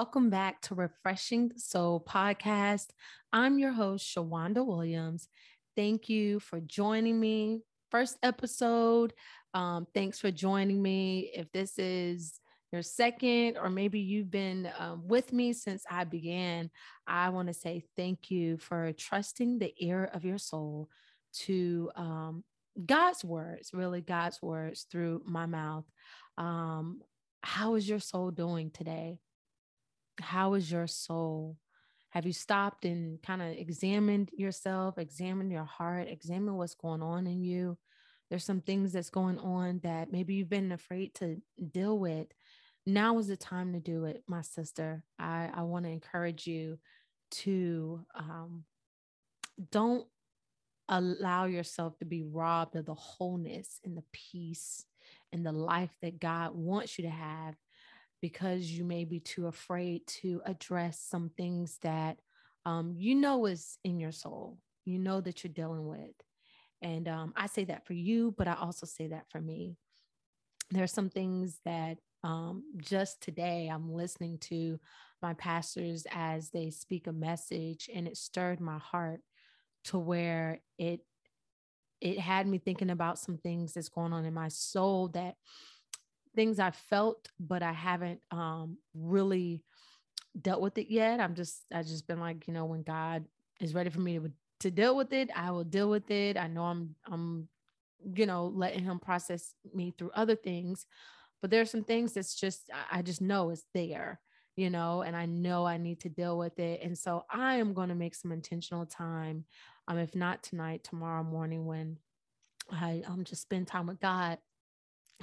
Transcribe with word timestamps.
Welcome 0.00 0.30
back 0.30 0.62
to 0.62 0.74
Refreshing 0.74 1.48
the 1.48 1.60
Soul 1.60 2.02
podcast. 2.02 2.86
I'm 3.34 3.58
your 3.58 3.72
host, 3.72 4.16
Shawanda 4.16 4.64
Williams. 4.64 5.28
Thank 5.76 6.08
you 6.08 6.40
for 6.40 6.58
joining 6.58 7.20
me. 7.20 7.60
First 7.90 8.16
episode. 8.22 9.12
Um, 9.52 9.86
thanks 9.92 10.18
for 10.18 10.30
joining 10.30 10.80
me. 10.80 11.30
If 11.34 11.52
this 11.52 11.78
is 11.78 12.40
your 12.72 12.80
second, 12.80 13.58
or 13.58 13.68
maybe 13.68 14.00
you've 14.00 14.30
been 14.30 14.70
um, 14.78 15.06
with 15.06 15.34
me 15.34 15.52
since 15.52 15.84
I 15.90 16.04
began, 16.04 16.70
I 17.06 17.28
want 17.28 17.48
to 17.48 17.54
say 17.54 17.84
thank 17.94 18.30
you 18.30 18.56
for 18.56 18.94
trusting 18.94 19.58
the 19.58 19.74
ear 19.76 20.08
of 20.14 20.24
your 20.24 20.38
soul 20.38 20.88
to 21.40 21.90
um, 21.94 22.42
God's 22.86 23.22
words, 23.22 23.74
really 23.74 24.00
God's 24.00 24.40
words 24.40 24.86
through 24.90 25.20
my 25.26 25.44
mouth. 25.44 25.84
Um, 26.38 27.02
how 27.42 27.74
is 27.74 27.86
your 27.86 28.00
soul 28.00 28.30
doing 28.30 28.70
today? 28.70 29.18
How 30.20 30.54
is 30.54 30.70
your 30.70 30.86
soul? 30.86 31.56
Have 32.10 32.26
you 32.26 32.32
stopped 32.32 32.84
and 32.84 33.22
kind 33.22 33.40
of 33.40 33.48
examined 33.48 34.30
yourself, 34.32 34.98
examined 34.98 35.52
your 35.52 35.64
heart, 35.64 36.08
examined 36.08 36.56
what's 36.56 36.74
going 36.74 37.02
on 37.02 37.26
in 37.26 37.42
you? 37.42 37.78
There's 38.28 38.44
some 38.44 38.60
things 38.60 38.92
that's 38.92 39.10
going 39.10 39.38
on 39.38 39.80
that 39.82 40.12
maybe 40.12 40.34
you've 40.34 40.48
been 40.48 40.72
afraid 40.72 41.14
to 41.16 41.40
deal 41.72 41.98
with. 41.98 42.28
Now 42.86 43.18
is 43.18 43.28
the 43.28 43.36
time 43.36 43.72
to 43.72 43.80
do 43.80 44.04
it, 44.06 44.22
my 44.26 44.42
sister. 44.42 45.04
I, 45.18 45.50
I 45.52 45.62
want 45.62 45.84
to 45.84 45.90
encourage 45.90 46.46
you 46.46 46.78
to 47.42 48.04
um, 48.14 48.64
don't 49.70 50.06
allow 50.88 51.44
yourself 51.44 51.96
to 51.98 52.04
be 52.04 52.22
robbed 52.22 52.74
of 52.74 52.86
the 52.86 52.94
wholeness 52.94 53.78
and 53.84 53.96
the 53.96 54.04
peace 54.12 54.84
and 55.32 55.46
the 55.46 55.52
life 55.52 55.94
that 56.02 56.18
God 56.18 56.54
wants 56.54 56.98
you 56.98 57.04
to 57.04 57.10
have 57.10 57.54
because 58.20 58.70
you 58.70 58.84
may 58.84 59.04
be 59.04 59.20
too 59.20 59.46
afraid 59.46 60.06
to 60.06 60.42
address 60.44 61.00
some 61.00 61.30
things 61.36 61.78
that 61.82 62.18
um, 62.66 62.94
you 62.96 63.14
know 63.14 63.46
is 63.46 63.78
in 63.84 63.98
your 63.98 64.12
soul, 64.12 64.58
you 64.84 64.98
know 64.98 65.20
that 65.20 65.42
you're 65.42 65.52
dealing 65.52 65.86
with. 65.86 66.14
And 66.82 67.08
um, 67.08 67.32
I 67.36 67.46
say 67.46 67.64
that 67.64 67.86
for 67.86 67.92
you, 67.94 68.34
but 68.36 68.48
I 68.48 68.54
also 68.54 68.86
say 68.86 69.08
that 69.08 69.24
for 69.30 69.40
me. 69.40 69.76
There 70.70 70.84
are 70.84 70.88
some 70.88 71.10
things 71.10 71.58
that 71.64 71.98
um, 72.22 72.64
just 72.78 73.20
today 73.22 73.68
I'm 73.72 73.92
listening 73.92 74.38
to 74.42 74.78
my 75.22 75.34
pastors 75.34 76.06
as 76.10 76.50
they 76.50 76.70
speak 76.70 77.06
a 77.06 77.12
message, 77.12 77.90
and 77.94 78.06
it 78.06 78.16
stirred 78.16 78.60
my 78.60 78.78
heart 78.78 79.20
to 79.84 79.98
where 79.98 80.60
it 80.78 81.00
it 82.00 82.18
had 82.18 82.46
me 82.46 82.58
thinking 82.58 82.90
about 82.90 83.18
some 83.18 83.36
things 83.36 83.74
that's 83.74 83.90
going 83.90 84.12
on 84.12 84.24
in 84.24 84.32
my 84.32 84.48
soul 84.48 85.08
that 85.08 85.34
things 86.34 86.58
I 86.58 86.70
felt, 86.70 87.28
but 87.38 87.62
I 87.62 87.72
haven't 87.72 88.20
um, 88.30 88.78
really 88.94 89.62
dealt 90.40 90.60
with 90.60 90.78
it 90.78 90.88
yet. 90.88 91.20
I'm 91.20 91.34
just, 91.34 91.64
I 91.72 91.82
just 91.82 92.06
been 92.06 92.20
like, 92.20 92.46
you 92.46 92.54
know, 92.54 92.64
when 92.64 92.82
God 92.82 93.24
is 93.60 93.74
ready 93.74 93.90
for 93.90 94.00
me 94.00 94.18
to, 94.18 94.30
to 94.60 94.70
deal 94.70 94.96
with 94.96 95.12
it, 95.12 95.30
I 95.34 95.50
will 95.50 95.64
deal 95.64 95.90
with 95.90 96.10
it. 96.10 96.36
I 96.36 96.46
know 96.46 96.64
I'm, 96.64 96.94
I'm, 97.10 97.48
you 98.14 98.26
know, 98.26 98.46
letting 98.46 98.84
him 98.84 98.98
process 98.98 99.54
me 99.74 99.92
through 99.96 100.10
other 100.14 100.36
things, 100.36 100.86
but 101.42 101.50
there's 101.50 101.70
some 101.70 101.84
things 101.84 102.12
that's 102.12 102.34
just, 102.34 102.70
I 102.90 103.02
just 103.02 103.20
know 103.20 103.50
it's 103.50 103.64
there, 103.74 104.20
you 104.56 104.70
know, 104.70 105.02
and 105.02 105.16
I 105.16 105.26
know 105.26 105.66
I 105.66 105.78
need 105.78 106.00
to 106.00 106.08
deal 106.08 106.38
with 106.38 106.58
it. 106.58 106.80
And 106.82 106.96
so 106.96 107.24
I 107.30 107.56
am 107.56 107.74
going 107.74 107.88
to 107.88 107.94
make 107.94 108.14
some 108.14 108.32
intentional 108.32 108.86
time. 108.86 109.44
Um, 109.88 109.98
if 109.98 110.14
not 110.14 110.42
tonight, 110.42 110.84
tomorrow 110.84 111.24
morning, 111.24 111.66
when 111.66 111.98
I 112.70 113.02
um 113.06 113.24
just 113.24 113.42
spend 113.42 113.66
time 113.66 113.86
with 113.88 114.00
God 114.00 114.38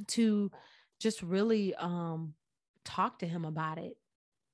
to 0.07 0.51
just 0.99 1.21
really 1.21 1.75
um 1.75 2.33
talk 2.85 3.19
to 3.19 3.27
him 3.27 3.45
about 3.45 3.77
it 3.77 3.97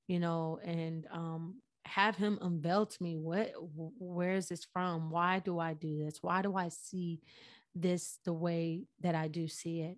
you 0.07 0.19
know 0.19 0.59
and 0.63 1.05
um 1.11 1.55
have 1.85 2.15
him 2.15 2.39
unveil 2.41 2.85
to 2.85 3.03
me 3.03 3.17
what 3.17 3.51
where 3.99 4.33
is 4.33 4.47
this 4.47 4.65
from? 4.71 5.09
Why 5.09 5.39
do 5.39 5.59
i 5.59 5.73
do 5.73 5.97
this? 5.97 6.19
Why 6.21 6.41
do 6.41 6.55
i 6.55 6.69
see 6.69 7.21
this 7.75 8.19
the 8.25 8.33
way 8.33 8.85
that 9.01 9.15
i 9.15 9.27
do 9.27 9.47
see 9.47 9.81
it? 9.81 9.97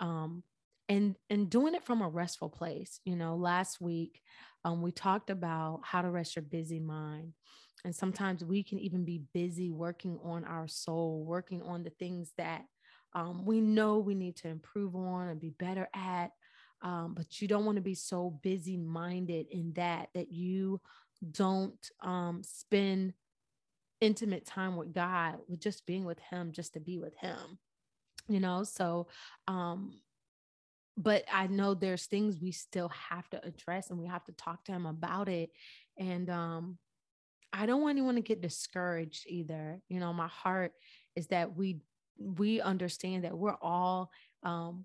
Um 0.00 0.42
and 0.88 1.16
and 1.30 1.50
doing 1.50 1.74
it 1.74 1.84
from 1.84 2.00
a 2.00 2.08
restful 2.08 2.48
place 2.48 3.00
you 3.04 3.16
know 3.16 3.34
last 3.34 3.80
week 3.80 4.22
um 4.64 4.82
we 4.82 4.92
talked 4.92 5.30
about 5.30 5.80
how 5.82 6.00
to 6.00 6.08
rest 6.08 6.36
your 6.36 6.44
busy 6.44 6.78
mind 6.78 7.32
and 7.84 7.94
sometimes 7.94 8.44
we 8.44 8.62
can 8.62 8.78
even 8.78 9.04
be 9.04 9.22
busy 9.34 9.70
working 9.70 10.16
on 10.22 10.44
our 10.44 10.68
soul 10.68 11.24
working 11.26 11.60
on 11.62 11.82
the 11.82 11.90
things 11.90 12.30
that 12.38 12.62
um, 13.16 13.46
we 13.46 13.62
know 13.62 13.98
we 13.98 14.14
need 14.14 14.36
to 14.36 14.48
improve 14.48 14.94
on 14.94 15.28
and 15.28 15.40
be 15.40 15.50
better 15.50 15.88
at. 15.94 16.32
Um, 16.82 17.14
but 17.16 17.40
you 17.40 17.48
don't 17.48 17.64
want 17.64 17.76
to 17.76 17.82
be 17.82 17.94
so 17.94 18.38
busy 18.42 18.76
minded 18.76 19.46
in 19.50 19.72
that 19.76 20.10
that 20.14 20.30
you 20.30 20.80
don't 21.30 21.90
um, 22.02 22.42
spend 22.44 23.14
intimate 24.02 24.44
time 24.44 24.76
with 24.76 24.92
God, 24.92 25.36
with 25.48 25.60
just 25.60 25.86
being 25.86 26.04
with 26.04 26.18
Him, 26.18 26.52
just 26.52 26.74
to 26.74 26.80
be 26.80 26.98
with 26.98 27.16
Him, 27.16 27.58
you 28.28 28.38
know. 28.38 28.62
So, 28.64 29.08
um, 29.48 29.98
but 30.98 31.24
I 31.32 31.46
know 31.46 31.72
there's 31.72 32.04
things 32.04 32.38
we 32.38 32.52
still 32.52 32.90
have 32.90 33.28
to 33.30 33.42
address 33.42 33.88
and 33.88 33.98
we 33.98 34.06
have 34.06 34.24
to 34.24 34.32
talk 34.32 34.62
to 34.66 34.72
Him 34.72 34.84
about 34.84 35.30
it. 35.30 35.48
And 35.98 36.28
um, 36.28 36.76
I 37.50 37.64
don't 37.64 37.80
want 37.80 37.96
anyone 37.96 38.16
to 38.16 38.20
get 38.20 38.42
discouraged 38.42 39.24
either. 39.26 39.80
You 39.88 40.00
know, 40.00 40.12
my 40.12 40.28
heart 40.28 40.72
is 41.16 41.28
that 41.28 41.56
we 41.56 41.80
we 42.18 42.60
understand 42.60 43.24
that 43.24 43.36
we're 43.36 43.56
all 43.60 44.10
um, 44.42 44.84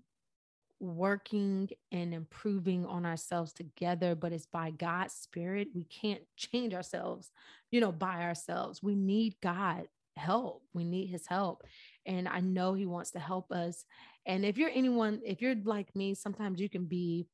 working 0.80 1.70
and 1.92 2.14
improving 2.14 2.86
on 2.86 3.06
ourselves 3.06 3.54
together, 3.54 4.16
but 4.16 4.34
it's 4.34 4.48
by 4.48 4.72
God's 4.72 5.14
Spirit. 5.14 5.70
We 5.74 5.84
can't 5.84 6.22
change 6.36 6.74
ourselves, 6.74 7.32
you 7.70 7.80
know, 7.80 7.92
by 7.92 8.24
ourselves. 8.24 8.82
We 8.82 8.96
need 8.96 9.36
God 9.42 9.88
help. 10.18 10.64
We 10.74 10.84
need 10.84 11.08
his 11.08 11.28
help. 11.28 11.64
And 12.06 12.28
I 12.28 12.40
know 12.40 12.74
he 12.74 12.86
wants 12.86 13.12
to 13.12 13.20
help 13.20 13.52
us. 13.52 13.86
And 14.26 14.44
if 14.44 14.58
you're 14.58 14.72
anyone, 14.74 15.22
if 15.26 15.42
you're 15.42 15.56
like 15.64 15.96
me, 15.96 16.16
sometimes 16.16 16.60
you 16.60 16.70
can 16.70 16.86
be 16.86 17.28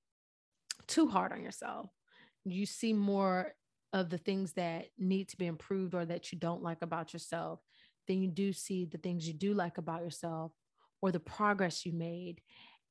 too 0.87 1.07
hard 1.07 1.31
on 1.31 1.41
yourself. 1.41 1.89
You 2.45 2.65
see 2.65 2.93
more 2.93 3.53
of 3.93 4.09
the 4.09 4.17
things 4.17 4.53
that 4.53 4.87
need 4.97 5.29
to 5.29 5.37
be 5.37 5.47
improved 5.47 5.95
or 5.95 6.05
that 6.05 6.31
you 6.31 6.37
don't 6.37 6.63
like 6.63 6.81
about 6.81 7.13
yourself 7.13 7.61
then 8.07 8.21
you 8.21 8.29
do 8.29 8.53
see 8.53 8.85
the 8.85 8.97
things 8.97 9.27
you 9.27 9.33
do 9.33 9.53
like 9.53 9.77
about 9.77 10.01
yourself 10.01 10.51
or 11.01 11.11
the 11.11 11.19
progress 11.19 11.85
you 11.85 11.93
made. 11.93 12.41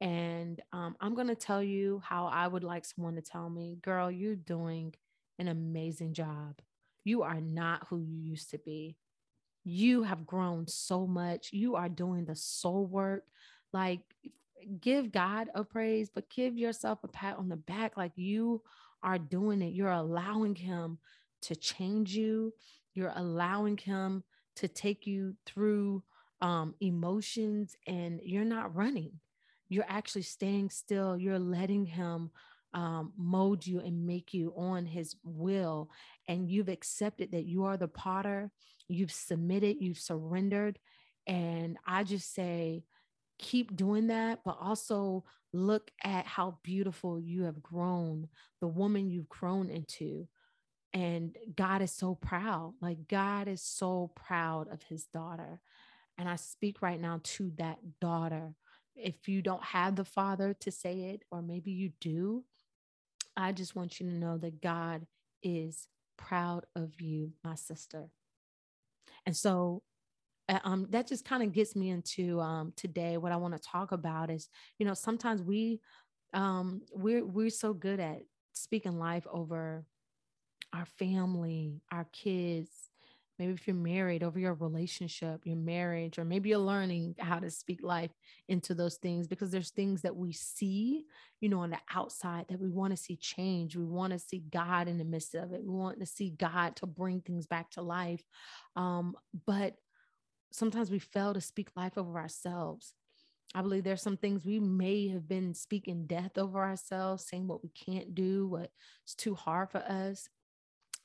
And 0.01 0.61
um, 0.73 0.97
I'm 1.01 1.15
going 1.15 1.29
to 1.29 1.35
tell 1.35 1.63
you 1.63 2.03
how 2.05 2.27
I 2.27 2.47
would 2.47 2.65
like 2.65 2.85
someone 2.85 3.15
to 3.17 3.23
tell 3.23 3.49
me, 3.49 3.79
girl, 3.83 4.11
you're 4.11 4.37
doing 4.37 4.95
an 5.39 5.49
amazing 5.49 6.13
job. 6.13 6.61
You 7.05 7.23
are 7.23 7.41
not 7.41 7.87
who 7.89 7.99
you 8.01 8.19
used 8.19 8.51
to 8.51 8.59
be. 8.59 8.97
You 9.65 10.03
have 10.03 10.27
grown 10.27 10.69
so 10.69 11.07
much. 11.07 11.53
You 11.53 11.77
are 11.77 11.89
doing 11.89 12.25
the 12.25 12.37
soul 12.37 12.87
work. 12.87 13.25
Like, 13.73 14.01
give 14.81 15.13
God 15.13 15.49
a 15.55 15.65
praise, 15.65 16.11
but 16.15 16.31
give 16.31 16.59
yourself 16.59 16.99
a 17.03 17.09
pat 17.09 17.37
on 17.39 17.49
the 17.49 17.57
back. 17.57 17.97
Like, 17.97 18.13
you 18.17 18.63
are 19.03 19.19
doing 19.19 19.63
it. 19.63 19.73
You're 19.73 19.91
allowing 19.91 20.55
Him 20.55 20.99
to 21.43 21.57
change 21.57 22.15
you. 22.15 22.53
You're 22.95 23.13
allowing 23.15 23.77
Him 23.77 24.25
to 24.57 24.69
take 24.69 25.07
you 25.07 25.35
through 25.47 26.03
um, 26.41 26.75
emotions 26.81 27.77
and 27.87 28.21
you're 28.23 28.45
not 28.45 28.75
running. 28.75 29.13
You're 29.69 29.87
actually 29.89 30.23
staying 30.23 30.71
still. 30.71 31.17
You're 31.17 31.39
letting 31.39 31.87
him 31.87 32.31
um, 32.75 33.13
mold 33.17 33.67
you 33.67 33.81
and 33.81 34.07
make 34.07 34.35
you 34.35 34.53
on 34.57 34.87
his 34.87 35.17
will. 35.25 35.91
And 36.29 36.49
you've 36.49 36.69
accepted 36.69 37.33
that 37.33 37.47
you 37.47 37.65
are 37.65 37.77
the 37.77 37.89
potter. 37.89 38.51
You've 38.89 39.13
submitted, 39.13 39.79
you've 39.81 39.99
surrendered. 39.99 40.79
And 41.27 41.79
I 41.87 42.05
just 42.05 42.35
say, 42.35 42.85
keep 43.39 43.77
doing 43.77 44.09
that, 44.09 44.41
but 44.45 44.57
also 44.61 45.25
look 45.53 45.91
at 46.05 46.27
how 46.27 46.59
beautiful 46.63 47.21
you 47.21 47.45
have 47.45 47.63
grown, 47.63 48.29
the 48.61 48.69
woman 48.69 49.11
you've 49.11 49.29
grown 49.29 49.71
into. 49.71 50.29
And 50.93 51.37
God 51.55 51.83
is 51.83 51.93
so 51.93 52.15
proud. 52.15 52.75
Like, 52.81 53.09
God 53.09 53.49
is 53.49 53.63
so 53.63 54.11
proud 54.15 54.73
of 54.73 54.83
his 54.85 55.07
daughter. 55.07 55.61
And 56.19 56.29
I 56.29 56.37
speak 56.37 56.81
right 56.81 57.01
now 57.01 57.21
to 57.23 57.53
that 57.59 57.79
daughter. 58.01 58.55
If 58.95 59.29
you 59.29 59.43
don't 59.43 59.65
have 59.65 59.97
the 59.97 60.05
father 60.05 60.55
to 60.61 60.71
say 60.71 61.01
it, 61.11 61.23
or 61.31 61.43
maybe 61.43 61.71
you 61.71 61.93
do, 62.01 62.45
I 63.37 63.53
just 63.53 63.77
want 63.77 64.01
you 64.01 64.07
to 64.07 64.15
know 64.15 64.39
that 64.39 64.63
God 64.63 65.07
is 65.43 65.89
proud 66.17 66.65
of 66.75 67.01
you, 67.01 67.33
my 67.45 67.55
sister. 67.55 68.09
And 69.27 69.37
so 69.37 69.83
uh, 70.49 70.61
um, 70.65 70.87
that 70.91 71.09
just 71.09 71.25
kind 71.25 71.43
of 71.43 71.53
gets 71.53 71.75
me 71.75 71.91
into 71.91 72.41
um, 72.41 72.73
today. 72.77 73.17
What 73.17 73.33
I 73.33 73.37
want 73.37 73.55
to 73.55 73.69
talk 73.69 73.93
about 73.93 74.31
is, 74.31 74.49
you 74.79 74.87
know, 74.87 74.95
sometimes 74.95 75.43
we 75.43 75.81
um, 76.33 76.83
we're 76.93 77.25
we're 77.25 77.51
so 77.51 77.73
good 77.73 78.01
at 78.01 78.21
speaking 78.53 78.99
life 78.99 79.27
over 79.33 79.85
our 80.73 80.87
family, 80.99 81.83
our 81.91 82.07
kids, 82.13 82.71
maybe 83.39 83.53
if 83.53 83.67
you're 83.67 83.77
married 83.77 84.23
over 84.23 84.39
your 84.39 84.55
relationship 84.55 85.43
your 85.45 85.57
marriage 85.57 86.19
or 86.19 86.25
maybe 86.25 86.49
you're 86.49 86.59
learning 86.59 87.15
how 87.19 87.39
to 87.39 87.51
speak 87.51 87.83
life 87.83 88.13
into 88.49 88.75
those 88.75 88.97
things 88.97 89.27
because 89.27 89.51
there's 89.51 89.71
things 89.71 90.03
that 90.03 90.17
we 90.17 90.33
see 90.33 91.05
you 91.41 91.49
know 91.49 91.61
on 91.61 91.71
the 91.71 91.79
outside 91.95 92.47
that 92.49 92.61
we 92.61 92.69
want 92.69 92.93
to 92.93 92.97
see 92.97 93.17
change. 93.17 93.77
We 93.77 93.85
want 93.85 94.13
to 94.13 94.19
see 94.19 94.43
god 94.51 94.89
in 94.89 94.99
the 94.99 95.05
midst 95.05 95.35
of 95.35 95.53
it. 95.53 95.63
We 95.63 95.71
want 95.71 96.01
to 96.01 96.07
see 96.07 96.31
god 96.31 96.77
to 96.77 96.87
bring 96.87 97.21
things 97.21 97.47
back 97.47 97.71
to 97.73 97.83
life. 97.83 98.25
Um, 98.75 99.17
but 99.47 99.75
sometimes 100.53 100.91
we 100.91 100.99
fail 100.99 101.35
to 101.35 101.41
speak 101.41 101.69
life 101.77 101.99
over 101.99 102.19
ourselves. 102.19 102.95
I 103.55 103.63
believe 103.63 103.85
there's 103.85 104.03
some 104.03 104.17
things 104.17 104.45
we 104.45 104.59
may 104.59 105.09
have 105.09 105.29
been 105.29 105.55
speaking 105.55 106.07
death 106.07 106.37
over 106.37 106.63
ourselves, 106.63 107.27
saying 107.27 107.47
what 107.47 107.63
we 107.63 107.71
can't 107.71 108.15
do, 108.15 108.49
what's 108.49 109.15
too 109.17 109.35
hard 109.35 109.71
for 109.71 109.79
us. 109.79 110.29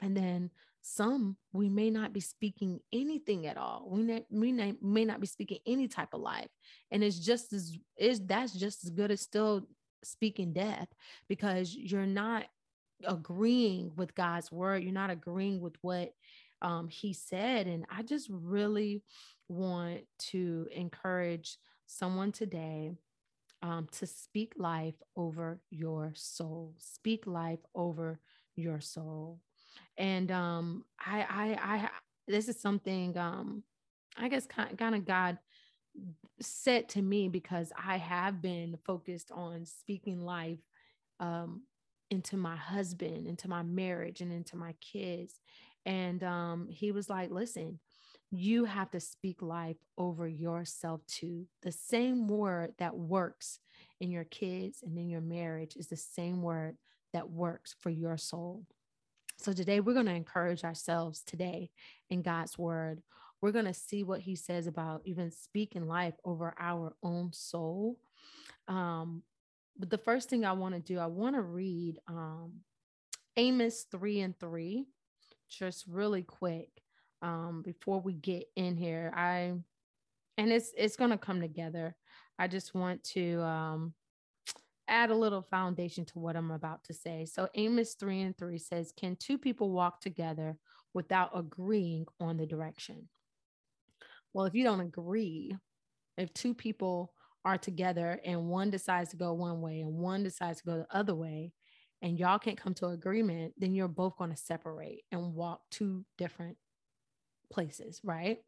And 0.01 0.17
then 0.17 0.49
some 0.81 1.37
we 1.53 1.69
may 1.69 1.89
not 1.89 2.11
be 2.11 2.19
speaking 2.19 2.79
anything 2.91 3.45
at 3.45 3.57
all. 3.57 3.87
We, 3.89 4.01
may, 4.01 4.25
we 4.31 4.75
may 4.81 5.05
not 5.05 5.21
be 5.21 5.27
speaking 5.27 5.59
any 5.65 5.87
type 5.87 6.13
of 6.13 6.21
life. 6.21 6.49
And 6.89 7.03
it's 7.03 7.19
just 7.19 7.53
as 7.53 7.77
is 7.97 8.19
that's 8.25 8.53
just 8.53 8.83
as 8.83 8.89
good 8.89 9.11
as 9.11 9.21
still 9.21 9.67
speaking 10.03 10.53
death 10.53 10.87
because 11.29 11.75
you're 11.75 12.07
not 12.07 12.45
agreeing 13.05 13.91
with 13.95 14.15
god's 14.15 14.51
word. 14.51 14.83
You're 14.83 14.91
not 14.91 15.11
agreeing 15.11 15.61
with 15.61 15.75
what 15.81 16.13
um, 16.63 16.87
he 16.87 17.13
said. 17.13 17.67
And 17.67 17.85
i 17.89 18.01
just 18.01 18.27
really 18.31 19.03
want 19.47 20.01
to 20.17 20.67
encourage 20.71 21.57
someone 21.85 22.31
today 22.31 22.93
um, 23.61 23.87
to 23.91 24.07
speak 24.07 24.53
life 24.57 24.95
over 25.15 25.61
your 25.69 26.13
soul. 26.15 26.73
Speak 26.79 27.27
life 27.27 27.59
over 27.75 28.19
your 28.55 28.79
soul 28.79 29.39
and 30.01 30.31
um 30.31 30.83
i 30.99 31.21
i 31.29 31.75
i 31.75 31.89
this 32.27 32.49
is 32.49 32.59
something 32.59 33.17
um 33.17 33.63
i 34.17 34.27
guess 34.27 34.47
kind, 34.47 34.95
of 34.95 35.05
god 35.05 35.37
said 36.41 36.89
to 36.89 37.01
me 37.01 37.27
because 37.29 37.71
i 37.77 37.97
have 37.97 38.41
been 38.41 38.77
focused 38.85 39.31
on 39.31 39.65
speaking 39.65 40.25
life 40.25 40.59
um 41.19 41.61
into 42.09 42.35
my 42.35 42.55
husband 42.55 43.27
into 43.27 43.47
my 43.47 43.61
marriage 43.61 44.21
and 44.21 44.33
into 44.33 44.57
my 44.57 44.73
kids 44.81 45.39
and 45.85 46.23
um 46.23 46.67
he 46.69 46.91
was 46.91 47.09
like 47.09 47.29
listen 47.29 47.79
you 48.31 48.63
have 48.63 48.89
to 48.91 48.99
speak 48.99 49.41
life 49.41 49.75
over 49.97 50.25
yourself 50.25 51.05
too. 51.05 51.47
The 51.63 51.71
same 51.71 52.29
word 52.29 52.73
that 52.79 52.95
works 52.95 53.59
in 53.99 54.09
your 54.09 54.23
kids 54.23 54.79
and 54.83 54.97
in 54.97 55.09
your 55.09 55.21
marriage 55.21 55.75
is 55.75 55.87
the 55.87 55.97
same 55.97 56.41
word 56.41 56.77
that 57.11 57.29
works 57.29 57.75
for 57.81 57.89
your 57.89 58.17
soul. 58.17 58.63
So 59.41 59.53
today 59.53 59.79
we're 59.79 59.95
going 59.95 60.05
to 60.05 60.13
encourage 60.13 60.63
ourselves 60.63 61.23
today 61.25 61.71
in 62.11 62.21
God's 62.21 62.59
word. 62.59 63.01
We're 63.41 63.51
going 63.51 63.65
to 63.65 63.73
see 63.73 64.03
what 64.03 64.19
he 64.19 64.35
says 64.35 64.67
about 64.67 65.01
even 65.03 65.31
speaking 65.31 65.87
life 65.87 66.13
over 66.23 66.53
our 66.59 66.93
own 67.01 67.33
soul. 67.33 67.97
Um, 68.67 69.23
but 69.79 69.89
the 69.89 69.97
first 69.97 70.29
thing 70.29 70.45
I 70.45 70.51
want 70.51 70.75
to 70.75 70.79
do, 70.79 70.99
I 70.99 71.07
want 71.07 71.35
to 71.35 71.41
read 71.41 71.97
um, 72.07 72.51
Amos 73.35 73.87
3 73.89 74.19
and 74.19 74.39
3, 74.39 74.85
just 75.49 75.87
really 75.87 76.21
quick 76.21 76.69
um, 77.23 77.63
before 77.65 77.99
we 77.99 78.13
get 78.13 78.43
in 78.55 78.77
here. 78.77 79.11
I 79.15 79.53
and 80.37 80.51
it's 80.51 80.71
it's 80.77 80.97
going 80.97 81.09
to 81.09 81.17
come 81.17 81.41
together. 81.41 81.95
I 82.37 82.47
just 82.47 82.75
want 82.75 83.03
to 83.05 83.41
um, 83.41 83.93
add 84.91 85.09
a 85.09 85.15
little 85.15 85.41
foundation 85.41 86.05
to 86.05 86.19
what 86.19 86.35
I'm 86.35 86.51
about 86.51 86.83
to 86.83 86.93
say. 86.93 87.25
So 87.25 87.47
Amos 87.55 87.95
3 87.95 88.21
and 88.21 88.37
3 88.37 88.57
says, 88.59 88.93
Can 88.95 89.15
two 89.15 89.37
people 89.37 89.71
walk 89.71 90.01
together 90.01 90.57
without 90.93 91.31
agreeing 91.33 92.05
on 92.19 92.37
the 92.37 92.45
direction? 92.45 93.07
Well, 94.33 94.45
if 94.45 94.53
you 94.53 94.63
don't 94.63 94.81
agree, 94.81 95.55
if 96.17 96.33
two 96.33 96.53
people 96.53 97.13
are 97.43 97.57
together 97.57 98.19
and 98.23 98.49
one 98.49 98.69
decides 98.69 99.09
to 99.11 99.17
go 99.17 99.33
one 99.33 99.61
way 99.61 99.79
and 99.79 99.93
one 99.93 100.23
decides 100.23 100.59
to 100.59 100.65
go 100.65 100.77
the 100.77 100.95
other 100.95 101.15
way, 101.15 101.53
and 102.01 102.19
y'all 102.19 102.39
can't 102.39 102.59
come 102.59 102.73
to 102.75 102.87
agreement, 102.87 103.53
then 103.57 103.73
you're 103.73 103.87
both 103.87 104.17
going 104.17 104.31
to 104.31 104.37
separate 104.37 105.03
and 105.11 105.33
walk 105.33 105.61
two 105.69 106.03
different 106.17 106.57
places, 107.51 108.01
right? 108.03 108.39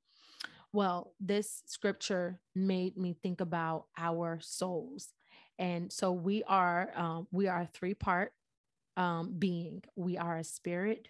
Well, 0.71 1.13
this 1.19 1.61
scripture 1.67 2.39
made 2.55 2.97
me 2.97 3.15
think 3.21 3.41
about 3.41 3.85
our 3.95 4.39
souls 4.41 5.13
and 5.59 5.91
so 5.91 6.11
we 6.11 6.43
are 6.43 6.91
um, 6.95 7.27
we 7.31 7.47
are 7.47 7.61
a 7.61 7.69
three 7.73 7.93
part 7.93 8.33
um, 8.97 9.35
being. 9.37 9.83
We 9.95 10.17
are 10.17 10.37
a 10.37 10.43
spirit, 10.43 11.07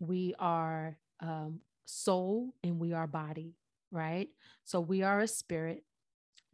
we 0.00 0.34
are 0.38 0.98
um, 1.20 1.60
soul, 1.84 2.54
and 2.62 2.78
we 2.78 2.92
are 2.92 3.06
body. 3.06 3.54
Right. 3.92 4.28
So 4.64 4.80
we 4.80 5.02
are 5.02 5.20
a 5.20 5.28
spirit 5.28 5.84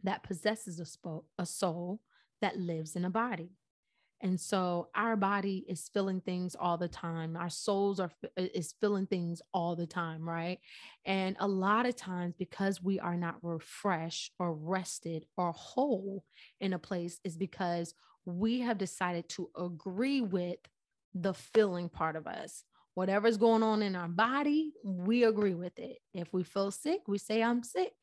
that 0.05 0.23
possesses 0.23 0.81
a, 0.81 0.85
spo- 0.85 1.25
a 1.39 1.47
soul 1.47 2.01
that 2.41 2.59
lives 2.59 2.97
in 2.97 3.05
a 3.05 3.11
body. 3.11 3.53
And 4.23 4.41
so 4.41 4.89
our 4.95 5.17
body 5.17 5.65
is 5.69 5.91
feeling 5.93 6.21
things 6.21 6.55
all 6.55 6.79
the 6.79 6.89
time. 6.89 7.37
Our 7.37 7.51
souls 7.51 7.99
are 7.99 8.11
is 8.37 8.75
feeling 8.81 9.07
things 9.07 9.43
all 9.53 9.75
the 9.75 9.87
time, 9.87 10.29
right? 10.29 10.61
And 11.05 11.37
a 11.41 11.49
lot 11.49 11.87
of 11.87 11.97
times 11.97 12.35
because 12.39 12.81
we 12.81 13.01
are 13.01 13.17
not 13.17 13.37
refreshed 13.43 14.33
or 14.39 14.55
rested 14.55 15.27
or 15.37 15.53
whole 15.53 16.25
in 16.61 16.73
a 16.73 16.79
place 16.79 17.19
is 17.25 17.37
because 17.37 17.95
we 18.25 18.61
have 18.61 18.79
decided 18.79 19.29
to 19.31 19.51
agree 19.59 20.21
with 20.21 20.59
the 21.15 21.35
feeling 21.35 21.89
part 21.89 22.15
of 22.15 22.27
us. 22.29 22.63
Whatever's 22.95 23.39
going 23.39 23.63
on 23.63 23.83
in 23.83 23.97
our 23.97 24.09
body, 24.09 24.73
we 24.85 25.25
agree 25.25 25.55
with 25.55 25.79
it. 25.79 25.99
If 26.15 26.33
we 26.33 26.45
feel 26.45 26.71
sick, 26.71 27.01
we 27.09 27.19
say 27.19 27.43
I'm 27.43 27.63
sick. 27.63 27.95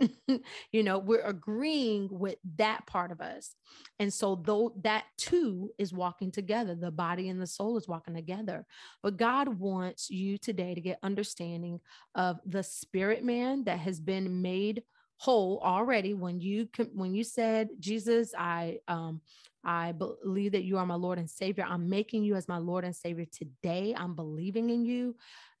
you 0.72 0.82
know 0.82 0.98
we're 0.98 1.24
agreeing 1.24 2.08
with 2.10 2.36
that 2.56 2.86
part 2.86 3.12
of 3.12 3.20
us 3.20 3.54
and 3.98 4.12
so 4.12 4.40
though 4.44 4.72
that 4.82 5.04
too 5.18 5.70
is 5.78 5.92
walking 5.92 6.30
together 6.30 6.74
the 6.74 6.90
body 6.90 7.28
and 7.28 7.40
the 7.40 7.46
soul 7.46 7.76
is 7.76 7.88
walking 7.88 8.14
together 8.14 8.64
but 9.02 9.16
god 9.16 9.48
wants 9.48 10.10
you 10.10 10.38
today 10.38 10.74
to 10.74 10.80
get 10.80 10.98
understanding 11.02 11.80
of 12.14 12.38
the 12.46 12.62
spirit 12.62 13.24
man 13.24 13.64
that 13.64 13.78
has 13.78 14.00
been 14.00 14.40
made 14.40 14.82
whole 15.16 15.60
already 15.62 16.14
when 16.14 16.40
you 16.40 16.66
when 16.94 17.14
you 17.14 17.22
said 17.22 17.68
jesus 17.78 18.32
i 18.38 18.78
um 18.88 19.20
I 19.62 19.92
believe 19.92 20.52
that 20.52 20.64
you 20.64 20.78
are 20.78 20.86
my 20.86 20.94
Lord 20.94 21.18
and 21.18 21.28
Savior. 21.28 21.66
I'm 21.68 21.88
making 21.90 22.24
you 22.24 22.34
as 22.34 22.48
my 22.48 22.56
Lord 22.56 22.84
and 22.84 22.96
Savior 22.96 23.26
today. 23.30 23.94
I'm 23.94 24.14
believing 24.14 24.70
in 24.70 24.84
you. 24.84 25.16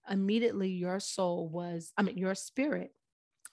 Immediately, 0.08 0.70
your 0.70 1.00
soul 1.00 1.48
was, 1.48 1.92
I 1.98 2.02
mean, 2.02 2.16
your 2.16 2.34
spirit 2.34 2.92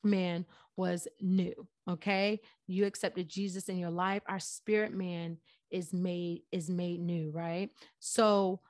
man 0.03 0.46
was 0.77 1.07
new. 1.19 1.53
Okay. 1.89 2.39
You 2.67 2.86
accepted 2.86 3.27
Jesus 3.27 3.67
in 3.67 3.77
your 3.77 3.89
life. 3.89 4.22
Our 4.27 4.39
spirit 4.39 4.93
man 4.93 5.38
is 5.72 5.91
made, 5.91 6.43
is 6.51 6.69
made 6.69 7.01
new, 7.01 7.31
right? 7.31 7.69
So 8.00 8.62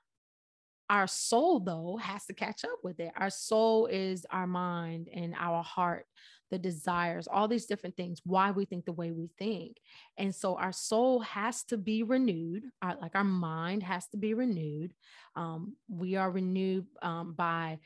our 0.89 1.07
soul 1.07 1.59
though 1.59 1.97
has 1.97 2.25
to 2.25 2.33
catch 2.33 2.63
up 2.63 2.79
with 2.83 2.99
it. 2.99 3.11
Our 3.17 3.29
soul 3.29 3.87
is 3.87 4.25
our 4.31 4.47
mind 4.47 5.09
and 5.13 5.35
our 5.37 5.61
heart, 5.61 6.05
the 6.49 6.57
desires, 6.57 7.27
all 7.27 7.49
these 7.49 7.65
different 7.65 7.97
things, 7.97 8.21
why 8.23 8.51
we 8.51 8.63
think 8.63 8.85
the 8.85 8.93
way 8.93 9.11
we 9.11 9.29
think. 9.37 9.77
And 10.17 10.33
so 10.33 10.55
our 10.55 10.71
soul 10.71 11.19
has 11.19 11.63
to 11.65 11.77
be 11.77 12.03
renewed, 12.03 12.63
our, 12.81 12.97
like 13.01 13.15
our 13.15 13.25
mind 13.25 13.83
has 13.83 14.07
to 14.09 14.17
be 14.17 14.33
renewed. 14.33 14.93
Um, 15.35 15.75
we 15.89 16.15
are 16.15 16.31
renewed 16.31 16.85
um, 17.01 17.33
by 17.33 17.79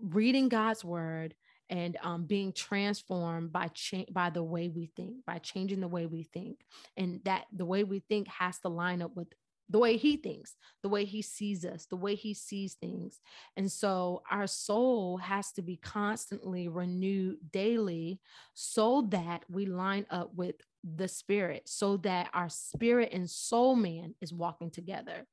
reading 0.00 0.48
God's 0.48 0.84
word, 0.84 1.34
and 1.68 1.96
um, 2.02 2.24
being 2.24 2.52
transformed 2.52 3.52
by 3.52 3.70
by 4.10 4.30
the 4.30 4.42
way 4.42 4.68
we 4.68 4.86
think, 4.96 5.24
by 5.26 5.38
changing 5.38 5.80
the 5.80 5.88
way 5.88 6.06
we 6.06 6.22
think, 6.22 6.64
and 6.96 7.20
that 7.24 7.46
the 7.52 7.64
way 7.64 7.84
we 7.84 8.00
think 8.00 8.28
has 8.28 8.58
to 8.60 8.68
line 8.68 9.02
up 9.02 9.14
with 9.14 9.28
the 9.68 9.78
way 9.78 9.96
he 9.96 10.16
thinks, 10.16 10.56
the 10.82 10.88
way 10.88 11.04
he 11.04 11.22
sees 11.22 11.64
us, 11.64 11.86
the 11.86 11.96
way 11.96 12.14
he 12.14 12.34
sees 12.34 12.74
things. 12.74 13.20
And 13.56 13.70
so 13.70 14.22
our 14.30 14.46
soul 14.46 15.16
has 15.18 15.52
to 15.52 15.62
be 15.62 15.76
constantly 15.76 16.68
renewed 16.68 17.38
daily 17.50 18.20
so 18.54 19.06
that 19.10 19.44
we 19.50 19.66
line 19.66 20.06
up 20.10 20.32
with 20.34 20.56
the 20.84 21.08
spirit, 21.08 21.62
so 21.68 21.96
that 21.98 22.30
our 22.32 22.48
spirit 22.48 23.10
and 23.12 23.28
soul 23.28 23.74
man 23.74 24.14
is 24.20 24.32
walking 24.32 24.70
together. 24.70 25.26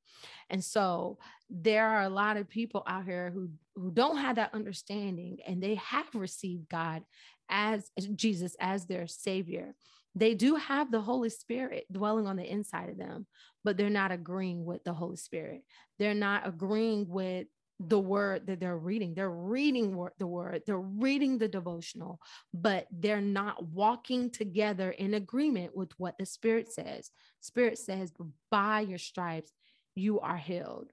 And 0.50 0.64
so 0.64 1.18
there 1.48 1.86
are 1.86 2.02
a 2.02 2.08
lot 2.08 2.36
of 2.36 2.48
people 2.48 2.82
out 2.88 3.04
here 3.04 3.30
who, 3.32 3.50
who 3.76 3.92
don't 3.92 4.16
have 4.16 4.36
that 4.36 4.52
understanding 4.52 5.38
and 5.46 5.62
they 5.62 5.76
have 5.76 6.06
received 6.14 6.68
God 6.68 7.04
as 7.48 7.90
Jesus 8.16 8.56
as 8.58 8.86
their 8.86 9.06
savior 9.06 9.74
they 10.14 10.34
do 10.34 10.54
have 10.56 10.90
the 10.90 11.00
Holy 11.00 11.30
Spirit 11.30 11.86
dwelling 11.90 12.26
on 12.26 12.36
the 12.36 12.50
inside 12.50 12.88
of 12.88 12.98
them, 12.98 13.26
but 13.64 13.76
they're 13.76 13.90
not 13.90 14.12
agreeing 14.12 14.64
with 14.64 14.84
the 14.84 14.92
Holy 14.92 15.16
Spirit. 15.16 15.62
They're 15.98 16.14
not 16.14 16.46
agreeing 16.46 17.08
with 17.08 17.46
the 17.80 17.98
word 17.98 18.46
that 18.46 18.60
they're 18.60 18.78
reading. 18.78 19.14
They're 19.14 19.28
reading 19.28 19.90
the 20.18 20.26
word, 20.26 20.62
they're 20.66 20.78
reading 20.78 21.38
the 21.38 21.48
devotional, 21.48 22.20
but 22.52 22.86
they're 22.92 23.20
not 23.20 23.66
walking 23.66 24.30
together 24.30 24.92
in 24.92 25.14
agreement 25.14 25.76
with 25.76 25.90
what 25.98 26.16
the 26.16 26.26
Spirit 26.26 26.72
says. 26.72 27.10
Spirit 27.40 27.78
says, 27.78 28.12
by 28.50 28.80
your 28.80 28.98
stripes, 28.98 29.52
you 29.96 30.20
are 30.20 30.36
healed. 30.36 30.92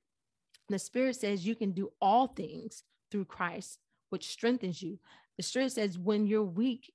The 0.69 0.79
Spirit 0.79 1.15
says 1.17 1.45
you 1.45 1.55
can 1.55 1.71
do 1.71 1.91
all 2.01 2.27
things 2.27 2.83
through 3.11 3.25
Christ, 3.25 3.77
which 4.09 4.29
strengthens 4.29 4.81
you. 4.81 4.97
The 5.37 5.43
Spirit 5.43 5.73
says, 5.73 5.99
when 5.99 6.25
you're 6.25 6.43
weak, 6.43 6.91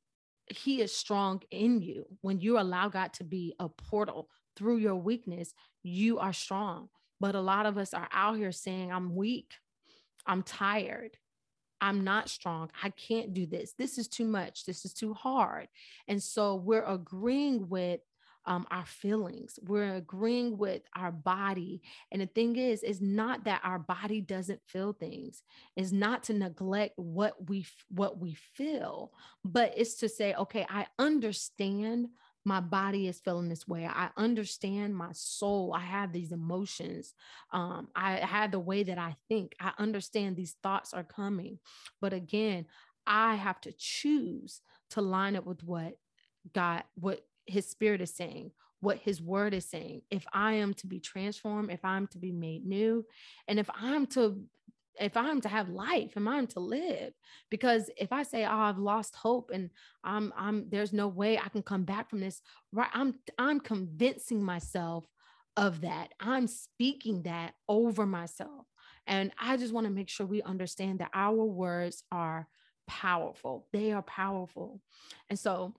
he 0.49 0.81
is 0.81 0.95
strong 0.95 1.43
in 1.51 1.81
you. 1.81 2.07
When 2.21 2.41
you 2.41 2.59
allow 2.59 2.89
God 2.89 3.13
to 3.15 3.25
be 3.25 3.55
a 3.59 3.69
portal 3.69 4.29
through 4.57 4.79
your 4.79 4.97
weakness, 4.97 5.53
you 5.83 6.19
are 6.19 6.33
strong. 6.33 6.89
But 7.21 7.35
a 7.35 7.41
lot 7.41 7.67
of 7.67 7.79
us 7.79 7.95
are 7.95 8.09
out 8.13 8.37
here 8.37 8.53
saying, 8.53 8.93
I'm 8.93 9.15
weak, 9.15 9.53
I'm 10.27 10.43
tired, 10.43 11.17
I'm 11.81 12.05
not 12.05 12.29
strong. 12.29 12.71
I 12.83 12.91
can't 12.91 13.35
do 13.35 13.47
this. 13.47 13.75
This 13.77 13.99
is 13.99 14.09
too 14.09 14.25
much. 14.27 14.65
This 14.65 14.85
is 14.85 14.93
too 14.93 15.15
hard. 15.15 15.69
And 16.09 16.23
so 16.23 16.55
we're 16.55 16.85
agreeing 16.85 17.69
with 17.69 18.01
um, 18.47 18.67
our 18.71 18.87
feelings. 18.87 19.59
We're 19.63 19.97
agreeing 19.97 20.57
with 20.57 20.83
our 20.95 21.13
body. 21.13 21.83
And 22.13 22.23
the 22.23 22.27
thing 22.27 22.57
is, 22.57 22.83
it's 22.83 23.01
not 23.01 23.45
that 23.45 23.61
our 23.65 23.79
body 23.79 24.21
doesn't 24.21 24.61
feel 24.67 24.93
things. 24.93 25.43
It's 25.77 25.93
not 25.93 26.23
to 26.25 26.35
neglect 26.35 26.95
what 26.97 27.49
we 27.49 27.67
what 27.89 28.19
we 28.19 28.35
feel, 28.55 29.13
but 29.45 29.75
it's 29.77 29.95
to 29.97 30.09
say, 30.09 30.35
okay, 30.35 30.67
I 30.69 30.87
understand 30.99 32.09
my 32.45 32.61
body 32.61 33.09
is 33.09 33.19
feeling 33.19 33.49
this 33.49 33.67
way. 33.67 33.87
I 33.87 34.11
understand 34.17 34.95
my 34.95 35.11
soul. 35.13 35.75
I 35.75 35.81
have 35.81 36.13
these 36.13 36.31
emotions. 36.31 37.13
Um, 37.53 37.89
I 37.97 38.19
have 38.19 38.53
the 38.53 38.61
way 38.61 38.85
that 38.85 38.99
I 38.99 39.17
think. 39.29 39.57
I 39.59 39.73
understand 39.79 40.37
these 40.37 40.55
thoughts 40.63 40.95
are 40.95 41.03
coming. 41.03 41.59
But 42.01 42.13
again, 42.13 42.67
I 43.05 43.35
have 43.35 43.61
to 43.63 43.73
choose 43.77 44.61
to 44.91 45.01
line 45.01 45.35
up 45.35 45.45
with 45.45 45.65
what 45.65 45.99
God, 46.55 46.85
what 46.95 47.25
his 47.47 47.69
spirit 47.69 48.01
is 48.01 48.15
saying, 48.15 48.51
what 48.81 48.99
his 48.99 49.23
word 49.23 49.55
is 49.55 49.65
saying. 49.65 50.03
If 50.11 50.27
I 50.33 50.55
am 50.55 50.75
to 50.75 50.87
be 50.87 51.01
transformed, 51.01 51.71
if 51.71 51.85
I'm 51.85 52.07
to 52.09 52.19
be 52.19 52.33
made 52.33 52.67
new, 52.67 53.05
and 53.49 53.59
if 53.59 53.69
I'm 53.75 54.07
to 54.09 54.43
if 54.99 55.15
I'm 55.17 55.43
to 55.43 55.49
have 55.49 55.69
life, 55.69 56.13
if 56.17 56.27
I'm 56.27 56.47
to 56.49 56.61
live, 56.61 57.13
because 57.51 57.91
if 57.99 58.13
I 58.13 58.23
say, 58.23 58.45
"Oh, 58.47 58.51
I've 58.51 58.79
lost 58.79 59.15
hope," 59.15 59.51
and 59.53 59.71
I'm, 60.05 60.33
I'm, 60.37 60.71
there's 60.71 60.93
no 60.93 61.09
way 61.09 61.39
I 61.39 61.49
can 61.49 61.63
come 61.63 61.85
back 61.85 62.09
from 62.09 62.21
this, 62.21 62.41
right? 62.73 62.89
I'm, 62.95 63.17
I'm 63.39 63.61
convincing 63.61 64.43
myself 64.43 65.05
of 65.57 65.83
that. 65.83 66.15
I'm 66.19 66.47
speaking 66.47 67.25
that 67.25 67.55
over 67.69 68.07
myself, 68.07 68.67
and 69.07 69.33
I 69.39 69.57
just 69.59 69.75
want 69.75 69.87
to 69.87 69.93
make 69.93 70.09
sure 70.09 70.25
we 70.27 70.43
understand 70.43 71.01
that 71.01 71.11
our 71.13 71.45
words 71.45 72.03
are 72.11 72.49
powerful. 72.87 73.67
They 73.73 73.93
are 73.93 74.03
powerful, 74.03 74.81
and 75.29 75.39
so 75.39 75.75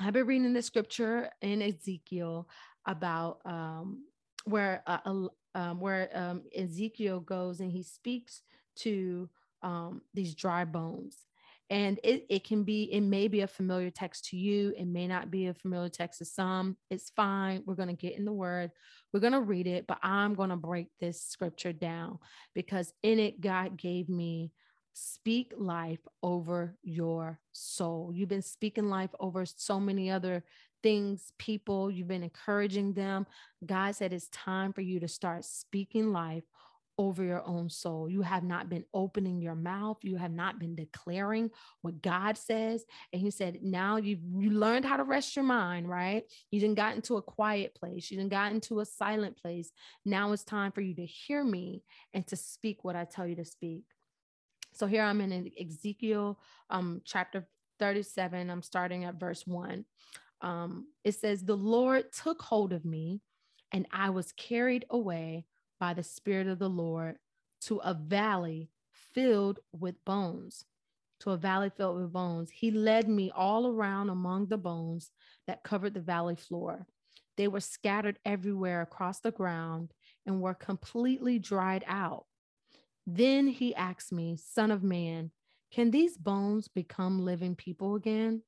I've 0.00 0.14
been 0.14 0.26
reading 0.26 0.54
the 0.54 0.62
scripture 0.62 1.28
in 1.42 1.60
Ezekiel 1.60 2.48
about 2.86 3.40
um, 3.44 4.04
where 4.44 4.82
uh, 4.86 4.98
um, 5.54 5.80
where 5.80 6.08
um, 6.14 6.42
Ezekiel 6.56 7.20
goes 7.20 7.60
and 7.60 7.70
he 7.70 7.82
speaks 7.82 8.42
to 8.76 9.28
um, 9.62 10.00
these 10.14 10.34
dry 10.34 10.64
bones. 10.64 11.18
And 11.68 12.00
it, 12.02 12.26
it 12.28 12.44
can 12.44 12.64
be, 12.64 12.84
it 12.92 13.02
may 13.02 13.28
be 13.28 13.42
a 13.42 13.46
familiar 13.46 13.90
text 13.90 14.24
to 14.30 14.36
you. 14.36 14.74
It 14.76 14.86
may 14.86 15.06
not 15.06 15.30
be 15.30 15.46
a 15.46 15.54
familiar 15.54 15.88
text 15.88 16.18
to 16.18 16.24
some. 16.24 16.76
It's 16.90 17.10
fine. 17.10 17.62
We're 17.64 17.76
going 17.76 17.88
to 17.88 17.94
get 17.94 18.18
in 18.18 18.24
the 18.24 18.32
word. 18.32 18.72
We're 19.12 19.20
going 19.20 19.34
to 19.34 19.40
read 19.40 19.68
it, 19.68 19.86
but 19.86 19.98
I'm 20.02 20.34
going 20.34 20.50
to 20.50 20.56
break 20.56 20.88
this 20.98 21.22
scripture 21.22 21.72
down 21.72 22.18
because 22.54 22.92
in 23.04 23.20
it, 23.20 23.40
God 23.40 23.76
gave 23.76 24.08
me 24.08 24.50
speak 25.00 25.54
life 25.56 26.06
over 26.22 26.76
your 26.82 27.40
soul. 27.52 28.12
You've 28.14 28.28
been 28.28 28.42
speaking 28.42 28.90
life 28.90 29.10
over 29.18 29.46
so 29.46 29.80
many 29.80 30.10
other 30.10 30.44
things, 30.82 31.32
people, 31.38 31.90
you've 31.90 32.08
been 32.08 32.22
encouraging 32.22 32.92
them. 32.92 33.26
God 33.64 33.94
said 33.94 34.12
it's 34.12 34.28
time 34.28 34.72
for 34.72 34.82
you 34.82 35.00
to 35.00 35.08
start 35.08 35.44
speaking 35.44 36.12
life 36.12 36.44
over 36.98 37.24
your 37.24 37.42
own 37.46 37.70
soul. 37.70 38.10
You 38.10 38.20
have 38.20 38.44
not 38.44 38.68
been 38.68 38.84
opening 38.92 39.40
your 39.40 39.54
mouth. 39.54 39.96
You 40.02 40.16
have 40.16 40.32
not 40.32 40.58
been 40.58 40.74
declaring 40.74 41.50
what 41.80 42.02
God 42.02 42.36
says. 42.36 42.84
And 43.14 43.22
he 43.22 43.30
said, 43.30 43.60
now 43.62 43.96
you've 43.96 44.20
you 44.36 44.50
learned 44.50 44.84
how 44.84 44.98
to 44.98 45.04
rest 45.04 45.34
your 45.34 45.46
mind, 45.46 45.88
right? 45.88 46.24
You 46.50 46.60
didn't 46.60 46.76
got 46.76 46.94
into 46.94 47.16
a 47.16 47.22
quiet 47.22 47.74
place. 47.74 48.10
You 48.10 48.18
didn't 48.18 48.32
got 48.32 48.52
into 48.52 48.80
a 48.80 48.84
silent 48.84 49.38
place. 49.40 49.72
Now 50.04 50.32
it's 50.32 50.44
time 50.44 50.72
for 50.72 50.82
you 50.82 50.94
to 50.96 51.06
hear 51.06 51.42
me 51.42 51.84
and 52.12 52.26
to 52.26 52.36
speak 52.36 52.84
what 52.84 52.96
I 52.96 53.04
tell 53.04 53.26
you 53.26 53.36
to 53.36 53.46
speak. 53.46 53.84
So 54.72 54.86
here 54.86 55.02
I'm 55.02 55.20
in 55.20 55.50
Ezekiel 55.60 56.38
um, 56.70 57.02
chapter 57.04 57.46
37. 57.78 58.50
I'm 58.50 58.62
starting 58.62 59.04
at 59.04 59.18
verse 59.20 59.46
one. 59.46 59.84
Um, 60.42 60.86
it 61.04 61.12
says, 61.12 61.42
The 61.42 61.56
Lord 61.56 62.12
took 62.12 62.40
hold 62.42 62.72
of 62.72 62.84
me, 62.84 63.20
and 63.72 63.86
I 63.92 64.10
was 64.10 64.32
carried 64.32 64.86
away 64.90 65.46
by 65.78 65.94
the 65.94 66.02
Spirit 66.02 66.46
of 66.46 66.58
the 66.58 66.68
Lord 66.68 67.16
to 67.62 67.78
a 67.78 67.94
valley 67.94 68.70
filled 69.14 69.60
with 69.72 70.02
bones. 70.04 70.64
To 71.20 71.32
a 71.32 71.36
valley 71.36 71.70
filled 71.76 72.00
with 72.00 72.12
bones. 72.12 72.50
He 72.50 72.70
led 72.70 73.08
me 73.08 73.30
all 73.34 73.66
around 73.66 74.08
among 74.08 74.46
the 74.46 74.56
bones 74.56 75.10
that 75.46 75.62
covered 75.62 75.92
the 75.92 76.00
valley 76.00 76.36
floor. 76.36 76.86
They 77.36 77.48
were 77.48 77.60
scattered 77.60 78.18
everywhere 78.24 78.80
across 78.82 79.20
the 79.20 79.30
ground 79.30 79.92
and 80.26 80.40
were 80.40 80.54
completely 80.54 81.38
dried 81.38 81.84
out. 81.86 82.24
Then 83.12 83.48
he 83.48 83.74
asked 83.74 84.12
me, 84.12 84.36
Son 84.36 84.70
of 84.70 84.84
man, 84.84 85.32
can 85.72 85.90
these 85.90 86.16
bones 86.16 86.68
become 86.68 87.24
living 87.24 87.56
people 87.56 87.96
again? 87.96 88.42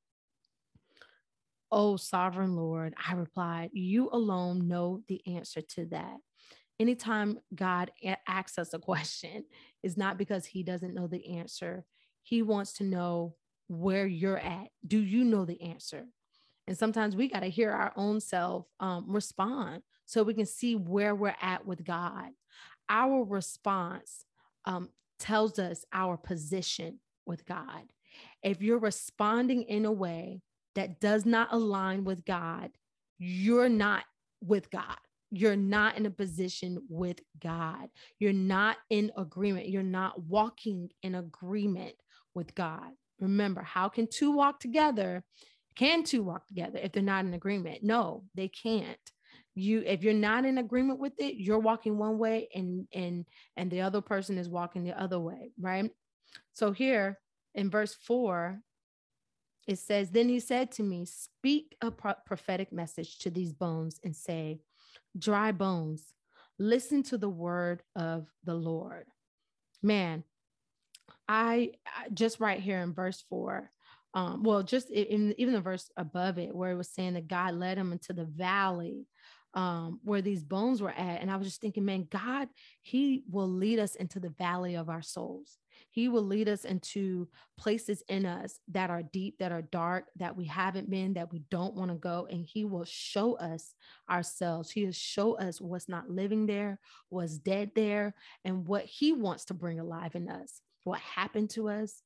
Oh, 1.69 1.97
sovereign 1.97 2.55
Lord, 2.55 2.93
I 3.05 3.13
replied, 3.13 3.71
You 3.73 4.09
alone 4.11 4.69
know 4.69 5.01
the 5.09 5.21
answer 5.27 5.59
to 5.61 5.85
that. 5.87 6.15
Anytime 6.79 7.39
God 7.53 7.91
asks 8.25 8.57
us 8.57 8.73
a 8.73 8.79
question, 8.79 9.43
it's 9.81 9.97
not 9.97 10.17
because 10.17 10.45
he 10.45 10.63
doesn't 10.63 10.93
know 10.93 11.07
the 11.07 11.37
answer. 11.37 11.83
He 12.21 12.41
wants 12.41 12.73
to 12.73 12.85
know 12.85 13.35
where 13.67 14.07
you're 14.07 14.39
at. 14.39 14.69
Do 14.87 14.99
you 14.99 15.25
know 15.25 15.43
the 15.43 15.61
answer? 15.61 16.05
And 16.67 16.77
sometimes 16.77 17.17
we 17.17 17.27
got 17.27 17.41
to 17.41 17.49
hear 17.49 17.71
our 17.71 17.91
own 17.97 18.21
self 18.21 18.65
um, 18.79 19.05
respond 19.09 19.83
so 20.05 20.23
we 20.23 20.33
can 20.33 20.45
see 20.45 20.77
where 20.77 21.15
we're 21.15 21.35
at 21.41 21.65
with 21.65 21.83
God. 21.83 22.29
Our 22.87 23.25
response 23.25 24.23
um, 24.65 24.89
tells 25.19 25.59
us 25.59 25.85
our 25.93 26.17
position 26.17 26.99
with 27.25 27.45
God. 27.45 27.83
If 28.41 28.61
you're 28.61 28.79
responding 28.79 29.63
in 29.63 29.85
a 29.85 29.91
way 29.91 30.41
that 30.75 30.99
does 30.99 31.25
not 31.25 31.49
align 31.51 32.03
with 32.03 32.25
God, 32.25 32.71
you're 33.17 33.69
not 33.69 34.03
with 34.41 34.69
God. 34.69 34.97
You're 35.31 35.55
not 35.55 35.97
in 35.97 36.05
a 36.05 36.11
position 36.11 36.79
with 36.89 37.19
God. 37.41 37.89
You're 38.19 38.33
not 38.33 38.77
in 38.89 39.11
agreement. 39.17 39.69
You're 39.69 39.81
not 39.81 40.21
walking 40.23 40.89
in 41.01 41.15
agreement 41.15 41.95
with 42.35 42.53
God. 42.53 42.91
Remember, 43.19 43.61
how 43.61 43.89
can 43.89 44.07
two 44.07 44.31
walk 44.31 44.59
together? 44.59 45.23
Can 45.75 46.03
two 46.03 46.21
walk 46.21 46.47
together 46.47 46.79
if 46.81 46.91
they're 46.91 47.01
not 47.01 47.25
in 47.25 47.33
agreement? 47.33 47.79
No, 47.83 48.25
they 48.35 48.47
can't 48.47 48.99
you 49.55 49.83
if 49.85 50.03
you're 50.03 50.13
not 50.13 50.45
in 50.45 50.57
agreement 50.57 50.99
with 50.99 51.13
it 51.19 51.35
you're 51.35 51.59
walking 51.59 51.97
one 51.97 52.17
way 52.17 52.47
and 52.55 52.87
and 52.93 53.25
and 53.55 53.69
the 53.69 53.81
other 53.81 54.01
person 54.01 54.37
is 54.37 54.49
walking 54.49 54.83
the 54.83 54.99
other 54.99 55.19
way 55.19 55.51
right? 55.59 55.91
So 56.53 56.71
here 56.71 57.19
in 57.53 57.69
verse 57.69 57.93
4 57.93 58.59
it 59.67 59.79
says 59.79 60.09
then 60.09 60.27
he 60.27 60.39
said 60.39 60.71
to 60.71 60.83
me 60.83 61.05
speak 61.05 61.75
a 61.81 61.91
pro- 61.91 62.15
prophetic 62.25 62.73
message 62.73 63.19
to 63.19 63.29
these 63.29 63.53
bones 63.53 63.99
and 64.03 64.15
say 64.15 64.59
dry 65.17 65.51
bones 65.51 66.13
listen 66.59 67.03
to 67.03 67.17
the 67.17 67.29
word 67.29 67.83
of 67.95 68.27
the 68.43 68.53
lord 68.53 69.05
man 69.81 70.23
i 71.27 71.71
just 72.13 72.39
right 72.39 72.59
here 72.59 72.79
in 72.79 72.93
verse 72.93 73.23
4 73.29 73.69
um, 74.15 74.43
well, 74.43 74.61
just 74.61 74.91
in 74.91 75.33
even 75.37 75.53
the 75.53 75.61
verse 75.61 75.89
above 75.97 76.37
it, 76.37 76.53
where 76.53 76.71
it 76.71 76.77
was 76.77 76.89
saying 76.89 77.15
that 77.15 77.27
God 77.27 77.55
led 77.55 77.77
him 77.77 77.91
into 77.91 78.13
the 78.13 78.25
valley 78.25 79.07
um, 79.53 79.99
where 80.03 80.21
these 80.21 80.43
bones 80.43 80.81
were 80.81 80.91
at. 80.91 81.21
And 81.21 81.29
I 81.29 81.35
was 81.35 81.47
just 81.47 81.61
thinking, 81.61 81.85
man, 81.85 82.07
God, 82.09 82.47
He 82.81 83.23
will 83.29 83.47
lead 83.47 83.79
us 83.79 83.95
into 83.95 84.19
the 84.19 84.29
valley 84.29 84.75
of 84.75 84.89
our 84.89 85.01
souls. 85.01 85.57
He 85.91 86.07
will 86.07 86.23
lead 86.23 86.49
us 86.49 86.65
into 86.65 87.27
places 87.57 88.01
in 88.09 88.25
us 88.25 88.59
that 88.69 88.89
are 88.89 89.03
deep, 89.03 89.37
that 89.37 89.51
are 89.51 89.61
dark, 89.61 90.05
that 90.15 90.35
we 90.35 90.45
haven't 90.45 90.89
been, 90.89 91.13
that 91.13 91.31
we 91.31 91.43
don't 91.51 91.75
want 91.75 91.91
to 91.91 91.97
go. 91.97 92.27
And 92.31 92.43
He 92.43 92.65
will 92.65 92.85
show 92.85 93.35
us 93.35 93.75
ourselves. 94.09 94.71
He 94.71 94.85
will 94.85 94.91
show 94.91 95.35
us 95.37 95.61
what's 95.61 95.87
not 95.89 96.09
living 96.09 96.47
there, 96.47 96.79
what's 97.09 97.37
dead 97.37 97.71
there, 97.75 98.15
and 98.43 98.67
what 98.67 98.85
He 98.85 99.13
wants 99.13 99.45
to 99.45 99.53
bring 99.53 99.79
alive 99.79 100.15
in 100.15 100.29
us, 100.29 100.61
what 100.83 100.99
happened 100.99 101.51
to 101.51 101.69
us. 101.69 102.01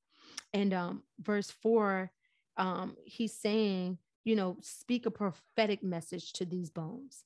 And 0.53 0.73
um, 0.73 1.03
verse 1.21 1.49
four, 1.49 2.11
um, 2.57 2.97
He's 3.05 3.33
saying, 3.33 3.99
you 4.25 4.35
know, 4.35 4.57
speak 4.59 5.05
a 5.05 5.11
prophetic 5.11 5.81
message 5.81 6.33
to 6.33 6.45
these 6.45 6.69
bones 6.69 7.23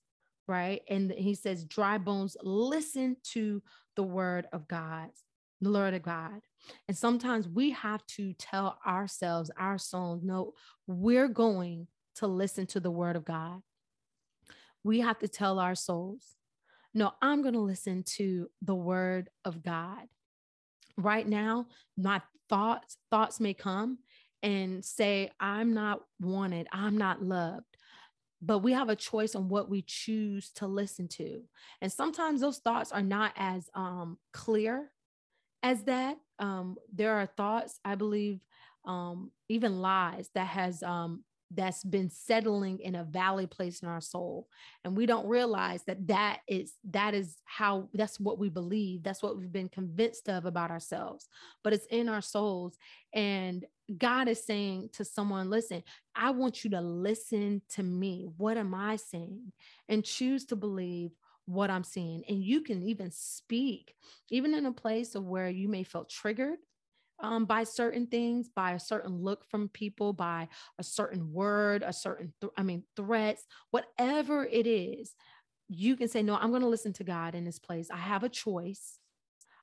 right? 0.51 0.81
And 0.89 1.12
he 1.12 1.34
says, 1.34 1.63
dry 1.63 1.98
bones, 1.98 2.36
listen 2.43 3.15
to 3.31 3.63
the 3.96 4.03
word 4.03 4.48
of 4.51 4.67
God, 4.67 5.10
the 5.62 5.72
word 5.72 5.93
of 5.93 6.03
God. 6.03 6.41
And 6.89 6.98
sometimes 6.98 7.48
we 7.48 7.72
have 7.72 8.05
to 8.17 8.34
tell 8.34 8.77
ourselves, 8.86 9.50
our 9.58 9.77
souls, 9.77 10.22
no, 10.24 10.53
we're 10.88 11.29
going 11.29 11.88
to 12.15 12.27
listen 12.27 12.67
to 12.67 12.81
the 12.81 12.91
word 12.91 13.15
of 13.15 13.24
God. 13.24 13.62
We 14.84 15.00
have 15.00 15.20
to 15.20 15.29
tell 15.29 15.58
our 15.58 15.75
souls, 15.75 16.36
no, 16.93 17.13
I'm 17.22 17.41
going 17.41 17.53
to 17.53 17.62
listen 17.62 18.03
to 18.17 18.50
the 18.62 18.75
word 18.75 19.29
of 19.46 19.63
God. 19.63 20.08
right 20.98 21.27
now, 21.27 21.67
my 21.98 22.22
thoughts, 22.50 22.98
thoughts 23.10 23.39
may 23.39 23.53
come 23.53 24.00
and 24.43 24.84
say, 24.84 25.31
I'm 25.39 25.74
not 25.74 26.01
wanted, 26.20 26.67
I'm 26.72 26.98
not 26.98 27.22
loved. 27.24 27.71
But 28.41 28.60
we 28.60 28.74
have 28.74 28.89
a 28.89 28.95
choice 28.95 29.36
on 29.36 29.50
what 29.50 29.69
we 29.69 29.83
choose 29.83 30.51
to 30.55 30.67
listen 30.67 31.07
to. 31.10 31.43
And 31.81 31.91
sometimes 31.91 32.41
those 32.41 32.57
thoughts 32.57 32.91
are 32.91 33.01
not 33.01 33.33
as 33.36 33.69
um, 33.75 34.17
clear 34.33 34.91
as 35.62 35.83
that. 35.83 36.17
Um, 36.39 36.77
there 36.91 37.13
are 37.17 37.27
thoughts, 37.27 37.79
I 37.86 37.95
believe, 37.95 38.39
um, 38.86 39.31
even 39.48 39.79
lies 39.79 40.29
that 40.33 40.48
has 40.48 40.81
um, 40.81 41.24
that's 41.53 41.84
been 41.84 42.10
settling 42.10 42.79
in 42.79 42.96
a 42.96 43.03
valley 43.03 43.46
place 43.46 43.81
in 43.81 43.88
our 43.88 44.01
soul. 44.01 44.48
And 44.84 44.96
we 44.96 45.05
don't 45.05 45.27
realize 45.27 45.84
that 45.84 46.08
that 46.08 46.39
is 46.48 46.74
that 46.91 47.13
is 47.13 47.38
how 47.46 47.89
that's 47.93 48.20
what 48.20 48.39
we 48.39 48.50
believe 48.50 49.03
that's 49.03 49.22
what 49.22 49.38
we've 49.38 49.51
been 49.51 49.70
convinced 49.70 50.29
of 50.29 50.46
about 50.46 50.72
ourselves 50.72 51.27
but 51.63 51.74
it's 51.74 51.86
in 51.88 52.10
our 52.10 52.22
souls. 52.22 52.77
And 53.13 53.65
god 53.98 54.29
is 54.29 54.46
saying 54.46 54.89
to 54.93 55.03
someone 55.03 55.50
listen 55.50 55.84
i 56.15 56.29
want 56.29 56.63
you 56.63 56.70
to 56.70 56.79
listen 56.79 57.62
to 57.70 57.84
me. 57.84 58.29
What 58.38 58.58
am 58.58 58.74
i 58.74 58.96
saying 58.96 59.51
and 59.89 60.05
choose 60.05 60.46
to 60.46 60.55
believe 60.55 61.12
what 61.46 61.70
i'm 61.70 61.84
seeing. 61.84 62.24
And 62.29 62.41
you 62.41 62.62
can 62.62 62.81
even 62.84 63.12
speak 63.12 63.93
even 64.29 64.53
in 64.53 64.65
a 64.65 64.72
place 64.72 65.15
of 65.15 65.25
where 65.25 65.50
you 65.50 65.67
may 65.67 65.84
feel 65.84 66.05
triggered 66.05 66.60
um, 67.22 67.46
by 67.46 67.63
certain 67.63 68.08
things, 68.08 68.50
by 68.50 68.72
a 68.72 68.80
certain 68.80 69.22
look 69.22 69.46
from 69.46 69.70
people, 69.70 70.13
by 70.13 70.48
a 70.80 70.84
certain 70.84 71.32
word, 71.32 71.84
a 71.86 71.94
certain, 71.94 72.34
th- 72.42 72.54
I 72.58 72.63
mean, 72.63 72.84
threats, 72.96 73.46
whatever 73.72 74.46
it 74.46 74.68
is, 74.68 75.16
you 75.68 75.96
can 75.96 76.08
say, 76.08 76.22
No, 76.22 76.36
I'm 76.36 76.50
going 76.50 76.63
to 76.63 76.68
listen 76.68 76.94
to 76.94 77.04
God 77.04 77.36
in 77.36 77.46
this 77.46 77.60
place. 77.60 77.90
I 77.90 77.98
have 77.98 78.24
a 78.24 78.30
choice. 78.30 78.98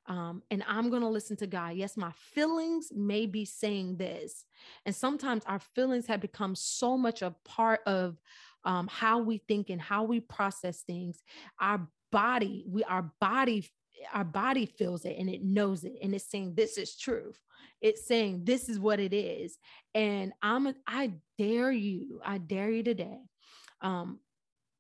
Um, 0.07 0.43
and 0.51 0.65
I'm 0.67 0.89
going 0.89 1.03
to 1.03 1.09
listen 1.09 1.37
to 1.37 1.47
God. 1.47 1.75
Yes, 1.75 1.95
my 1.95 2.13
feelings 2.13 2.91
may 2.95 3.27
be 3.27 3.45
saying 3.45 3.99
this. 3.99 4.47
And 4.87 4.97
sometimes 4.97 5.43
our 5.45 5.59
feelings 5.59 6.07
have 6.07 6.21
become 6.21 6.55
so 6.55 6.97
much 6.97 7.21
a 7.21 7.35
part 7.45 7.81
of 7.85 8.17
um, 8.65 8.89
how 8.91 9.19
we 9.19 9.37
think 9.37 9.69
and 9.69 9.81
how 9.81 10.05
we 10.05 10.21
process 10.21 10.81
things. 10.81 11.23
Our 11.61 11.87
body, 12.11 12.65
we, 12.67 12.85
our 12.85 13.13
body 13.21 13.69
our 14.13 14.25
body 14.25 14.67
feels 14.67 15.05
it 15.05 15.17
and 15.19 15.29
it 15.29 15.43
knows 15.43 15.85
it 15.85 15.95
and 16.03 16.15
it's 16.15 16.31
saying 16.31 16.55
this 16.55 16.79
is 16.79 16.97
truth 16.97 17.43
it's 17.81 18.07
saying 18.07 18.43
this 18.45 18.69
is 18.69 18.79
what 18.79 19.01
it 19.01 19.13
is 19.15 19.59
and 19.95 20.33
i'm 20.43 20.67
a, 20.67 20.75
i 20.87 21.13
dare 21.39 21.71
you 21.71 22.21
i 22.25 22.39
dare 22.39 22.71
you 22.71 22.83
today 22.83 23.19
um 23.81 24.19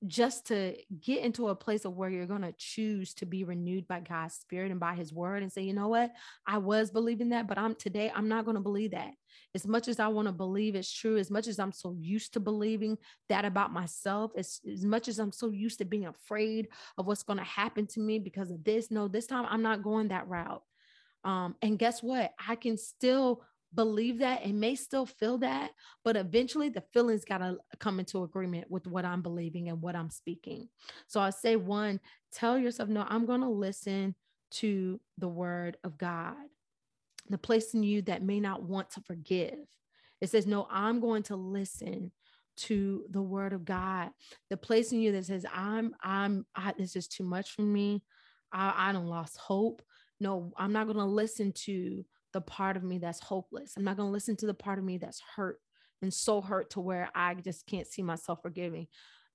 just 0.06 0.46
to 0.46 0.76
get 1.00 1.24
into 1.24 1.48
a 1.48 1.56
place 1.56 1.84
of 1.84 1.96
where 1.96 2.08
you're 2.08 2.26
going 2.26 2.42
to 2.42 2.54
choose 2.56 3.14
to 3.14 3.26
be 3.26 3.42
renewed 3.42 3.88
by 3.88 3.98
God's 3.98 4.34
spirit 4.34 4.70
and 4.70 4.78
by 4.78 4.94
his 4.94 5.12
word 5.12 5.42
and 5.42 5.52
say, 5.52 5.62
you 5.62 5.72
know 5.72 5.88
what? 5.88 6.12
I 6.46 6.58
was 6.58 6.90
believing 6.90 7.30
that, 7.30 7.48
but 7.48 7.58
I'm 7.58 7.74
today, 7.74 8.12
I'm 8.14 8.28
not 8.28 8.44
going 8.44 8.54
to 8.54 8.60
believe 8.60 8.92
that. 8.92 9.10
As 9.56 9.66
much 9.66 9.88
as 9.88 9.98
I 9.98 10.06
want 10.08 10.28
to 10.28 10.32
believe 10.32 10.76
it's 10.76 10.92
true, 10.92 11.16
as 11.16 11.30
much 11.30 11.48
as 11.48 11.58
I'm 11.58 11.72
so 11.72 11.96
used 11.98 12.34
to 12.34 12.40
believing 12.40 12.96
that 13.28 13.44
about 13.44 13.72
myself, 13.72 14.30
as, 14.36 14.60
as 14.72 14.84
much 14.84 15.08
as 15.08 15.18
I'm 15.18 15.32
so 15.32 15.50
used 15.50 15.78
to 15.78 15.84
being 15.84 16.06
afraid 16.06 16.68
of 16.96 17.06
what's 17.06 17.24
going 17.24 17.38
to 17.38 17.44
happen 17.44 17.86
to 17.88 18.00
me 18.00 18.20
because 18.20 18.52
of 18.52 18.62
this, 18.62 18.92
no, 18.92 19.08
this 19.08 19.26
time 19.26 19.46
I'm 19.48 19.62
not 19.62 19.82
going 19.82 20.08
that 20.08 20.28
route. 20.28 20.62
Um, 21.24 21.56
and 21.62 21.78
guess 21.78 22.02
what? 22.02 22.32
I 22.46 22.56
can 22.56 22.76
still 22.76 23.42
believe 23.74 24.20
that 24.20 24.44
and 24.44 24.60
may 24.60 24.74
still 24.74 25.04
feel 25.04 25.38
that, 25.38 25.72
but 26.04 26.16
eventually 26.16 26.70
the 26.70 26.82
feelings 26.92 27.24
got 27.24 27.38
to 27.38 27.58
come 27.78 27.98
into 27.98 28.22
agreement 28.22 28.70
with 28.70 28.86
what 28.86 29.04
I'm 29.04 29.22
believing 29.22 29.68
and 29.68 29.82
what 29.82 29.94
I'm 29.94 30.10
speaking. 30.10 30.68
So 31.06 31.20
I 31.20 31.30
say, 31.30 31.56
one, 31.56 32.00
tell 32.32 32.58
yourself, 32.58 32.88
no, 32.88 33.04
I'm 33.08 33.26
going 33.26 33.42
to 33.42 33.48
listen 33.48 34.14
to 34.52 35.00
the 35.18 35.28
word 35.28 35.76
of 35.84 35.98
God. 35.98 36.36
The 37.28 37.36
place 37.38 37.74
in 37.74 37.82
you 37.82 38.00
that 38.02 38.22
may 38.22 38.40
not 38.40 38.62
want 38.62 38.90
to 38.92 39.02
forgive. 39.02 39.58
It 40.20 40.30
says, 40.30 40.46
no, 40.46 40.66
I'm 40.70 41.00
going 41.00 41.24
to 41.24 41.36
listen 41.36 42.10
to 42.58 43.04
the 43.10 43.22
word 43.22 43.52
of 43.52 43.64
God. 43.64 44.10
The 44.50 44.56
place 44.56 44.92
in 44.92 45.00
you 45.00 45.12
that 45.12 45.26
says, 45.26 45.44
I'm, 45.54 45.94
I'm, 46.02 46.46
I, 46.56 46.72
this 46.76 46.96
is 46.96 47.06
too 47.06 47.24
much 47.24 47.50
for 47.50 47.62
me. 47.62 48.02
I, 48.50 48.88
I 48.88 48.92
don't 48.92 49.06
lost 49.06 49.36
hope. 49.36 49.82
No, 50.20 50.52
I'm 50.56 50.72
not 50.72 50.86
going 50.86 50.98
to 50.98 51.04
listen 51.04 51.52
to 51.64 52.04
the 52.32 52.40
part 52.40 52.76
of 52.76 52.82
me 52.82 52.98
that's 52.98 53.20
hopeless. 53.20 53.74
I'm 53.76 53.84
not 53.84 53.96
going 53.96 54.08
to 54.08 54.12
listen 54.12 54.36
to 54.36 54.46
the 54.46 54.54
part 54.54 54.78
of 54.78 54.84
me 54.84 54.98
that's 54.98 55.22
hurt 55.36 55.60
and 56.02 56.12
so 56.12 56.40
hurt 56.40 56.70
to 56.70 56.80
where 56.80 57.08
I 57.14 57.34
just 57.34 57.66
can't 57.66 57.86
see 57.86 58.02
myself 58.02 58.40
forgiving. 58.42 58.86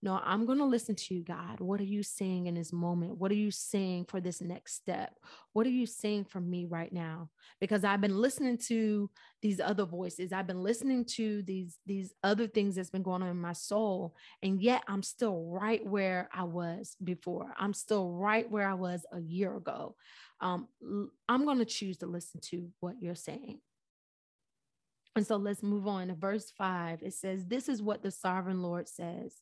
No, 0.03 0.19
I'm 0.23 0.45
going 0.45 0.57
to 0.57 0.65
listen 0.65 0.95
to 0.95 1.15
you, 1.15 1.23
God. 1.23 1.61
What 1.61 1.79
are 1.79 1.85
you 1.85 2.03
saying 2.03 2.47
in 2.47 2.55
this 2.55 2.73
moment? 2.73 3.17
What 3.17 3.31
are 3.31 3.35
you 3.35 3.51
saying 3.51 4.05
for 4.09 4.19
this 4.19 4.41
next 4.41 4.75
step? 4.75 5.17
What 5.53 5.65
are 5.65 5.71
you 5.71 5.85
saying 5.85 6.25
for 6.25 6.41
me 6.41 6.65
right 6.65 6.91
now? 6.91 7.29
Because 7.61 7.85
I've 7.85 8.01
been 8.01 8.19
listening 8.19 8.57
to 8.67 9.09
these 9.41 9.61
other 9.61 9.85
voices. 9.85 10.33
I've 10.33 10.47
been 10.47 10.61
listening 10.61 11.05
to 11.15 11.41
these 11.43 11.77
these 11.85 12.13
other 12.21 12.47
things 12.47 12.75
that's 12.75 12.89
been 12.89 13.01
going 13.01 13.23
on 13.23 13.29
in 13.29 13.39
my 13.39 13.53
soul, 13.53 14.13
and 14.41 14.61
yet 14.61 14.83
I'm 14.89 15.03
still 15.03 15.45
right 15.45 15.85
where 15.85 16.29
I 16.33 16.43
was 16.43 16.97
before. 17.01 17.53
I'm 17.57 17.73
still 17.73 18.11
right 18.11 18.49
where 18.51 18.67
I 18.67 18.73
was 18.73 19.05
a 19.13 19.21
year 19.21 19.55
ago 19.55 19.95
um, 20.43 20.67
I'm 21.29 21.45
going 21.45 21.59
to 21.59 21.65
choose 21.65 21.97
to 21.97 22.05
listen 22.05 22.41
to 22.49 22.69
what 22.81 22.95
you're 22.99 23.15
saying. 23.15 23.59
And 25.15 25.25
so 25.25 25.37
let's 25.37 25.63
move 25.63 25.87
on 25.87 26.07
to 26.07 26.15
verse 26.15 26.51
five. 26.57 27.01
It 27.01 27.13
says, 27.13 27.45
This 27.45 27.69
is 27.69 27.81
what 27.81 28.03
the 28.03 28.11
sovereign 28.11 28.61
Lord 28.61 28.89
says 28.89 29.35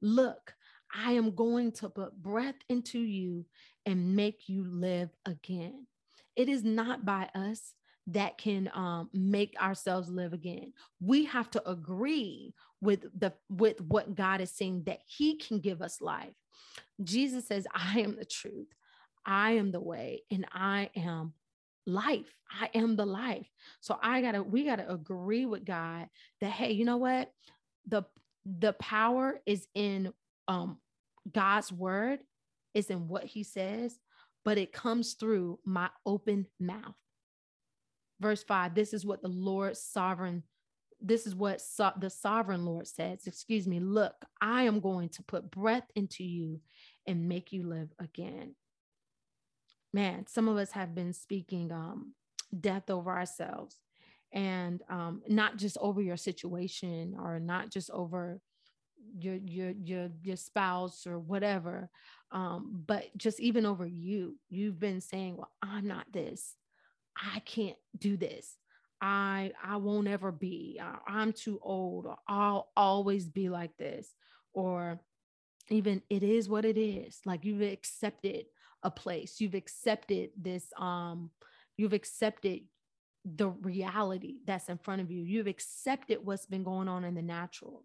Look, 0.00 0.54
I 0.94 1.12
am 1.12 1.34
going 1.34 1.72
to 1.72 1.88
put 1.88 2.20
breath 2.22 2.54
into 2.68 2.98
you 2.98 3.44
and 3.86 4.16
make 4.16 4.48
you 4.48 4.64
live 4.64 5.10
again. 5.26 5.86
It 6.36 6.48
is 6.48 6.64
not 6.64 7.04
by 7.04 7.28
us 7.34 7.74
that 8.06 8.38
can 8.38 8.70
um, 8.74 9.10
make 9.12 9.54
ourselves 9.60 10.08
live 10.08 10.32
again. 10.32 10.72
We 11.00 11.26
have 11.26 11.50
to 11.50 11.68
agree 11.70 12.54
with 12.80 13.04
the 13.18 13.34
with 13.50 13.80
what 13.80 14.14
God 14.14 14.40
is 14.40 14.50
saying 14.50 14.84
that 14.86 15.00
He 15.04 15.36
can 15.36 15.58
give 15.60 15.82
us 15.82 16.00
life. 16.00 16.34
Jesus 17.02 17.46
says, 17.46 17.66
"I 17.74 18.00
am 18.00 18.16
the 18.16 18.24
truth. 18.24 18.68
I 19.26 19.52
am 19.52 19.72
the 19.72 19.80
way 19.80 20.22
and 20.30 20.46
I 20.52 20.88
am 20.96 21.34
life. 21.86 22.34
I 22.50 22.70
am 22.74 22.96
the 22.96 23.06
life. 23.06 23.46
So 23.80 23.98
I 24.02 24.22
gotta, 24.22 24.42
we 24.42 24.64
gotta 24.64 24.90
agree 24.90 25.46
with 25.46 25.64
God 25.64 26.08
that, 26.40 26.50
hey, 26.50 26.72
you 26.72 26.84
know 26.84 26.96
what? 26.96 27.30
The 27.86 28.04
the 28.58 28.72
power 28.74 29.40
is 29.46 29.66
in 29.74 30.12
um 30.46 30.78
God's 31.30 31.72
word, 31.72 32.20
is 32.74 32.90
in 32.90 33.08
what 33.08 33.24
he 33.24 33.42
says, 33.42 33.98
but 34.44 34.58
it 34.58 34.72
comes 34.72 35.14
through 35.14 35.58
my 35.64 35.90
open 36.06 36.46
mouth. 36.58 36.94
Verse 38.20 38.42
five, 38.42 38.74
this 38.74 38.92
is 38.94 39.04
what 39.04 39.22
the 39.22 39.28
Lord 39.28 39.76
sovereign 39.76 40.42
this 41.00 41.28
is 41.28 41.34
what 41.34 41.60
so- 41.60 41.92
the 42.00 42.10
sovereign 42.10 42.64
Lord 42.64 42.88
says. 42.88 43.26
Excuse 43.26 43.68
me. 43.68 43.78
Look, 43.78 44.16
I 44.40 44.64
am 44.64 44.80
going 44.80 45.10
to 45.10 45.22
put 45.22 45.48
breath 45.48 45.88
into 45.94 46.24
you 46.24 46.60
and 47.06 47.28
make 47.28 47.52
you 47.52 47.62
live 47.62 47.92
again 48.00 48.56
man, 49.92 50.26
some 50.26 50.48
of 50.48 50.56
us 50.56 50.72
have 50.72 50.94
been 50.94 51.12
speaking 51.12 51.72
um, 51.72 52.14
death 52.58 52.90
over 52.90 53.10
ourselves 53.10 53.76
and 54.32 54.82
um, 54.90 55.22
not 55.28 55.56
just 55.56 55.78
over 55.80 56.00
your 56.00 56.16
situation 56.16 57.16
or 57.18 57.38
not 57.40 57.70
just 57.70 57.90
over 57.90 58.40
your 59.18 59.36
your 59.36 59.70
your 59.70 60.08
your 60.22 60.36
spouse 60.36 61.06
or 61.06 61.18
whatever 61.18 61.88
um, 62.30 62.84
but 62.86 63.04
just 63.16 63.40
even 63.40 63.64
over 63.64 63.86
you 63.86 64.36
you've 64.50 64.78
been 64.78 65.00
saying 65.00 65.36
well 65.36 65.50
i'm 65.62 65.86
not 65.86 66.04
this. 66.12 66.54
I 67.16 67.40
can't 67.40 67.76
do 67.96 68.16
this. 68.16 68.56
I 69.00 69.52
i 69.64 69.76
won't 69.76 70.08
ever 70.08 70.32
be. 70.32 70.80
I'm 71.06 71.32
too 71.32 71.58
old 71.62 72.06
or 72.06 72.16
i'll 72.28 72.70
always 72.76 73.28
be 73.28 73.48
like 73.48 73.76
this. 73.76 74.12
Or 74.52 75.00
even 75.70 76.02
it 76.10 76.22
is 76.22 76.48
what 76.48 76.64
it 76.64 76.78
is. 76.78 77.20
Like 77.24 77.44
you've 77.44 77.62
accepted 77.62 78.46
a 78.82 78.90
place. 78.90 79.40
You've 79.40 79.54
accepted 79.54 80.30
this 80.36 80.66
um 80.78 81.30
you've 81.76 81.92
accepted 81.92 82.62
the 83.24 83.48
reality 83.48 84.36
that's 84.46 84.68
in 84.68 84.78
front 84.78 85.00
of 85.00 85.10
you. 85.10 85.22
You've 85.22 85.46
accepted 85.46 86.18
what's 86.24 86.46
been 86.46 86.64
going 86.64 86.88
on 86.88 87.04
in 87.04 87.14
the 87.14 87.22
natural. 87.22 87.84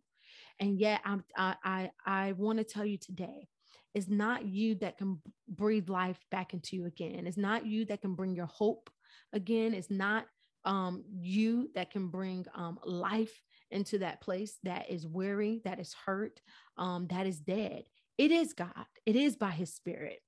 And 0.59 0.79
yet 0.79 1.01
I'm, 1.03 1.23
i 1.35 1.55
i 1.63 1.91
i 2.05 2.31
want 2.33 2.59
to 2.59 2.63
tell 2.63 2.85
you 2.85 2.97
today 2.97 3.47
it's 3.93 4.09
not 4.09 4.45
you 4.45 4.75
that 4.75 4.97
can 4.97 5.19
breathe 5.47 5.89
life 5.89 6.19
back 6.31 6.53
into 6.53 6.75
you 6.75 6.85
again. 6.85 7.27
It's 7.27 7.37
not 7.37 7.65
you 7.65 7.85
that 7.85 8.01
can 8.01 8.15
bring 8.15 8.35
your 8.35 8.47
hope 8.47 8.89
again. 9.33 9.73
It's 9.73 9.91
not 9.91 10.25
um, 10.65 11.03
you 11.19 11.69
that 11.75 11.91
can 11.91 12.07
bring 12.07 12.45
um, 12.55 12.79
life 12.83 13.43
into 13.69 13.99
that 13.99 14.21
place 14.21 14.57
that 14.63 14.89
is 14.89 15.05
weary 15.05 15.61
that 15.65 15.79
is 15.79 15.93
hurt 16.05 16.39
um, 16.77 17.07
that 17.07 17.27
is 17.27 17.39
dead. 17.39 17.83
It 18.17 18.31
is 18.31 18.53
god. 18.53 18.85
It 19.05 19.15
is 19.15 19.35
by 19.35 19.51
his 19.51 19.73
spirit. 19.73 20.19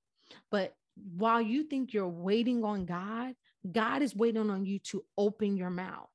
But 0.50 0.74
while 1.16 1.40
you 1.40 1.64
think 1.64 1.92
you're 1.92 2.08
waiting 2.08 2.64
on 2.64 2.84
God, 2.84 3.34
God 3.72 4.02
is 4.02 4.14
waiting 4.14 4.50
on 4.50 4.64
you 4.64 4.78
to 4.80 5.04
open 5.16 5.56
your 5.56 5.70
mouth. 5.70 6.08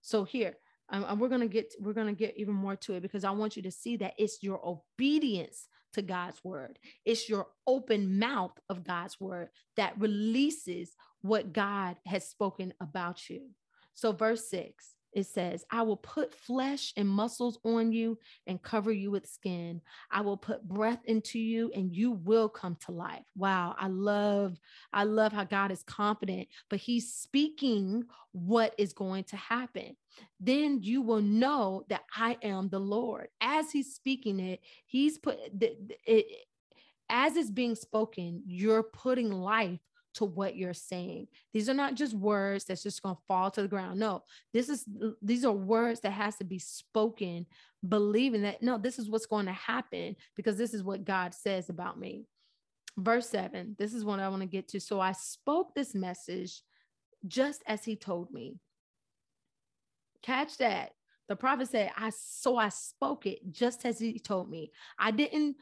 So 0.00 0.24
here, 0.24 0.56
um, 0.88 1.18
we're 1.18 1.28
gonna 1.28 1.48
get 1.48 1.72
we're 1.80 1.92
gonna 1.92 2.12
get 2.12 2.36
even 2.36 2.54
more 2.54 2.76
to 2.76 2.94
it 2.94 3.00
because 3.00 3.24
I 3.24 3.30
want 3.30 3.56
you 3.56 3.62
to 3.62 3.70
see 3.70 3.96
that 3.98 4.14
it's 4.18 4.42
your 4.42 4.60
obedience 4.64 5.68
to 5.94 6.02
God's 6.02 6.42
word. 6.44 6.78
It's 7.04 7.28
your 7.28 7.46
open 7.66 8.18
mouth 8.18 8.58
of 8.68 8.84
God's 8.84 9.20
word 9.20 9.48
that 9.76 9.98
releases 9.98 10.94
what 11.20 11.52
God 11.52 11.96
has 12.06 12.28
spoken 12.28 12.74
about 12.80 13.28
you. 13.30 13.50
So, 13.94 14.12
verse 14.12 14.48
six 14.48 14.94
it 15.12 15.26
says, 15.26 15.64
I 15.70 15.82
will 15.82 15.98
put 15.98 16.34
flesh 16.34 16.92
and 16.96 17.08
muscles 17.08 17.58
on 17.64 17.92
you 17.92 18.18
and 18.46 18.62
cover 18.62 18.90
you 18.90 19.10
with 19.10 19.28
skin. 19.28 19.80
I 20.10 20.22
will 20.22 20.36
put 20.36 20.66
breath 20.66 21.00
into 21.04 21.38
you 21.38 21.70
and 21.74 21.94
you 21.94 22.12
will 22.12 22.48
come 22.48 22.76
to 22.86 22.92
life. 22.92 23.24
Wow. 23.36 23.74
I 23.78 23.88
love, 23.88 24.58
I 24.92 25.04
love 25.04 25.32
how 25.32 25.44
God 25.44 25.70
is 25.70 25.82
confident, 25.82 26.48
but 26.70 26.78
he's 26.78 27.12
speaking 27.12 28.04
what 28.32 28.74
is 28.78 28.92
going 28.94 29.24
to 29.24 29.36
happen. 29.36 29.96
Then 30.40 30.78
you 30.82 31.02
will 31.02 31.22
know 31.22 31.84
that 31.88 32.04
I 32.16 32.38
am 32.42 32.68
the 32.68 32.80
Lord. 32.80 33.28
As 33.40 33.70
he's 33.70 33.94
speaking 33.94 34.40
it, 34.40 34.60
he's 34.86 35.18
put 35.18 35.38
it, 35.38 35.98
it 36.06 36.26
as 37.10 37.36
it's 37.36 37.50
being 37.50 37.74
spoken, 37.74 38.42
you're 38.46 38.82
putting 38.82 39.30
life 39.30 39.80
to 40.14 40.24
what 40.24 40.56
you're 40.56 40.74
saying. 40.74 41.28
These 41.52 41.68
are 41.68 41.74
not 41.74 41.94
just 41.94 42.14
words 42.14 42.64
that's 42.64 42.82
just 42.82 43.02
going 43.02 43.16
to 43.16 43.22
fall 43.26 43.50
to 43.50 43.62
the 43.62 43.68
ground. 43.68 43.98
No, 43.98 44.22
this 44.52 44.68
is 44.68 44.84
these 45.20 45.44
are 45.44 45.52
words 45.52 46.00
that 46.00 46.12
has 46.12 46.36
to 46.36 46.44
be 46.44 46.58
spoken 46.58 47.46
believing 47.86 48.42
that 48.42 48.62
no, 48.62 48.78
this 48.78 48.98
is 48.98 49.08
what's 49.08 49.26
going 49.26 49.46
to 49.46 49.52
happen 49.52 50.16
because 50.36 50.56
this 50.56 50.74
is 50.74 50.82
what 50.82 51.04
God 51.04 51.34
says 51.34 51.68
about 51.68 51.98
me. 51.98 52.26
Verse 52.96 53.28
7. 53.28 53.76
This 53.78 53.94
is 53.94 54.04
what 54.04 54.20
I 54.20 54.28
want 54.28 54.42
to 54.42 54.46
get 54.46 54.68
to. 54.68 54.80
So 54.80 55.00
I 55.00 55.12
spoke 55.12 55.74
this 55.74 55.94
message 55.94 56.62
just 57.26 57.62
as 57.66 57.84
he 57.84 57.96
told 57.96 58.30
me. 58.32 58.56
Catch 60.22 60.58
that. 60.58 60.92
The 61.28 61.36
prophet 61.36 61.68
said, 61.68 61.90
I 61.96 62.10
so 62.10 62.56
I 62.56 62.68
spoke 62.68 63.26
it 63.26 63.50
just 63.50 63.86
as 63.86 63.98
he 63.98 64.18
told 64.18 64.50
me. 64.50 64.70
I 64.98 65.10
didn't 65.10 65.56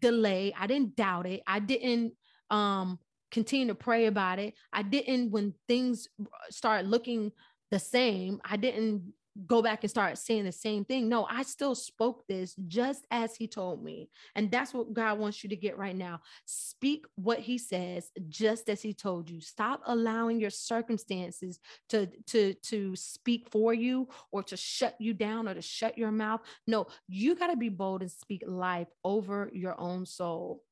delay, 0.00 0.52
I 0.58 0.66
didn't 0.66 0.96
doubt 0.96 1.26
it, 1.26 1.42
I 1.46 1.60
didn't 1.60 2.12
um 2.50 2.98
continue 3.34 3.66
to 3.66 3.74
pray 3.74 4.06
about 4.06 4.38
it. 4.38 4.54
I 4.72 4.82
didn't, 4.82 5.32
when 5.32 5.54
things 5.66 6.08
start 6.50 6.86
looking 6.86 7.32
the 7.72 7.80
same, 7.80 8.40
I 8.44 8.56
didn't 8.56 9.12
go 9.48 9.60
back 9.60 9.82
and 9.82 9.90
start 9.90 10.16
saying 10.16 10.44
the 10.44 10.52
same 10.52 10.84
thing. 10.84 11.08
No, 11.08 11.26
I 11.28 11.42
still 11.42 11.74
spoke 11.74 12.24
this 12.28 12.54
just 12.68 13.04
as 13.10 13.34
he 13.34 13.48
told 13.48 13.82
me. 13.82 14.08
And 14.36 14.48
that's 14.52 14.72
what 14.72 14.94
God 14.94 15.18
wants 15.18 15.42
you 15.42 15.50
to 15.50 15.56
get 15.56 15.76
right 15.76 15.96
now. 15.96 16.20
Speak 16.46 17.06
what 17.16 17.40
he 17.40 17.58
says 17.58 18.12
just 18.28 18.68
as 18.68 18.80
he 18.80 18.94
told 18.94 19.28
you. 19.28 19.40
Stop 19.40 19.82
allowing 19.86 20.38
your 20.38 20.50
circumstances 20.50 21.58
to 21.88 22.06
to 22.28 22.54
to 22.54 22.94
speak 22.94 23.48
for 23.50 23.74
you 23.74 24.06
or 24.30 24.44
to 24.44 24.56
shut 24.56 24.94
you 25.00 25.12
down 25.12 25.48
or 25.48 25.54
to 25.54 25.62
shut 25.62 25.98
your 25.98 26.12
mouth. 26.12 26.40
No, 26.68 26.86
you 27.08 27.34
got 27.34 27.48
to 27.48 27.56
be 27.56 27.70
bold 27.70 28.02
and 28.02 28.12
speak 28.12 28.44
life 28.46 28.88
over 29.02 29.50
your 29.52 29.74
own 29.80 30.06
soul. 30.06 30.62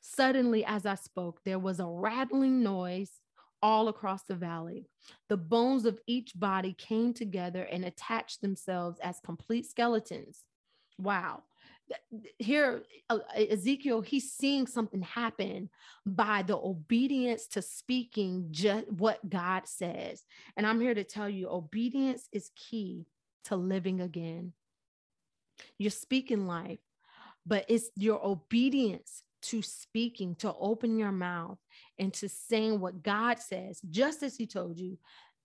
Suddenly, 0.00 0.64
as 0.64 0.86
I 0.86 0.94
spoke, 0.94 1.40
there 1.44 1.58
was 1.58 1.80
a 1.80 1.86
rattling 1.86 2.62
noise 2.62 3.20
all 3.62 3.88
across 3.88 4.22
the 4.22 4.34
valley. 4.34 4.88
The 5.28 5.36
bones 5.36 5.84
of 5.84 6.00
each 6.06 6.32
body 6.38 6.72
came 6.72 7.12
together 7.12 7.64
and 7.64 7.84
attached 7.84 8.40
themselves 8.40 8.98
as 9.00 9.20
complete 9.20 9.66
skeletons. 9.66 10.44
Wow. 10.98 11.42
Here, 12.38 12.82
uh, 13.08 13.20
Ezekiel, 13.34 14.02
he's 14.02 14.30
seeing 14.30 14.66
something 14.66 15.00
happen 15.00 15.70
by 16.04 16.42
the 16.42 16.56
obedience 16.56 17.46
to 17.48 17.62
speaking 17.62 18.48
just 18.50 18.90
what 18.92 19.28
God 19.28 19.66
says. 19.66 20.22
And 20.56 20.66
I'm 20.66 20.80
here 20.80 20.94
to 20.94 21.04
tell 21.04 21.28
you 21.28 21.48
obedience 21.48 22.28
is 22.30 22.50
key 22.54 23.06
to 23.44 23.56
living 23.56 24.00
again. 24.00 24.52
You're 25.78 25.90
speaking 25.90 26.46
life, 26.46 26.78
but 27.46 27.64
it's 27.68 27.90
your 27.96 28.24
obedience 28.24 29.22
to 29.42 29.62
speaking, 29.62 30.34
to 30.36 30.52
open 30.58 30.98
your 30.98 31.12
mouth 31.12 31.58
and 31.98 32.12
to 32.14 32.28
saying 32.28 32.80
what 32.80 33.02
God 33.02 33.38
says, 33.38 33.80
just 33.88 34.22
as 34.22 34.36
He 34.36 34.46
told 34.46 34.78
you, 34.78 34.98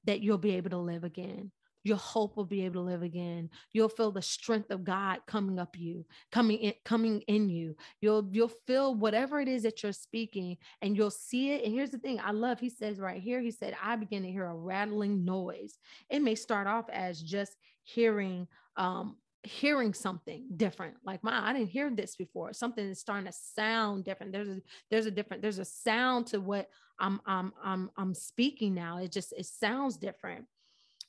that 0.06 0.21
you'll 0.21 0.38
be 0.38 0.56
able 0.56 0.71
to 0.71 0.77
live 0.77 1.03
again. 1.03 1.51
Your 1.86 1.97
hope 1.97 2.38
will 2.38 2.45
be 2.45 2.63
able 2.63 2.75
to 2.75 2.91
live 2.91 3.03
again. 3.03 3.49
You'll 3.73 3.89
feel 3.89 4.12
the 4.12 4.21
strength 4.21 4.71
of 4.71 4.86
God 4.86 5.19
coming 5.27 5.60
up 5.60 5.77
you, 5.77 6.06
coming 6.32 6.58
in, 6.60 6.73
coming 6.86 7.21
in 7.27 7.49
you. 7.49 7.75
You'll 7.99 8.29
you'll 8.32 8.53
feel 8.65 8.95
whatever 8.95 9.41
it 9.41 9.49
is 9.49 9.63
that 9.63 9.84
you're 9.84 9.91
speaking, 9.91 10.58
and 10.82 10.95
you'll 10.95 11.12
see 11.12 11.51
it. 11.51 11.65
And 11.65 11.73
here's 11.73 11.89
the 11.89 11.97
thing: 11.97 12.21
I 12.23 12.32
love. 12.32 12.62
He 12.62 12.69
says 12.69 12.99
right 12.99 13.21
here. 13.21 13.41
He 13.41 13.51
said, 13.51 13.75
"I 13.84 13.97
begin 13.97 14.23
to 14.23 14.32
hear 14.32 14.45
a 14.45 14.56
rattling 14.56 15.25
noise." 15.25 15.77
It 16.10 16.21
may 16.21 16.36
start 16.36 16.67
off 16.67 16.86
as 16.89 17.21
just 17.21 17.53
hearing 17.84 18.47
um, 18.77 19.17
hearing 19.43 19.93
something 19.93 20.45
different 20.56 20.95
like 21.03 21.21
my 21.23 21.49
i 21.49 21.53
didn't 21.53 21.69
hear 21.69 21.89
this 21.89 22.15
before. 22.15 22.53
Something 22.53 22.89
is 22.89 22.99
starting 22.99 23.25
to 23.25 23.34
sound 23.34 24.06
different. 24.06 24.32
There's 24.32 24.47
a 24.47 24.62
there's 24.89 25.06
a 25.06 25.12
different 25.12 25.41
there's 25.41 25.60
a 25.60 25.65
sound 25.65 26.27
to 26.27 26.39
what 26.39 26.69
i'm 26.99 27.19
i'm 27.25 27.53
i'm, 27.63 27.89
I'm 27.97 28.13
speaking 28.13 28.73
now. 28.73 28.97
It 28.97 29.12
just 29.12 29.34
it 29.34 29.45
sounds 29.45 29.97
different. 29.97 30.45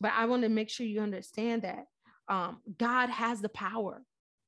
But 0.00 0.12
i 0.16 0.26
want 0.26 0.42
to 0.42 0.48
make 0.48 0.68
sure 0.68 0.86
you 0.86 1.00
understand 1.00 1.62
that 1.62 1.86
um, 2.28 2.60
god 2.78 3.10
has 3.10 3.40
the 3.40 3.48
power 3.48 4.02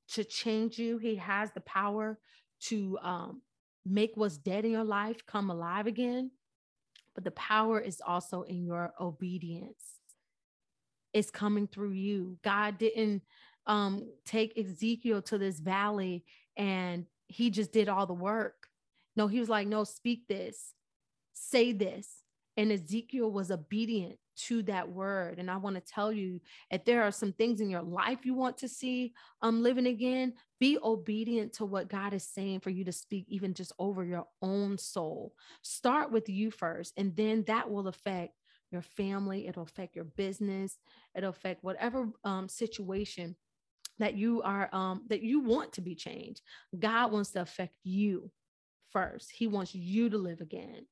to 0.09 0.25
change 0.25 0.79
you. 0.79 0.99
He 0.99 1.16
has 1.16 1.51
the 1.53 1.61
power 1.61 2.18
to 2.62 2.99
um, 3.03 3.42
make 3.85 4.12
what's 4.14 4.37
dead 4.37 4.64
in 4.64 4.70
your 4.70 4.85
life 4.85 5.27
come 5.27 5.51
alive 5.51 5.87
again. 5.87 6.31
But 7.14 7.25
the 7.25 7.31
power 7.33 7.81
is 7.81 8.03
also 8.07 8.42
in 8.42 8.64
your 8.64 8.92
obedience. 9.01 10.01
It's 11.12 11.31
coming 11.31 11.66
through 11.66 11.92
you. 11.92 12.38
God 12.42 12.79
didn't 12.79 13.22
um, 13.66 14.09
take 14.24 14.57
Ezekiel 14.59 15.22
to 15.22 15.38
this 15.38 15.59
valley 15.59 16.24
and 16.57 17.07
he 17.29 17.50
just 17.50 17.72
did 17.72 17.88
all 17.88 18.07
the 18.07 18.14
work. 18.14 18.68
No, 19.16 19.26
he 19.26 19.40
was 19.40 19.48
like, 19.48 19.66
no, 19.66 19.85
speak 19.85 20.29
this, 20.29 20.74
say 21.33 21.72
this. 21.72 22.22
And 22.57 22.72
Ezekiel 22.72 23.31
was 23.31 23.50
obedient 23.50 24.18
to 24.37 24.62
that 24.64 24.88
word. 24.88 25.38
And 25.38 25.50
I 25.50 25.57
want 25.57 25.76
to 25.76 25.83
tell 25.83 26.12
you 26.12 26.40
if 26.70 26.85
there 26.85 27.02
are 27.02 27.11
some 27.11 27.33
things 27.33 27.61
in 27.61 27.70
your 27.70 27.83
life 27.83 28.24
you 28.24 28.35
want 28.35 28.59
to 28.59 28.68
see 28.68 29.14
um 29.42 29.62
living 29.62 29.87
again, 29.87 30.35
be 30.61 30.79
obedient 30.83 31.55
to 31.55 31.64
what 31.64 31.88
God 31.88 32.14
is 32.14 32.24
saying 32.24 32.61
for 32.61 32.70
you 32.70 32.85
to 32.85 32.92
speak, 32.92 33.26
even 33.29 33.55
just 33.55 33.72
over 33.79 34.05
your 34.05 34.26
own 34.42 34.79
soul. 34.79 35.35
Start 35.62 36.12
with 36.12 36.29
you 36.29 36.50
first, 36.50 36.92
and 36.96 37.14
then 37.16 37.44
that 37.46 37.70
will 37.70 37.88
affect 37.88 38.35
your 38.70 38.83
family, 38.83 39.46
it'll 39.46 39.62
affect 39.62 39.94
your 39.94 40.05
business, 40.05 40.79
it'll 41.14 41.31
affect 41.31 41.62
whatever 41.62 42.09
um, 42.24 42.48
situation 42.48 43.37
that 43.99 44.15
you 44.15 44.43
are 44.43 44.69
um 44.73 45.03
that 45.09 45.23
you 45.23 45.41
want 45.41 45.73
to 45.75 45.81
be 45.81 45.95
changed. 45.95 46.43
God 46.79 47.13
wants 47.13 47.33
to 47.33 47.41
affect 47.41 47.75
you 47.85 48.31
first. 48.91 49.31
He 49.33 49.47
wants 49.47 49.75
you 49.75 50.11
to 50.11 50.19
live 50.19 50.41
again. 50.41 50.87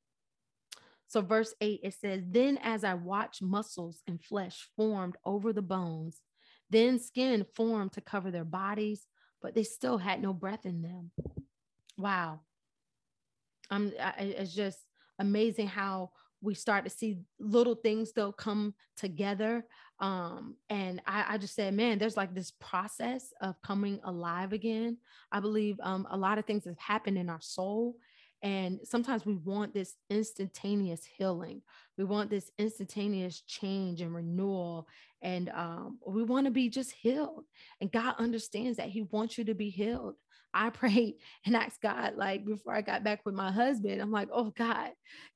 So 1.06 1.20
verse 1.20 1.54
8 1.60 1.80
it 1.82 1.94
says 1.94 2.22
then 2.26 2.58
as 2.62 2.82
i 2.82 2.94
watched 2.94 3.40
muscles 3.40 4.02
and 4.08 4.20
flesh 4.20 4.68
formed 4.76 5.16
over 5.24 5.52
the 5.52 5.62
bones 5.62 6.20
then 6.70 6.98
skin 6.98 7.46
formed 7.54 7.92
to 7.92 8.00
cover 8.00 8.30
their 8.32 8.44
bodies 8.44 9.06
but 9.40 9.54
they 9.54 9.62
still 9.62 9.98
had 9.98 10.22
no 10.22 10.32
breath 10.32 10.64
in 10.64 10.80
them. 10.80 11.10
Wow. 11.98 12.40
Um 13.70 13.92
it's 14.18 14.54
just 14.54 14.78
amazing 15.18 15.68
how 15.68 16.10
we 16.44 16.54
start 16.54 16.84
to 16.84 16.90
see 16.90 17.18
little 17.40 17.74
things 17.74 18.12
though 18.12 18.32
come 18.32 18.74
together 18.96 19.64
um 20.00 20.56
and 20.68 21.00
I, 21.06 21.24
I 21.30 21.38
just 21.38 21.54
said 21.54 21.74
man 21.74 21.98
there's 21.98 22.16
like 22.16 22.34
this 22.34 22.52
process 22.60 23.32
of 23.40 23.60
coming 23.62 24.00
alive 24.04 24.52
again. 24.52 24.98
I 25.32 25.40
believe 25.40 25.76
um 25.82 26.06
a 26.10 26.16
lot 26.16 26.38
of 26.38 26.44
things 26.44 26.64
have 26.64 26.78
happened 26.78 27.18
in 27.18 27.28
our 27.28 27.40
soul 27.40 27.96
and 28.42 28.80
sometimes 28.84 29.24
we 29.24 29.36
want 29.36 29.72
this 29.72 29.94
instantaneous 30.10 31.02
healing. 31.16 31.62
We 31.96 32.04
want 32.04 32.28
this 32.28 32.50
instantaneous 32.58 33.40
change 33.40 34.02
and 34.02 34.14
renewal 34.14 34.86
and 35.24 35.48
um, 35.54 35.98
we 36.06 36.22
want 36.22 36.44
to 36.44 36.50
be 36.50 36.68
just 36.68 36.92
healed 36.92 37.44
and 37.80 37.90
god 37.90 38.14
understands 38.18 38.76
that 38.76 38.90
he 38.90 39.02
wants 39.02 39.36
you 39.36 39.44
to 39.44 39.54
be 39.54 39.70
healed 39.70 40.14
I 40.54 40.70
prayed 40.70 41.16
and 41.46 41.56
asked 41.56 41.82
God, 41.82 42.14
like 42.16 42.44
before 42.44 42.74
I 42.74 42.80
got 42.80 43.04
back 43.04 43.20
with 43.26 43.34
my 43.34 43.50
husband, 43.50 44.00
I'm 44.00 44.10
like, 44.10 44.28
oh 44.32 44.50
God, 44.56 44.90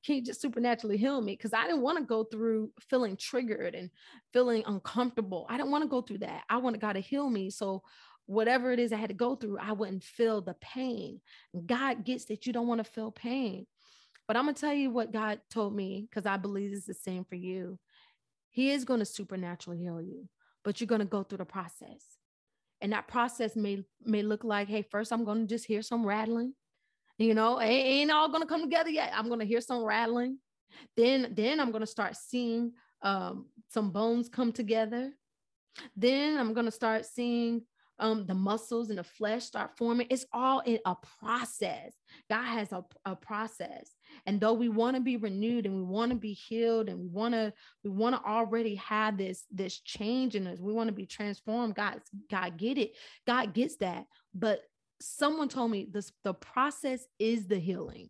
can 0.05 0.15
you 0.15 0.23
just 0.23 0.41
supernaturally 0.41 0.97
heal 0.97 1.21
me? 1.21 1.33
Because 1.33 1.53
I 1.53 1.65
didn't 1.65 1.81
want 1.81 1.97
to 1.99 2.03
go 2.03 2.23
through 2.23 2.71
feeling 2.89 3.17
triggered 3.17 3.75
and 3.75 3.89
feeling 4.33 4.63
uncomfortable. 4.65 5.45
I 5.49 5.57
didn't 5.57 5.71
want 5.71 5.83
to 5.83 5.89
go 5.89 6.01
through 6.01 6.19
that. 6.19 6.43
I 6.49 6.57
wanted 6.57 6.81
God 6.81 6.93
to 6.93 6.99
heal 7.01 7.29
me. 7.29 7.49
So 7.49 7.83
whatever 8.25 8.71
it 8.71 8.79
is 8.79 8.93
I 8.93 8.97
had 8.97 9.09
to 9.09 9.15
go 9.15 9.35
through, 9.35 9.59
I 9.59 9.73
wouldn't 9.73 10.03
feel 10.03 10.41
the 10.41 10.55
pain. 10.61 11.19
God 11.65 12.05
gets 12.05 12.25
that 12.25 12.45
you 12.45 12.53
don't 12.53 12.67
want 12.67 12.83
to 12.83 12.91
feel 12.91 13.11
pain. 13.11 13.67
But 14.27 14.37
I'm 14.37 14.45
gonna 14.45 14.53
tell 14.53 14.73
you 14.73 14.91
what 14.91 15.11
God 15.11 15.41
told 15.49 15.75
me, 15.75 16.07
because 16.07 16.27
I 16.27 16.37
believe 16.37 16.71
it's 16.71 16.85
the 16.85 16.93
same 16.93 17.25
for 17.25 17.35
you. 17.35 17.79
He 18.51 18.71
is 18.71 18.85
going 18.85 18.99
to 18.99 19.05
supernaturally 19.05 19.79
heal 19.79 20.01
you, 20.01 20.27
but 20.63 20.79
you're 20.79 20.87
going 20.87 20.99
to 20.99 21.05
go 21.05 21.23
through 21.23 21.37
the 21.37 21.45
process 21.45 22.18
and 22.81 22.93
that 22.93 23.07
process 23.07 23.55
may 23.55 23.83
may 24.03 24.21
look 24.21 24.43
like 24.43 24.67
hey 24.67 24.81
first 24.81 25.11
i'm 25.11 25.25
going 25.25 25.41
to 25.41 25.47
just 25.47 25.65
hear 25.65 25.81
some 25.81 26.05
rattling 26.05 26.53
you 27.17 27.33
know 27.33 27.59
it 27.59 27.67
ain't 27.67 28.11
all 28.11 28.29
going 28.29 28.41
to 28.41 28.47
come 28.47 28.61
together 28.61 28.89
yet 28.89 29.11
i'm 29.13 29.27
going 29.27 29.39
to 29.39 29.45
hear 29.45 29.61
some 29.61 29.83
rattling 29.83 30.37
then 30.95 31.31
then 31.35 31.59
i'm 31.59 31.71
going 31.71 31.81
to 31.81 31.87
start 31.87 32.15
seeing 32.15 32.71
um, 33.01 33.45
some 33.69 33.91
bones 33.91 34.29
come 34.29 34.51
together 34.51 35.11
then 35.95 36.37
i'm 36.37 36.53
going 36.53 36.65
to 36.65 36.71
start 36.71 37.05
seeing 37.05 37.61
um, 37.99 38.25
the 38.25 38.33
muscles 38.33 38.89
and 38.89 38.97
the 38.97 39.03
flesh 39.03 39.43
start 39.43 39.71
forming. 39.77 40.07
It's 40.09 40.25
all 40.33 40.61
in 40.61 40.79
a 40.85 40.95
process. 41.19 41.93
God 42.29 42.45
has 42.45 42.71
a, 42.71 42.83
a 43.05 43.15
process. 43.15 43.91
And 44.25 44.39
though 44.39 44.53
we 44.53 44.69
want 44.69 44.95
to 44.95 45.01
be 45.01 45.17
renewed 45.17 45.65
and 45.65 45.75
we 45.75 45.83
want 45.83 46.11
to 46.11 46.17
be 46.17 46.33
healed 46.33 46.89
and 46.89 46.99
we 46.99 47.07
want 47.07 47.33
to, 47.33 47.53
we 47.83 47.89
want 47.89 48.15
to 48.15 48.29
already 48.29 48.75
have 48.75 49.17
this, 49.17 49.45
this 49.51 49.79
change 49.79 50.35
in 50.35 50.47
us. 50.47 50.59
We 50.59 50.73
want 50.73 50.87
to 50.87 50.93
be 50.93 51.05
transformed. 51.05 51.75
God, 51.75 52.01
God 52.29 52.57
get 52.57 52.77
it. 52.77 52.93
God 53.25 53.53
gets 53.53 53.77
that. 53.77 54.05
But 54.33 54.61
someone 55.01 55.49
told 55.49 55.71
me 55.71 55.87
this, 55.91 56.11
the 56.23 56.33
process 56.33 57.05
is 57.17 57.47
the 57.47 57.59
healing 57.59 58.09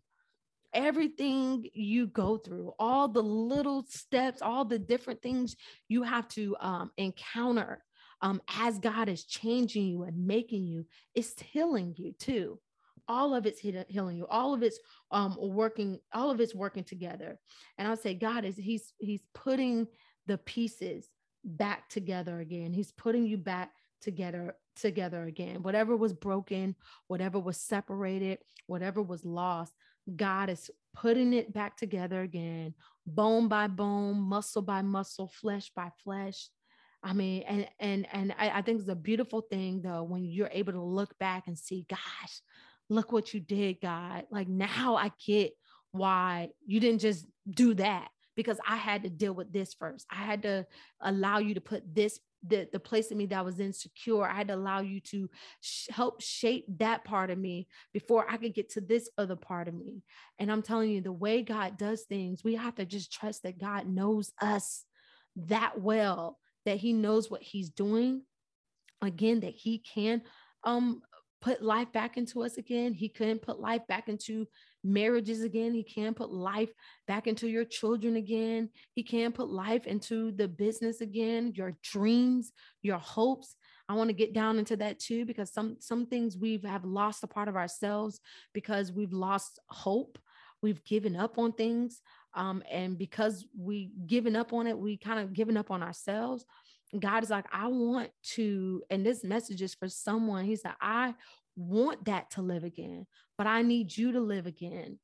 everything 0.72 1.68
you 1.74 2.06
go 2.06 2.36
through, 2.36 2.72
all 2.78 3.08
the 3.08 3.20
little 3.20 3.84
steps, 3.88 4.40
all 4.40 4.64
the 4.64 4.78
different 4.78 5.20
things 5.20 5.56
you 5.88 6.04
have 6.04 6.28
to 6.28 6.56
um, 6.60 6.92
encounter 6.96 7.82
um, 8.22 8.40
as 8.58 8.78
God 8.78 9.08
is 9.08 9.24
changing 9.24 9.86
you 9.86 10.02
and 10.02 10.26
making 10.26 10.66
you, 10.66 10.86
it's 11.14 11.34
healing 11.40 11.94
you 11.96 12.12
too. 12.18 12.58
All 13.10 13.34
of 13.34 13.44
it's 13.44 13.58
healing 13.58 14.16
you. 14.16 14.26
All 14.28 14.54
of 14.54 14.62
it's 14.62 14.78
um, 15.10 15.36
working. 15.40 15.98
All 16.14 16.30
of 16.30 16.40
it's 16.40 16.54
working 16.54 16.84
together. 16.84 17.40
And 17.76 17.88
I'll 17.88 17.96
say, 17.96 18.14
God 18.14 18.44
is 18.44 18.56
He's 18.56 18.92
He's 18.98 19.22
putting 19.34 19.88
the 20.26 20.38
pieces 20.38 21.08
back 21.44 21.88
together 21.88 22.38
again. 22.38 22.72
He's 22.72 22.92
putting 22.92 23.26
you 23.26 23.36
back 23.36 23.72
together 24.00 24.54
together 24.76 25.24
again. 25.24 25.62
Whatever 25.62 25.96
was 25.96 26.12
broken, 26.12 26.76
whatever 27.08 27.40
was 27.40 27.56
separated, 27.56 28.38
whatever 28.68 29.02
was 29.02 29.24
lost, 29.24 29.72
God 30.16 30.48
is 30.48 30.70
putting 30.94 31.32
it 31.32 31.52
back 31.52 31.76
together 31.76 32.22
again, 32.22 32.74
bone 33.06 33.48
by 33.48 33.66
bone, 33.66 34.20
muscle 34.20 34.62
by 34.62 34.82
muscle, 34.82 35.28
flesh 35.28 35.70
by 35.74 35.90
flesh. 36.04 36.48
I 37.02 37.12
mean, 37.14 37.42
and 37.48 37.66
and 37.78 38.06
and 38.12 38.34
I, 38.38 38.50
I 38.58 38.62
think 38.62 38.80
it's 38.80 38.88
a 38.88 38.94
beautiful 38.94 39.40
thing 39.40 39.80
though 39.82 40.02
when 40.02 40.24
you're 40.24 40.50
able 40.52 40.72
to 40.74 40.82
look 40.82 41.18
back 41.18 41.44
and 41.46 41.58
see, 41.58 41.86
gosh, 41.88 42.40
look 42.90 43.12
what 43.12 43.32
you 43.32 43.40
did, 43.40 43.80
God. 43.80 44.24
Like 44.30 44.48
now 44.48 44.96
I 44.96 45.12
get 45.24 45.52
why 45.92 46.50
you 46.66 46.80
didn't 46.80 47.00
just 47.00 47.26
do 47.48 47.74
that 47.74 48.08
because 48.36 48.58
I 48.66 48.76
had 48.76 49.04
to 49.04 49.10
deal 49.10 49.32
with 49.32 49.52
this 49.52 49.74
first. 49.74 50.06
I 50.10 50.16
had 50.16 50.42
to 50.42 50.66
allow 51.00 51.38
you 51.38 51.54
to 51.54 51.60
put 51.60 51.94
this 51.94 52.18
the, 52.46 52.66
the 52.72 52.80
place 52.80 53.10
in 53.10 53.18
me 53.18 53.26
that 53.26 53.44
was 53.44 53.60
insecure. 53.60 54.24
I 54.24 54.34
had 54.34 54.48
to 54.48 54.54
allow 54.54 54.80
you 54.80 55.00
to 55.00 55.28
sh- 55.60 55.88
help 55.90 56.22
shape 56.22 56.64
that 56.78 57.04
part 57.04 57.30
of 57.30 57.36
me 57.36 57.68
before 57.92 58.24
I 58.30 58.38
could 58.38 58.54
get 58.54 58.70
to 58.70 58.80
this 58.80 59.10
other 59.18 59.36
part 59.36 59.68
of 59.68 59.74
me. 59.74 60.02
And 60.38 60.50
I'm 60.50 60.62
telling 60.62 60.90
you, 60.90 61.02
the 61.02 61.12
way 61.12 61.42
God 61.42 61.76
does 61.76 62.04
things, 62.04 62.42
we 62.42 62.54
have 62.54 62.76
to 62.76 62.86
just 62.86 63.12
trust 63.12 63.42
that 63.42 63.60
God 63.60 63.86
knows 63.86 64.32
us 64.40 64.86
that 65.36 65.82
well, 65.82 66.38
that 66.64 66.78
He 66.78 66.94
knows 66.94 67.30
what 67.30 67.42
He's 67.42 67.68
doing. 67.68 68.22
Again, 69.02 69.40
that 69.40 69.54
He 69.54 69.78
can 69.78 70.22
um 70.64 71.02
put 71.40 71.62
life 71.62 71.90
back 71.92 72.16
into 72.16 72.42
us 72.42 72.58
again. 72.58 72.92
He 72.92 73.08
can 73.08 73.38
put 73.38 73.60
life 73.60 73.86
back 73.86 74.08
into 74.08 74.46
marriages 74.84 75.42
again. 75.42 75.72
He 75.72 75.82
can 75.82 76.14
put 76.14 76.30
life 76.30 76.70
back 77.06 77.26
into 77.26 77.48
your 77.48 77.64
children 77.64 78.16
again. 78.16 78.70
He 78.94 79.02
can 79.02 79.32
put 79.32 79.48
life 79.48 79.86
into 79.86 80.32
the 80.32 80.48
business 80.48 81.00
again, 81.00 81.52
your 81.54 81.76
dreams, 81.82 82.52
your 82.82 82.98
hopes. 82.98 83.56
I 83.88 83.94
want 83.94 84.08
to 84.08 84.14
get 84.14 84.34
down 84.34 84.58
into 84.58 84.76
that 84.76 85.00
too 85.00 85.24
because 85.24 85.52
some 85.52 85.76
some 85.80 86.06
things 86.06 86.36
we 86.36 86.52
have 86.52 86.64
have 86.64 86.84
lost 86.84 87.24
a 87.24 87.26
part 87.26 87.48
of 87.48 87.56
ourselves 87.56 88.20
because 88.52 88.92
we've 88.92 89.12
lost 89.12 89.58
hope. 89.68 90.18
We've 90.62 90.84
given 90.84 91.16
up 91.16 91.38
on 91.38 91.52
things. 91.52 92.00
Um, 92.34 92.62
and 92.70 92.96
because 92.96 93.44
we 93.58 93.90
given 94.06 94.36
up 94.36 94.52
on 94.52 94.66
it, 94.66 94.78
we 94.78 94.96
kind 94.96 95.18
of 95.18 95.32
given 95.32 95.56
up 95.56 95.70
on 95.70 95.82
ourselves. 95.82 96.44
God 96.98 97.22
is 97.22 97.30
like, 97.30 97.46
I 97.52 97.68
want 97.68 98.10
to, 98.34 98.82
and 98.90 99.04
this 99.04 99.22
message 99.22 99.62
is 99.62 99.74
for 99.74 99.88
someone. 99.88 100.44
He 100.44 100.56
said, 100.56 100.72
I 100.80 101.14
want 101.56 102.04
that 102.06 102.30
to 102.32 102.42
live 102.42 102.64
again, 102.64 103.06
but 103.38 103.46
I 103.46 103.62
need 103.62 103.96
you 103.96 104.12
to 104.12 104.20
live 104.20 104.46
again. 104.46 104.98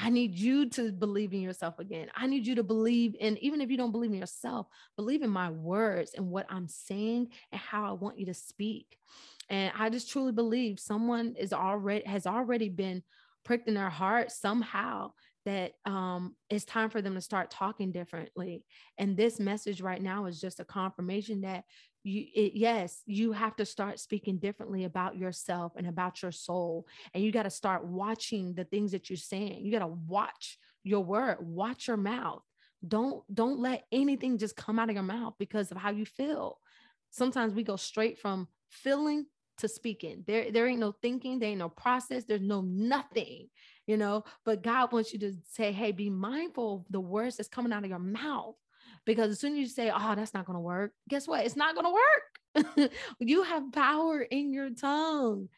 I 0.00 0.10
need 0.10 0.34
you 0.34 0.68
to 0.70 0.92
believe 0.92 1.32
in 1.32 1.40
yourself 1.40 1.78
again. 1.78 2.08
I 2.14 2.26
need 2.26 2.46
you 2.46 2.54
to 2.56 2.62
believe 2.62 3.16
in, 3.18 3.36
even 3.38 3.60
if 3.60 3.70
you 3.70 3.76
don't 3.76 3.90
believe 3.90 4.12
in 4.12 4.18
yourself, 4.18 4.66
believe 4.96 5.22
in 5.22 5.30
my 5.30 5.50
words 5.50 6.12
and 6.14 6.30
what 6.30 6.46
I'm 6.48 6.68
saying 6.68 7.28
and 7.50 7.60
how 7.60 7.88
I 7.88 7.92
want 7.92 8.18
you 8.18 8.26
to 8.26 8.34
speak. 8.34 8.98
And 9.48 9.72
I 9.76 9.90
just 9.90 10.10
truly 10.10 10.32
believe 10.32 10.78
someone 10.78 11.34
is 11.38 11.52
already 11.52 12.04
has 12.04 12.26
already 12.26 12.68
been 12.68 13.02
pricked 13.44 13.66
in 13.66 13.74
their 13.74 13.88
heart 13.88 14.30
somehow 14.30 15.12
that 15.48 15.72
um, 15.86 16.36
it's 16.50 16.66
time 16.66 16.90
for 16.90 17.00
them 17.00 17.14
to 17.14 17.22
start 17.22 17.50
talking 17.50 17.90
differently. 17.90 18.64
And 18.98 19.16
this 19.16 19.40
message 19.40 19.80
right 19.80 20.00
now 20.00 20.26
is 20.26 20.40
just 20.40 20.60
a 20.60 20.64
confirmation 20.64 21.40
that 21.40 21.64
you, 22.04 22.26
it, 22.34 22.52
yes, 22.54 23.02
you 23.06 23.32
have 23.32 23.56
to 23.56 23.64
start 23.64 23.98
speaking 23.98 24.36
differently 24.36 24.84
about 24.84 25.16
yourself 25.16 25.72
and 25.76 25.86
about 25.86 26.20
your 26.20 26.32
soul. 26.32 26.86
And 27.14 27.24
you 27.24 27.32
got 27.32 27.44
to 27.44 27.50
start 27.50 27.86
watching 27.86 28.52
the 28.54 28.64
things 28.64 28.92
that 28.92 29.08
you're 29.08 29.16
saying. 29.16 29.64
You 29.64 29.72
got 29.72 29.78
to 29.78 29.86
watch 29.86 30.58
your 30.84 31.02
word, 31.02 31.38
watch 31.40 31.88
your 31.88 31.96
mouth. 31.96 32.42
Don't 32.86 33.24
don't 33.34 33.58
let 33.58 33.84
anything 33.90 34.36
just 34.36 34.54
come 34.54 34.78
out 34.78 34.90
of 34.90 34.94
your 34.94 35.02
mouth 35.02 35.34
because 35.38 35.70
of 35.70 35.78
how 35.78 35.90
you 35.90 36.04
feel. 36.04 36.58
Sometimes 37.10 37.54
we 37.54 37.62
go 37.62 37.76
straight 37.76 38.18
from 38.18 38.48
feeling 38.68 39.26
to 39.58 39.68
speaking. 39.68 40.24
There, 40.26 40.50
there 40.50 40.66
ain't 40.66 40.80
no 40.80 40.92
thinking, 40.92 41.38
there 41.38 41.50
ain't 41.50 41.58
no 41.58 41.68
process, 41.68 42.24
there's 42.24 42.40
no 42.40 42.62
nothing 42.62 43.48
you 43.88 43.96
know, 43.96 44.22
but 44.44 44.62
God 44.62 44.92
wants 44.92 45.14
you 45.14 45.18
to 45.20 45.32
say, 45.50 45.72
hey, 45.72 45.92
be 45.92 46.10
mindful 46.10 46.76
of 46.76 46.92
the 46.92 47.00
words 47.00 47.36
that's 47.38 47.48
coming 47.48 47.72
out 47.72 47.84
of 47.84 47.88
your 47.88 47.98
mouth. 47.98 48.54
Because 49.06 49.30
as 49.30 49.40
soon 49.40 49.54
as 49.54 49.58
you 49.60 49.66
say, 49.66 49.90
oh, 49.90 50.14
that's 50.14 50.34
not 50.34 50.44
going 50.44 50.58
to 50.58 50.60
work, 50.60 50.92
guess 51.08 51.26
what? 51.26 51.46
It's 51.46 51.56
not 51.56 51.74
going 51.74 51.86
to 51.86 52.76
work. 52.76 52.90
you 53.18 53.42
have 53.44 53.72
power 53.72 54.20
in 54.20 54.52
your 54.52 54.68
tongue 54.70 55.48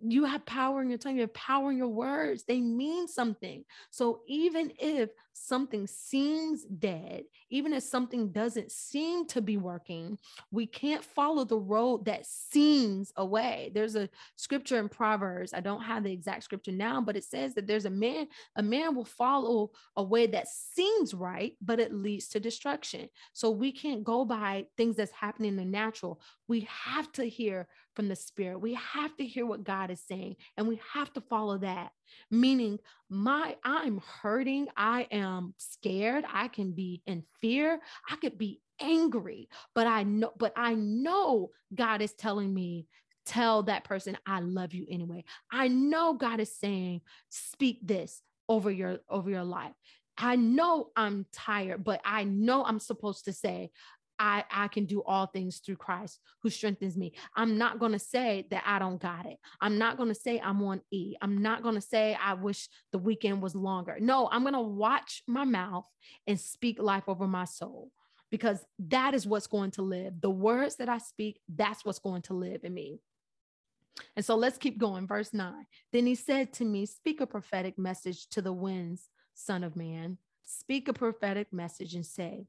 you 0.00 0.24
have 0.24 0.44
power 0.46 0.82
in 0.82 0.88
your 0.88 0.98
tongue, 0.98 1.14
you 1.16 1.22
have 1.22 1.34
power 1.34 1.70
in 1.70 1.76
your 1.76 1.88
words. 1.88 2.44
They 2.44 2.60
mean 2.60 3.08
something. 3.08 3.64
So 3.90 4.20
even 4.26 4.72
if 4.78 5.10
something 5.32 5.86
seems 5.86 6.64
dead, 6.64 7.24
even 7.50 7.72
if 7.72 7.82
something 7.82 8.32
doesn't 8.32 8.72
seem 8.72 9.26
to 9.26 9.40
be 9.40 9.56
working, 9.56 10.18
we 10.50 10.66
can't 10.66 11.04
follow 11.04 11.44
the 11.44 11.58
road 11.58 12.06
that 12.06 12.26
seems 12.26 13.12
away. 13.16 13.70
There's 13.74 13.96
a 13.96 14.08
scripture 14.36 14.78
in 14.78 14.88
Proverbs. 14.88 15.52
I 15.52 15.60
don't 15.60 15.82
have 15.82 16.04
the 16.04 16.12
exact 16.12 16.44
scripture 16.44 16.72
now, 16.72 17.00
but 17.00 17.16
it 17.16 17.24
says 17.24 17.54
that 17.54 17.66
there's 17.66 17.84
a 17.84 17.90
man, 17.90 18.28
a 18.56 18.62
man 18.62 18.94
will 18.94 19.04
follow 19.04 19.70
a 19.96 20.02
way 20.02 20.26
that 20.26 20.48
seems 20.48 21.14
right, 21.14 21.52
but 21.60 21.80
it 21.80 21.92
leads 21.92 22.28
to 22.28 22.40
destruction. 22.40 23.08
So 23.32 23.50
we 23.50 23.72
can't 23.72 24.04
go 24.04 24.24
by 24.24 24.66
things 24.76 24.96
that's 24.96 25.12
happening 25.12 25.50
in 25.50 25.56
the 25.56 25.64
natural. 25.64 26.20
We 26.48 26.66
have 26.70 27.12
to 27.12 27.28
hear 27.28 27.68
from 27.96 28.08
the 28.08 28.14
spirit. 28.14 28.60
We 28.60 28.74
have 28.74 29.16
to 29.16 29.26
hear 29.26 29.46
what 29.46 29.64
God 29.64 29.90
is 29.90 30.00
saying 30.06 30.36
and 30.56 30.68
we 30.68 30.80
have 30.92 31.12
to 31.14 31.20
follow 31.22 31.58
that. 31.58 31.90
Meaning 32.30 32.78
my 33.08 33.56
I'm 33.64 34.00
hurting, 34.22 34.68
I 34.76 35.08
am 35.10 35.54
scared, 35.56 36.24
I 36.30 36.48
can 36.48 36.72
be 36.72 37.02
in 37.06 37.24
fear, 37.40 37.80
I 38.08 38.16
could 38.16 38.38
be 38.38 38.60
angry, 38.80 39.48
but 39.74 39.86
I 39.86 40.02
know 40.02 40.32
but 40.38 40.52
I 40.56 40.74
know 40.74 41.50
God 41.74 42.02
is 42.02 42.12
telling 42.12 42.52
me 42.52 42.86
tell 43.24 43.64
that 43.64 43.84
person 43.84 44.16
I 44.26 44.40
love 44.40 44.74
you 44.74 44.86
anyway. 44.88 45.24
I 45.50 45.68
know 45.68 46.14
God 46.14 46.38
is 46.38 46.54
saying 46.54 47.00
speak 47.30 47.80
this 47.82 48.22
over 48.48 48.70
your 48.70 48.98
over 49.08 49.30
your 49.30 49.44
life. 49.44 49.74
I 50.18 50.36
know 50.36 50.90
I'm 50.96 51.26
tired, 51.32 51.84
but 51.84 52.00
I 52.04 52.24
know 52.24 52.64
I'm 52.64 52.78
supposed 52.78 53.26
to 53.26 53.32
say, 53.32 53.70
I, 54.18 54.44
I 54.50 54.68
can 54.68 54.86
do 54.86 55.02
all 55.02 55.26
things 55.26 55.58
through 55.58 55.76
Christ 55.76 56.20
who 56.42 56.50
strengthens 56.50 56.96
me. 56.96 57.12
I'm 57.34 57.58
not 57.58 57.78
going 57.78 57.92
to 57.92 57.98
say 57.98 58.46
that 58.50 58.62
I 58.66 58.78
don't 58.78 59.00
got 59.00 59.26
it. 59.26 59.38
I'm 59.60 59.78
not 59.78 59.96
going 59.96 60.08
to 60.08 60.14
say 60.14 60.40
I'm 60.40 60.62
on 60.62 60.80
E. 60.90 61.14
I'm 61.20 61.42
not 61.42 61.62
going 61.62 61.74
to 61.74 61.80
say 61.80 62.16
I 62.22 62.34
wish 62.34 62.68
the 62.92 62.98
weekend 62.98 63.42
was 63.42 63.54
longer. 63.54 63.96
No, 64.00 64.28
I'm 64.30 64.42
going 64.42 64.54
to 64.54 64.60
watch 64.60 65.22
my 65.26 65.44
mouth 65.44 65.86
and 66.26 66.40
speak 66.40 66.80
life 66.80 67.04
over 67.08 67.26
my 67.26 67.44
soul 67.44 67.90
because 68.30 68.64
that 68.78 69.14
is 69.14 69.26
what's 69.26 69.46
going 69.46 69.70
to 69.72 69.82
live. 69.82 70.20
The 70.20 70.30
words 70.30 70.76
that 70.76 70.88
I 70.88 70.98
speak, 70.98 71.40
that's 71.48 71.84
what's 71.84 71.98
going 71.98 72.22
to 72.22 72.34
live 72.34 72.64
in 72.64 72.74
me. 72.74 73.00
And 74.14 74.24
so 74.24 74.34
let's 74.34 74.58
keep 74.58 74.78
going. 74.78 75.06
Verse 75.06 75.32
9. 75.32 75.66
Then 75.92 76.06
he 76.06 76.14
said 76.14 76.52
to 76.54 76.64
me, 76.64 76.86
Speak 76.86 77.20
a 77.20 77.26
prophetic 77.26 77.78
message 77.78 78.28
to 78.28 78.42
the 78.42 78.52
winds, 78.52 79.08
Son 79.34 79.64
of 79.64 79.76
Man. 79.76 80.18
Speak 80.44 80.88
a 80.88 80.92
prophetic 80.92 81.52
message 81.52 81.94
and 81.94 82.06
say, 82.06 82.46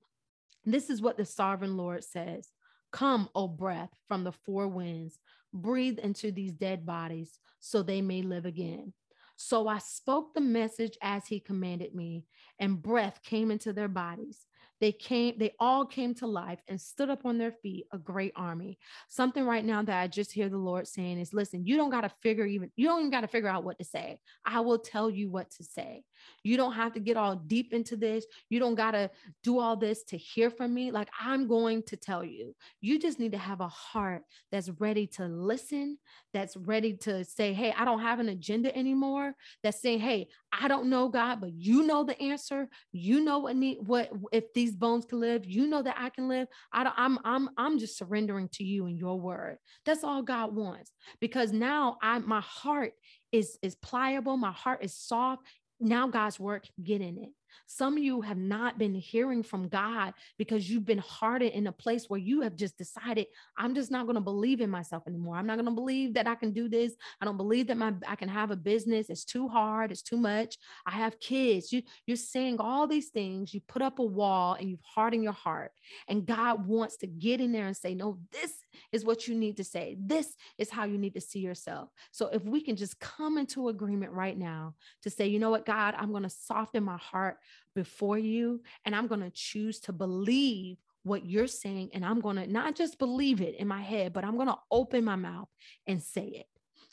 this 0.73 0.89
is 0.89 1.01
what 1.01 1.17
the 1.17 1.25
sovereign 1.25 1.77
Lord 1.77 2.03
says 2.03 2.49
Come, 2.91 3.29
O 3.35 3.47
breath 3.47 3.91
from 4.07 4.23
the 4.23 4.31
four 4.31 4.67
winds, 4.67 5.19
breathe 5.53 5.99
into 5.99 6.31
these 6.31 6.53
dead 6.53 6.85
bodies 6.85 7.39
so 7.59 7.83
they 7.83 8.01
may 8.01 8.21
live 8.21 8.45
again. 8.45 8.93
So 9.35 9.67
I 9.67 9.77
spoke 9.77 10.33
the 10.33 10.41
message 10.41 10.97
as 11.01 11.27
he 11.27 11.39
commanded 11.39 11.93
me, 11.93 12.25
and 12.59 12.81
breath 12.81 13.19
came 13.23 13.51
into 13.51 13.71
their 13.71 13.87
bodies. 13.87 14.45
They 14.79 14.91
came, 14.91 15.35
they 15.37 15.53
all 15.59 15.85
came 15.85 16.13
to 16.15 16.27
life 16.27 16.59
and 16.67 16.79
stood 16.79 17.09
up 17.09 17.25
on 17.25 17.37
their 17.37 17.51
feet, 17.51 17.85
a 17.91 17.97
great 17.97 18.33
army. 18.35 18.77
Something 19.07 19.43
right 19.45 19.65
now 19.65 19.81
that 19.81 20.01
I 20.01 20.07
just 20.07 20.31
hear 20.31 20.49
the 20.49 20.57
Lord 20.57 20.87
saying 20.87 21.19
is 21.19 21.33
listen, 21.33 21.65
you 21.65 21.77
don't 21.77 21.89
got 21.89 22.01
to 22.01 22.11
figure 22.21 22.45
even, 22.45 22.71
you 22.75 22.87
don't 22.87 22.99
even 22.99 23.11
got 23.11 23.21
to 23.21 23.27
figure 23.27 23.49
out 23.49 23.63
what 23.63 23.79
to 23.79 23.85
say. 23.85 24.19
I 24.45 24.59
will 24.59 24.79
tell 24.79 25.09
you 25.09 25.31
what 25.31 25.49
to 25.51 25.63
say. 25.63 26.03
You 26.43 26.57
don't 26.57 26.73
have 26.73 26.93
to 26.93 26.99
get 26.99 27.17
all 27.17 27.35
deep 27.35 27.73
into 27.73 27.95
this. 27.95 28.25
You 28.49 28.59
don't 28.59 28.75
got 28.75 28.91
to 28.91 29.09
do 29.43 29.59
all 29.59 29.75
this 29.75 30.03
to 30.05 30.17
hear 30.17 30.49
from 30.49 30.73
me. 30.73 30.91
Like 30.91 31.09
I'm 31.19 31.47
going 31.47 31.83
to 31.83 31.97
tell 31.97 32.23
you. 32.23 32.55
You 32.81 32.99
just 32.99 33.19
need 33.19 33.31
to 33.33 33.37
have 33.37 33.61
a 33.61 33.67
heart 33.67 34.23
that's 34.51 34.69
ready 34.79 35.07
to 35.07 35.25
listen, 35.25 35.97
that's 36.33 36.55
ready 36.55 36.93
to 36.97 37.23
say, 37.23 37.53
Hey, 37.53 37.73
I 37.77 37.85
don't 37.85 38.01
have 38.01 38.19
an 38.19 38.29
agenda 38.29 38.75
anymore. 38.75 39.33
That's 39.63 39.81
saying, 39.81 39.99
Hey, 39.99 40.27
I 40.51 40.67
don't 40.67 40.89
know 40.89 41.09
God, 41.09 41.41
but 41.41 41.53
you 41.53 41.83
know 41.83 42.03
the 42.03 42.19
answer. 42.21 42.67
You 42.91 43.21
know 43.21 43.39
what 43.39 43.55
need 43.55 43.79
what 43.85 44.09
if 44.31 44.53
these 44.53 44.75
bones 44.75 45.05
can 45.05 45.19
live. 45.19 45.45
You 45.45 45.67
know 45.67 45.81
that 45.81 45.95
I 45.97 46.09
can 46.09 46.27
live. 46.27 46.47
I 46.71 46.83
don't, 46.83 46.95
I'm 46.97 47.19
I'm 47.23 47.49
I'm 47.57 47.79
just 47.79 47.97
surrendering 47.97 48.49
to 48.53 48.63
you 48.63 48.85
and 48.85 48.97
your 48.97 49.19
word. 49.19 49.57
That's 49.85 50.03
all 50.03 50.21
God 50.21 50.55
wants. 50.55 50.91
Because 51.19 51.51
now 51.51 51.97
I 52.01 52.19
my 52.19 52.41
heart 52.41 52.93
is 53.31 53.57
is 53.61 53.75
pliable, 53.75 54.37
my 54.37 54.51
heart 54.51 54.83
is 54.83 54.95
soft. 54.95 55.43
Now 55.79 56.07
God's 56.07 56.39
work 56.39 56.65
get 56.81 57.01
in 57.01 57.17
it. 57.17 57.29
Some 57.65 57.97
of 57.97 58.03
you 58.03 58.21
have 58.21 58.37
not 58.37 58.77
been 58.77 58.95
hearing 58.95 59.43
from 59.43 59.67
God 59.67 60.13
because 60.37 60.69
you've 60.69 60.85
been 60.85 60.97
hardened 60.99 61.51
in 61.51 61.67
a 61.67 61.71
place 61.71 62.05
where 62.07 62.19
you 62.19 62.41
have 62.41 62.55
just 62.55 62.77
decided, 62.77 63.27
I'm 63.57 63.75
just 63.75 63.91
not 63.91 64.05
going 64.05 64.15
to 64.15 64.21
believe 64.21 64.61
in 64.61 64.69
myself 64.69 65.03
anymore. 65.07 65.35
I'm 65.35 65.47
not 65.47 65.55
going 65.55 65.65
to 65.65 65.71
believe 65.71 66.13
that 66.15 66.27
I 66.27 66.35
can 66.35 66.51
do 66.51 66.69
this. 66.69 66.93
I 67.21 67.25
don't 67.25 67.37
believe 67.37 67.67
that 67.67 67.77
my 67.77 67.93
I 68.07 68.15
can 68.15 68.29
have 68.29 68.51
a 68.51 68.55
business. 68.55 69.09
It's 69.09 69.25
too 69.25 69.47
hard. 69.47 69.91
It's 69.91 70.01
too 70.01 70.17
much. 70.17 70.57
I 70.85 70.91
have 70.91 71.19
kids. 71.19 71.71
You, 71.71 71.81
you're 72.05 72.17
saying 72.17 72.57
all 72.59 72.87
these 72.87 73.09
things. 73.09 73.53
You 73.53 73.61
put 73.67 73.81
up 73.81 73.99
a 73.99 74.03
wall 74.03 74.53
and 74.53 74.69
you've 74.69 74.81
hardened 74.81 75.23
your 75.23 75.33
heart. 75.33 75.71
And 76.07 76.25
God 76.25 76.67
wants 76.67 76.97
to 76.97 77.07
get 77.07 77.41
in 77.41 77.51
there 77.51 77.67
and 77.67 77.77
say, 77.77 77.93
No, 77.93 78.19
this 78.31 78.53
is 78.91 79.05
what 79.05 79.27
you 79.27 79.35
need 79.35 79.57
to 79.57 79.63
say. 79.63 79.97
This 79.99 80.35
is 80.57 80.69
how 80.69 80.85
you 80.85 80.97
need 80.97 81.13
to 81.13 81.21
see 81.21 81.39
yourself. 81.39 81.89
So 82.11 82.27
if 82.27 82.43
we 82.43 82.61
can 82.61 82.75
just 82.75 82.99
come 82.99 83.37
into 83.37 83.69
agreement 83.69 84.11
right 84.11 84.37
now 84.37 84.75
to 85.03 85.09
say, 85.09 85.27
you 85.27 85.39
know 85.39 85.49
what, 85.49 85.65
God, 85.65 85.95
I'm 85.97 86.11
going 86.11 86.23
to 86.23 86.29
soften 86.29 86.83
my 86.83 86.97
heart 86.97 87.36
before 87.75 88.17
you 88.17 88.61
and 88.85 88.95
I'm 88.95 89.07
going 89.07 89.21
to 89.21 89.29
choose 89.29 89.79
to 89.81 89.93
believe 89.93 90.77
what 91.03 91.25
you're 91.25 91.47
saying. 91.47 91.89
And 91.93 92.05
I'm 92.05 92.19
going 92.19 92.35
to 92.35 92.47
not 92.47 92.75
just 92.75 92.99
believe 92.99 93.41
it 93.41 93.55
in 93.55 93.67
my 93.67 93.81
head, 93.81 94.13
but 94.13 94.23
I'm 94.23 94.35
going 94.35 94.47
to 94.47 94.57
open 94.69 95.03
my 95.03 95.15
mouth 95.15 95.47
and 95.87 96.01
say 96.01 96.25
it. 96.25 96.47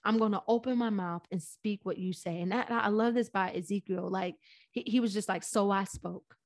I'm 0.05 0.19
going 0.19 0.33
to 0.33 0.43
open 0.47 0.79
my 0.79 0.91
mouth 0.91 1.23
and 1.31 1.43
speak 1.43 1.81
what 1.83 1.99
you 1.99 2.13
say. 2.13 2.41
And 2.41 2.53
that, 2.53 2.71
I 2.71 2.89
love 2.89 3.15
this 3.15 3.31
by 3.31 3.53
Ezekiel. 3.53 4.11
Like 4.11 4.37
he, 4.71 4.85
he 4.87 5.01
was 5.01 5.13
just 5.13 5.29
like, 5.29 5.43
so 5.43 5.71
I 5.71 5.85
spoke. 5.85 6.37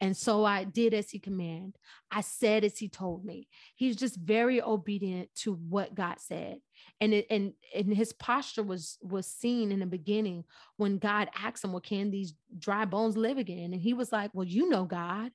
And 0.00 0.16
so 0.16 0.44
I 0.44 0.64
did 0.64 0.94
as 0.94 1.10
he 1.10 1.18
commanded. 1.18 1.76
I 2.10 2.20
said 2.20 2.64
as 2.64 2.78
he 2.78 2.88
told 2.88 3.24
me. 3.24 3.48
He's 3.74 3.96
just 3.96 4.16
very 4.16 4.62
obedient 4.62 5.34
to 5.36 5.54
what 5.54 5.94
God 5.94 6.20
said. 6.20 6.58
And 7.00 7.14
it, 7.14 7.26
and 7.30 7.52
and 7.74 7.94
his 7.94 8.12
posture 8.12 8.62
was 8.62 8.98
was 9.02 9.26
seen 9.26 9.72
in 9.72 9.80
the 9.80 9.86
beginning 9.86 10.44
when 10.76 10.98
God 10.98 11.28
asked 11.34 11.64
him, 11.64 11.72
"Well, 11.72 11.80
can 11.80 12.10
these 12.10 12.34
dry 12.58 12.84
bones 12.84 13.16
live 13.16 13.38
again?" 13.38 13.72
And 13.72 13.80
he 13.80 13.94
was 13.94 14.12
like, 14.12 14.30
"Well, 14.34 14.46
you 14.46 14.68
know, 14.68 14.84
God." 14.84 15.32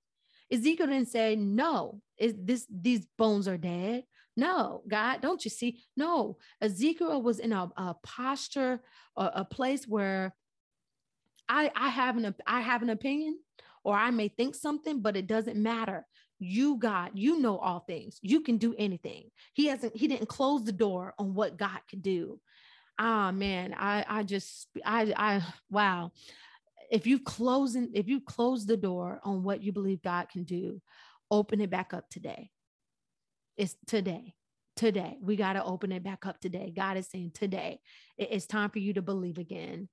Ezekiel 0.52 0.88
didn't 0.88 1.10
say, 1.10 1.36
"No, 1.36 2.02
is 2.18 2.34
this 2.38 2.68
these 2.70 3.06
bones 3.18 3.48
are 3.48 3.58
dead." 3.58 4.04
No, 4.36 4.82
God, 4.88 5.22
don't 5.22 5.44
you 5.46 5.52
see? 5.52 5.84
No, 5.96 6.38
Ezekiel 6.60 7.22
was 7.22 7.40
in 7.40 7.54
a, 7.54 7.70
a 7.78 7.96
posture, 8.04 8.82
a, 9.16 9.32
a 9.36 9.46
place 9.46 9.88
where 9.88 10.36
I 11.48 11.72
I 11.76 11.90
have 11.90 12.18
an 12.18 12.36
I 12.48 12.62
have 12.62 12.82
an 12.82 12.90
opinion 12.90 13.40
or 13.84 13.96
I 13.96 14.12
may 14.12 14.28
think 14.30 14.56
something, 14.56 15.02
but 15.02 15.18
it 15.18 15.28
doesn't 15.28 15.58
matter. 15.58 16.06
You, 16.44 16.78
God, 16.78 17.12
you 17.14 17.40
know 17.40 17.58
all 17.58 17.80
things. 17.80 18.20
You 18.22 18.42
can 18.42 18.58
do 18.58 18.76
anything. 18.78 19.30
He 19.54 19.68
hasn't, 19.68 19.96
he 19.96 20.08
didn't 20.08 20.28
close 20.28 20.64
the 20.64 20.72
door 20.72 21.14
on 21.18 21.34
what 21.34 21.58
God 21.58 21.80
could 21.90 22.02
do. 22.02 22.40
Ah, 23.00 23.32
man, 23.32 23.74
I, 23.78 24.06
I 24.08 24.24
just, 24.24 24.68
I, 24.86 25.14
I, 25.16 25.42
wow. 25.72 26.12
If 26.92 27.08
you 27.08 27.20
closing, 27.20 27.90
if 27.94 28.08
you 28.08 28.22
close 28.22 28.66
the 28.66 28.78
door 28.78 29.20
on 29.24 29.44
what 29.44 29.64
you 29.64 29.72
believe 29.72 30.02
God 30.02 30.30
can 30.30 30.44
do, 30.44 30.82
open 31.32 31.62
it 31.62 31.70
back 31.70 31.94
up 31.94 32.10
today. 32.10 32.52
It's 33.58 33.76
today 33.88 34.36
today. 34.76 35.18
We 35.22 35.36
got 35.36 35.54
to 35.54 35.64
open 35.64 35.92
it 35.92 36.04
back 36.04 36.26
up 36.26 36.40
today. 36.40 36.74
God 36.76 36.98
is 36.98 37.08
saying 37.08 37.32
today, 37.34 37.80
it's 38.18 38.48
time 38.48 38.70
for 38.70 38.80
you 38.80 38.94
to 38.94 39.02
believe 39.02 39.38
again. 39.38 39.90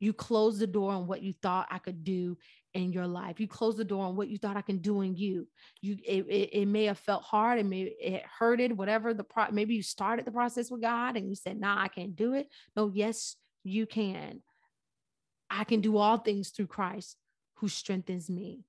You 0.00 0.12
close 0.12 0.58
the 0.58 0.66
door 0.66 0.92
on 0.92 1.06
what 1.06 1.22
you 1.22 1.32
thought 1.32 1.68
I 1.70 1.78
could 1.78 2.04
do 2.04 2.36
in 2.74 2.92
your 2.92 3.06
life. 3.06 3.38
You 3.40 3.48
close 3.48 3.76
the 3.76 3.84
door 3.84 4.04
on 4.04 4.16
what 4.16 4.28
you 4.28 4.38
thought 4.38 4.56
I 4.56 4.62
can 4.62 4.78
do 4.78 5.02
in 5.02 5.14
you. 5.16 5.46
You 5.80 5.96
it, 6.04 6.26
it, 6.28 6.60
it 6.60 6.66
may 6.66 6.84
have 6.84 6.98
felt 6.98 7.22
hard, 7.22 7.58
it 7.58 7.66
may 7.66 7.82
it 7.82 8.22
hurted, 8.38 8.76
whatever 8.76 9.14
the 9.14 9.24
pro 9.24 9.46
maybe 9.50 9.74
you 9.74 9.82
started 9.82 10.24
the 10.24 10.32
process 10.32 10.70
with 10.70 10.80
God 10.80 11.16
and 11.16 11.28
you 11.28 11.34
said, 11.34 11.60
nah, 11.60 11.80
I 11.80 11.88
can't 11.88 12.16
do 12.16 12.34
it. 12.34 12.48
No, 12.76 12.90
yes, 12.92 13.36
you 13.64 13.86
can. 13.86 14.42
I 15.50 15.64
can 15.64 15.80
do 15.80 15.98
all 15.98 16.16
things 16.16 16.50
through 16.50 16.68
Christ 16.68 17.16
who 17.56 17.68
strengthens 17.68 18.30
me. 18.30 18.64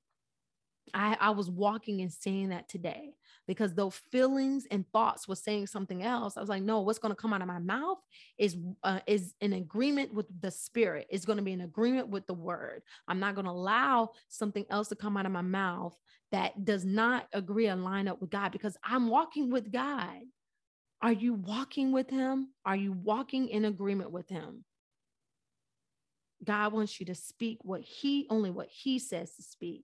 I, 0.94 1.18
I 1.20 1.30
was 1.32 1.50
walking 1.50 2.02
and 2.02 2.12
saying 2.12 2.50
that 2.50 2.70
today 2.70 3.16
because 3.48 3.74
though 3.74 3.90
feelings 3.90 4.66
and 4.72 4.86
thoughts 4.92 5.28
was 5.28 5.44
saying 5.44 5.68
something 5.68 6.04
else, 6.04 6.38
I 6.38 6.40
was 6.40 6.50
like, 6.50 6.64
no, 6.64 6.82
what's 6.82 7.00
going 7.00 7.14
to 7.14 7.22
come 7.22 7.34
out 7.34 7.42
of 7.42 7.48
my 7.48 7.60
mouth 7.60 8.00
is 8.38 8.58
uh, 8.84 9.00
is 9.06 9.34
in 9.42 9.54
agreement 9.54 10.14
with 10.14 10.28
the 10.42 10.52
spirit. 10.52 11.08
It's 11.10 11.26
going 11.26 11.38
to 11.38 11.44
be 11.44 11.54
in 11.54 11.62
agreement 11.62 12.10
with 12.10 12.28
the 12.28 12.34
word. 12.34 12.84
I'm 13.08 13.20
not 13.20 13.36
going 13.36 13.46
to 13.46 13.52
allow 13.52 14.12
something 14.30 14.66
else 14.70 14.88
to 14.90 14.96
come 14.96 15.18
out 15.18 15.26
of 15.26 15.32
my 15.32 15.42
mouth 15.42 15.98
that 16.32 16.66
does 16.66 16.86
not 16.86 17.28
agree 17.34 17.68
and 17.68 17.84
line 17.84 18.08
up 18.08 18.22
with 18.22 18.30
God 18.30 18.52
because 18.52 18.78
I'm 18.84 19.08
walking 19.08 19.52
with 19.52 19.72
God. 19.72 20.22
Are 21.02 21.12
you 21.12 21.34
walking 21.34 21.92
with 21.92 22.10
him? 22.10 22.50
Are 22.66 22.78
you 22.78 22.94
walking 22.94 23.50
in 23.50 23.66
agreement 23.66 24.12
with 24.12 24.30
him? 24.30 24.64
God 26.44 26.74
wants 26.74 27.00
you 27.00 27.06
to 27.08 27.16
speak 27.16 27.60
what 27.62 27.82
he 27.82 28.26
only 28.30 28.52
what 28.52 28.68
he 28.70 29.00
says 29.00 29.36
to 29.36 29.44
speak. 29.44 29.84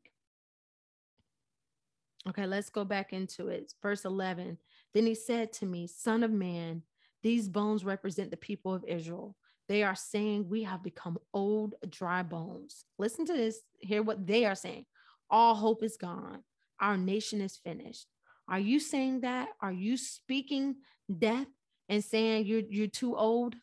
Okay, 2.28 2.46
let's 2.46 2.70
go 2.70 2.84
back 2.84 3.14
into 3.14 3.48
it. 3.48 3.74
Verse 3.82 4.06
11. 4.06 4.58
Then 4.94 5.06
he 5.06 5.16
said 5.16 5.54
to 5.54 5.66
me, 5.66 5.88
Son 5.88 6.24
of 6.24 6.32
man, 6.32 6.84
these 7.24 7.48
bones 7.48 7.86
represent 7.86 8.32
the 8.32 8.38
people 8.38 8.74
of 8.74 8.84
Israel. 8.86 9.36
They 9.68 9.84
are 9.84 9.96
saying, 9.96 10.50
We 10.50 10.64
have 10.64 10.84
become 10.84 11.18
old, 11.34 11.76
dry 11.90 12.24
bones. 12.24 12.86
Listen 12.98 13.26
to 13.26 13.34
this. 13.34 13.60
Hear 13.80 14.04
what 14.04 14.26
they 14.26 14.46
are 14.46 14.56
saying. 14.56 14.86
All 15.30 15.56
hope 15.56 15.84
is 15.84 15.96
gone. 15.96 16.44
Our 16.80 16.98
nation 16.98 17.40
is 17.42 17.58
finished. 17.58 18.08
Are 18.48 18.60
you 18.60 18.80
saying 18.80 19.22
that? 19.22 19.50
Are 19.62 19.72
you 19.72 19.96
speaking 19.96 20.78
death 21.18 21.48
and 21.88 22.04
saying 22.04 22.48
you're, 22.48 22.64
you're 22.68 22.88
too 22.88 23.16
old? 23.16 23.56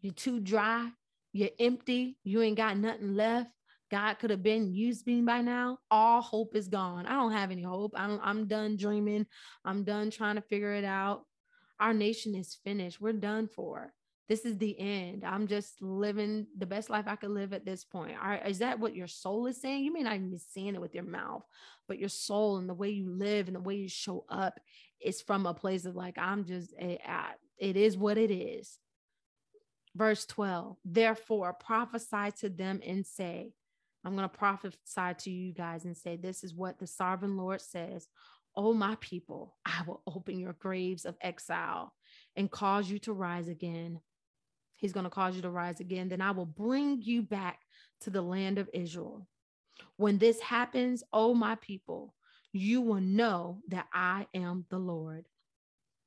You're 0.00 0.14
too 0.14 0.40
dry? 0.40 0.88
You're 1.32 1.50
empty? 1.58 2.16
You 2.22 2.42
ain't 2.42 2.56
got 2.56 2.76
nothing 2.76 3.14
left? 3.14 3.50
God 3.90 4.14
could 4.18 4.30
have 4.30 4.42
been 4.42 4.72
used 4.72 5.06
me 5.06 5.20
by 5.22 5.40
now, 5.40 5.78
all 5.90 6.20
hope 6.20 6.54
is 6.54 6.68
gone. 6.68 7.06
I 7.06 7.14
don't 7.14 7.32
have 7.32 7.50
any 7.50 7.62
hope. 7.62 7.92
I'm, 7.96 8.20
I'm 8.22 8.46
done 8.46 8.76
dreaming. 8.76 9.26
I'm 9.64 9.84
done 9.84 10.10
trying 10.10 10.36
to 10.36 10.42
figure 10.42 10.72
it 10.74 10.84
out. 10.84 11.24
Our 11.80 11.92
nation 11.92 12.34
is 12.34 12.58
finished. 12.62 13.00
We're 13.00 13.12
done 13.14 13.48
for. 13.48 13.92
This 14.28 14.44
is 14.44 14.58
the 14.58 14.78
end. 14.78 15.24
I'm 15.24 15.48
just 15.48 15.82
living 15.82 16.46
the 16.56 16.66
best 16.66 16.88
life 16.88 17.06
I 17.08 17.16
could 17.16 17.30
live 17.30 17.52
at 17.52 17.64
this 17.64 17.84
point. 17.84 18.16
All 18.22 18.28
right. 18.28 18.46
is 18.46 18.60
that 18.60 18.78
what 18.78 18.94
your 18.94 19.08
soul 19.08 19.46
is 19.46 19.60
saying? 19.60 19.82
You 19.82 19.92
may 19.92 20.04
not 20.04 20.14
even 20.14 20.30
be 20.30 20.38
saying 20.38 20.76
it 20.76 20.80
with 20.80 20.94
your 20.94 21.02
mouth, 21.02 21.42
but 21.88 21.98
your 21.98 22.08
soul 22.08 22.58
and 22.58 22.68
the 22.68 22.74
way 22.74 22.90
you 22.90 23.10
live 23.10 23.48
and 23.48 23.56
the 23.56 23.60
way 23.60 23.74
you 23.74 23.88
show 23.88 24.24
up 24.28 24.60
is 25.00 25.20
from 25.20 25.46
a 25.46 25.54
place 25.54 25.84
of 25.84 25.96
like, 25.96 26.16
I'm 26.16 26.44
just, 26.44 26.72
a, 26.80 27.00
I, 27.04 27.32
it 27.58 27.76
is 27.76 27.96
what 27.96 28.18
it 28.18 28.30
is. 28.30 28.78
Verse 29.96 30.24
12, 30.26 30.76
therefore 30.84 31.52
prophesy 31.52 32.30
to 32.38 32.48
them 32.48 32.80
and 32.86 33.04
say, 33.04 33.50
I'm 34.04 34.16
going 34.16 34.28
to 34.28 34.36
prophesy 34.36 35.14
to 35.18 35.30
you 35.30 35.52
guys 35.52 35.84
and 35.84 35.96
say, 35.96 36.16
This 36.16 36.42
is 36.42 36.54
what 36.54 36.78
the 36.78 36.86
sovereign 36.86 37.36
Lord 37.36 37.60
says. 37.60 38.06
Oh, 38.56 38.72
my 38.72 38.96
people, 39.00 39.56
I 39.64 39.82
will 39.86 40.02
open 40.06 40.38
your 40.38 40.54
graves 40.54 41.04
of 41.04 41.16
exile 41.20 41.92
and 42.36 42.50
cause 42.50 42.90
you 42.90 42.98
to 43.00 43.12
rise 43.12 43.48
again. 43.48 44.00
He's 44.76 44.92
going 44.92 45.04
to 45.04 45.10
cause 45.10 45.36
you 45.36 45.42
to 45.42 45.50
rise 45.50 45.80
again. 45.80 46.08
Then 46.08 46.20
I 46.20 46.32
will 46.32 46.46
bring 46.46 47.00
you 47.02 47.22
back 47.22 47.60
to 48.00 48.10
the 48.10 48.22
land 48.22 48.58
of 48.58 48.68
Israel. 48.72 49.26
When 49.96 50.18
this 50.18 50.40
happens, 50.40 51.04
oh, 51.12 51.34
my 51.34 51.56
people, 51.56 52.14
you 52.52 52.80
will 52.80 53.00
know 53.00 53.60
that 53.68 53.86
I 53.92 54.26
am 54.34 54.64
the 54.70 54.78
Lord. 54.78 55.26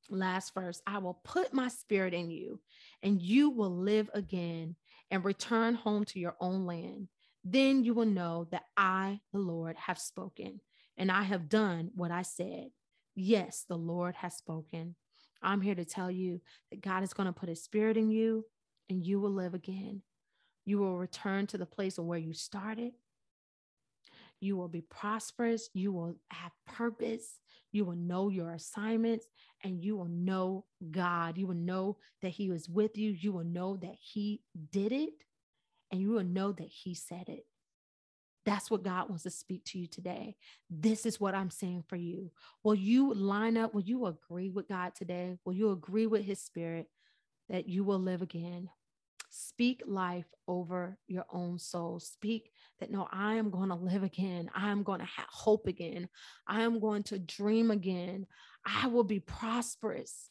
Last 0.09 0.53
verse 0.53 0.81
I 0.85 0.97
will 0.97 1.19
put 1.23 1.53
my 1.53 1.69
spirit 1.69 2.13
in 2.13 2.29
you, 2.29 2.59
and 3.01 3.21
you 3.21 3.49
will 3.49 3.75
live 3.75 4.09
again 4.13 4.75
and 5.11 5.23
return 5.23 5.75
home 5.75 6.03
to 6.05 6.19
your 6.19 6.35
own 6.41 6.65
land. 6.65 7.07
Then 7.43 7.83
you 7.83 7.93
will 7.93 8.05
know 8.05 8.47
that 8.51 8.63
I, 8.77 9.19
the 9.33 9.39
Lord, 9.39 9.75
have 9.77 9.99
spoken 9.99 10.61
and 10.97 11.11
I 11.11 11.23
have 11.23 11.49
done 11.49 11.91
what 11.95 12.11
I 12.11 12.21
said. 12.21 12.69
Yes, 13.15 13.65
the 13.67 13.77
Lord 13.77 14.15
has 14.15 14.35
spoken. 14.35 14.95
I'm 15.41 15.61
here 15.61 15.75
to 15.75 15.85
tell 15.85 16.09
you 16.09 16.39
that 16.71 16.81
God 16.81 17.03
is 17.03 17.13
going 17.13 17.27
to 17.27 17.33
put 17.33 17.49
his 17.49 17.63
spirit 17.63 17.97
in 17.97 18.09
you 18.09 18.45
and 18.89 19.05
you 19.05 19.19
will 19.19 19.31
live 19.31 19.53
again. 19.53 20.01
You 20.65 20.79
will 20.79 20.97
return 20.97 21.47
to 21.47 21.57
the 21.57 21.65
place 21.65 21.97
of 21.97 22.05
where 22.05 22.19
you 22.19 22.33
started. 22.33 22.93
You 24.39 24.55
will 24.55 24.69
be 24.69 24.81
prosperous. 24.81 25.69
You 25.73 25.91
will 25.91 26.15
have 26.29 26.51
purpose. 26.65 27.39
You 27.71 27.85
will 27.85 27.95
know 27.95 28.29
your 28.29 28.51
assignments 28.51 29.27
and 29.63 29.83
you 29.83 29.97
will 29.97 30.09
know 30.09 30.65
God. 30.91 31.37
You 31.37 31.47
will 31.47 31.55
know 31.55 31.97
that 32.21 32.29
He 32.29 32.49
was 32.49 32.69
with 32.69 32.97
you. 32.97 33.11
You 33.11 33.33
will 33.33 33.43
know 33.43 33.77
that 33.77 33.95
He 33.99 34.41
did 34.71 34.91
it 34.91 35.13
and 35.93 36.01
you 36.01 36.09
will 36.09 36.23
know 36.23 36.51
that 36.51 36.67
He 36.67 36.95
said 36.95 37.29
it. 37.29 37.45
That's 38.45 38.71
what 38.71 38.83
God 38.83 39.07
wants 39.07 39.23
to 39.23 39.29
speak 39.29 39.63
to 39.65 39.79
you 39.79 39.85
today. 39.87 40.35
This 40.69 41.05
is 41.05 41.19
what 41.19 41.35
I'm 41.35 41.51
saying 41.51 41.83
for 41.87 41.95
you. 41.95 42.31
Will 42.63 42.75
you 42.75 43.13
line 43.13 43.55
up? 43.55 43.75
Will 43.75 43.83
you 43.83 44.07
agree 44.07 44.49
with 44.49 44.67
God 44.67 44.95
today? 44.95 45.37
Will 45.45 45.53
you 45.53 45.71
agree 45.71 46.07
with 46.07 46.23
His 46.23 46.41
Spirit 46.41 46.87
that 47.47 47.69
you 47.69 47.83
will 47.83 47.99
live 47.99 48.23
again? 48.23 48.69
Speak 49.29 49.83
life 49.85 50.25
over 50.47 50.97
your 51.07 51.25
own 51.31 51.59
soul. 51.59 51.99
Speak 51.99 52.49
that 52.79 52.91
no, 52.91 53.07
I 53.11 53.35
am 53.35 53.51
going 53.51 53.69
to 53.69 53.75
live 53.75 54.03
again. 54.03 54.49
I 54.55 54.71
am 54.71 54.81
going 54.81 54.99
to 54.99 55.05
have 55.05 55.27
hope 55.29 55.67
again. 55.67 56.09
I 56.47 56.61
am 56.61 56.79
going 56.79 57.03
to 57.03 57.19
dream 57.19 57.69
again. 57.69 58.25
I 58.65 58.87
will 58.87 59.03
be 59.03 59.19
prosperous. 59.19 60.29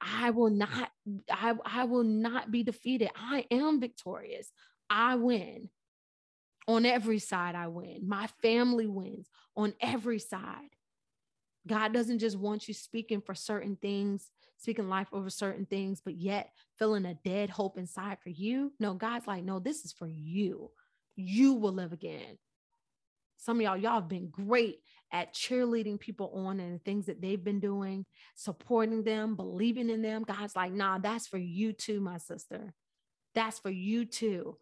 I 0.00 0.30
will 0.30 0.50
not, 0.50 0.90
I, 1.30 1.54
I 1.64 1.84
will 1.84 2.04
not 2.04 2.50
be 2.50 2.62
defeated. 2.62 3.10
I 3.14 3.44
am 3.50 3.80
victorious. 3.80 4.50
I 4.90 5.14
win. 5.14 5.70
On 6.68 6.84
every 6.84 7.18
side, 7.18 7.54
I 7.54 7.68
win. 7.68 8.06
My 8.06 8.28
family 8.42 8.86
wins 8.86 9.28
on 9.56 9.72
every 9.80 10.18
side. 10.18 10.68
God 11.66 11.92
doesn't 11.92 12.18
just 12.18 12.38
want 12.38 12.68
you 12.68 12.74
speaking 12.74 13.20
for 13.20 13.34
certain 13.34 13.76
things, 13.76 14.30
speaking 14.56 14.88
life 14.88 15.08
over 15.12 15.30
certain 15.30 15.66
things, 15.66 16.00
but 16.04 16.16
yet 16.16 16.50
feeling 16.78 17.06
a 17.06 17.14
dead 17.14 17.50
hope 17.50 17.78
inside 17.78 18.18
for 18.22 18.30
you. 18.30 18.72
No, 18.78 18.94
God's 18.94 19.26
like, 19.26 19.44
no, 19.44 19.58
this 19.58 19.84
is 19.84 19.92
for 19.92 20.06
you. 20.06 20.70
You 21.16 21.54
will 21.54 21.72
live 21.72 21.92
again. 21.92 22.38
Some 23.36 23.56
of 23.56 23.62
y'all, 23.62 23.76
y'all 23.76 24.00
have 24.00 24.08
been 24.08 24.28
great 24.28 24.80
at 25.12 25.34
cheerleading 25.34 25.98
people 25.98 26.30
on 26.34 26.60
and 26.60 26.74
the 26.74 26.78
things 26.84 27.06
that 27.06 27.20
they've 27.20 27.42
been 27.42 27.60
doing, 27.60 28.04
supporting 28.36 29.02
them, 29.02 29.34
believing 29.34 29.90
in 29.90 30.02
them. 30.02 30.24
God's 30.24 30.54
like, 30.54 30.72
nah, 30.72 30.98
that's 30.98 31.26
for 31.26 31.38
you 31.38 31.72
too, 31.72 32.00
my 32.00 32.18
sister. 32.18 32.74
That's 33.34 33.58
for 33.58 33.70
you 33.70 34.04
too. 34.04 34.56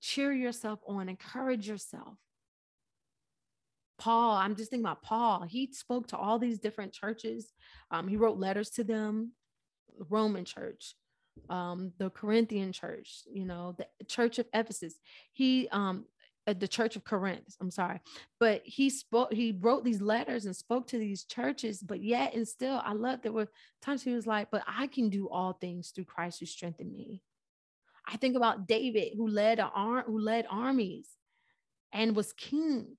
Cheer 0.00 0.32
yourself 0.32 0.80
on, 0.86 1.08
encourage 1.08 1.68
yourself. 1.68 2.18
Paul, 3.98 4.36
I'm 4.36 4.56
just 4.56 4.70
thinking 4.70 4.84
about 4.84 5.02
Paul. 5.02 5.42
He 5.42 5.72
spoke 5.72 6.08
to 6.08 6.16
all 6.16 6.38
these 6.38 6.58
different 6.58 6.92
churches. 6.92 7.52
Um, 7.90 8.08
he 8.08 8.16
wrote 8.16 8.38
letters 8.38 8.70
to 8.70 8.84
them, 8.84 9.32
Roman 10.10 10.44
church, 10.44 10.94
um, 11.48 11.92
the 11.98 12.10
Corinthian 12.10 12.72
church, 12.72 13.22
you 13.32 13.44
know, 13.46 13.74
the 13.78 14.04
church 14.04 14.38
of 14.38 14.46
Ephesus. 14.52 14.94
He, 15.32 15.68
um, 15.70 16.04
uh, 16.46 16.54
the 16.56 16.68
church 16.68 16.94
of 16.94 17.04
Corinth, 17.04 17.56
I'm 17.60 17.70
sorry, 17.72 18.00
but 18.38 18.62
he 18.64 18.88
spoke, 18.88 19.32
he 19.32 19.56
wrote 19.60 19.82
these 19.82 20.00
letters 20.00 20.46
and 20.46 20.54
spoke 20.54 20.86
to 20.88 20.98
these 20.98 21.24
churches, 21.24 21.82
but 21.82 22.02
yet 22.02 22.34
and 22.34 22.46
still, 22.46 22.80
I 22.84 22.92
love 22.92 23.22
there 23.22 23.32
were 23.32 23.48
times 23.82 24.02
he 24.02 24.12
was 24.12 24.28
like, 24.28 24.50
but 24.52 24.62
I 24.66 24.86
can 24.86 25.08
do 25.08 25.28
all 25.28 25.54
things 25.54 25.90
through 25.90 26.04
Christ 26.04 26.38
who 26.38 26.46
strengthened 26.46 26.92
me. 26.92 27.22
I 28.06 28.16
think 28.16 28.36
about 28.36 28.68
David 28.68 29.12
who 29.16 29.28
led 29.28 29.58
a 29.58 29.70
arm, 29.74 30.04
who 30.06 30.18
led 30.18 30.46
armies 30.48 31.08
and 31.92 32.14
was 32.14 32.32
king 32.32 32.96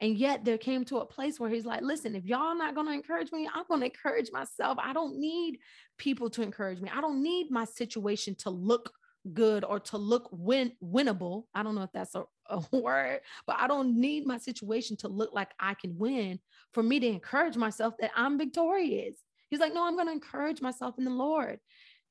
and 0.00 0.16
yet 0.16 0.44
there 0.44 0.58
came 0.58 0.84
to 0.86 0.98
a 0.98 1.06
place 1.06 1.40
where 1.40 1.48
he's 1.48 1.64
like, 1.64 1.82
listen, 1.82 2.14
if 2.14 2.24
y'all 2.24 2.54
not 2.54 2.74
going 2.74 2.86
to 2.86 2.92
encourage 2.92 3.32
me, 3.32 3.48
I'm 3.52 3.64
going 3.66 3.80
to 3.80 3.86
encourage 3.86 4.30
myself. 4.30 4.78
I 4.80 4.92
don't 4.92 5.18
need 5.18 5.58
people 5.96 6.28
to 6.30 6.42
encourage 6.42 6.80
me. 6.80 6.90
I 6.94 7.00
don't 7.00 7.22
need 7.22 7.50
my 7.50 7.64
situation 7.64 8.34
to 8.36 8.50
look 8.50 8.92
good 9.32 9.64
or 9.64 9.80
to 9.80 9.96
look 9.96 10.28
win 10.30 10.72
winnable. 10.84 11.44
I 11.54 11.62
don't 11.62 11.74
know 11.74 11.82
if 11.82 11.92
that's 11.92 12.14
a, 12.14 12.24
a 12.50 12.62
word, 12.72 13.20
but 13.46 13.56
I 13.58 13.66
don't 13.66 13.98
need 13.98 14.26
my 14.26 14.38
situation 14.38 14.96
to 14.98 15.08
look 15.08 15.32
like 15.32 15.52
I 15.58 15.74
can 15.74 15.96
win 15.96 16.40
for 16.72 16.82
me 16.82 17.00
to 17.00 17.06
encourage 17.06 17.56
myself 17.56 17.94
that 18.00 18.12
I'm 18.14 18.36
victorious. 18.36 19.16
He's 19.48 19.60
like, 19.60 19.72
no, 19.72 19.86
I'm 19.86 19.94
going 19.94 20.08
to 20.08 20.12
encourage 20.12 20.60
myself 20.60 20.96
in 20.98 21.04
the 21.04 21.10
Lord. 21.10 21.58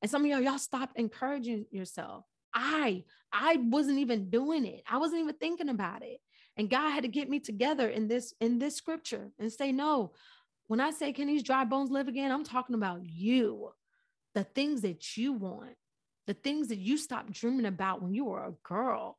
And 0.02 0.10
some 0.10 0.22
of 0.24 0.30
y'all, 0.30 0.40
y'all 0.40 0.58
stop 0.58 0.90
encouraging 0.96 1.66
yourself. 1.70 2.24
I, 2.54 3.04
I 3.32 3.56
wasn't 3.56 3.98
even 3.98 4.30
doing 4.30 4.64
it. 4.66 4.82
I 4.88 4.98
wasn't 4.98 5.22
even 5.22 5.34
thinking 5.34 5.68
about 5.68 6.02
it. 6.02 6.20
And 6.56 6.70
God 6.70 6.90
had 6.90 7.02
to 7.02 7.08
get 7.08 7.28
me 7.28 7.38
together 7.38 7.88
in 7.88 8.08
this 8.08 8.32
in 8.40 8.58
this 8.58 8.76
scripture 8.76 9.30
and 9.38 9.52
say, 9.52 9.72
no, 9.72 10.12
when 10.68 10.80
I 10.80 10.90
say 10.90 11.12
can 11.12 11.26
these 11.26 11.42
dry 11.42 11.64
bones 11.64 11.90
live 11.90 12.08
again, 12.08 12.32
I'm 12.32 12.44
talking 12.44 12.74
about 12.74 13.00
you, 13.04 13.70
the 14.34 14.44
things 14.44 14.80
that 14.82 15.16
you 15.16 15.32
want, 15.32 15.76
the 16.26 16.34
things 16.34 16.68
that 16.68 16.78
you 16.78 16.96
stopped 16.96 17.32
dreaming 17.32 17.66
about 17.66 18.02
when 18.02 18.14
you 18.14 18.24
were 18.24 18.44
a 18.44 18.54
girl. 18.62 19.18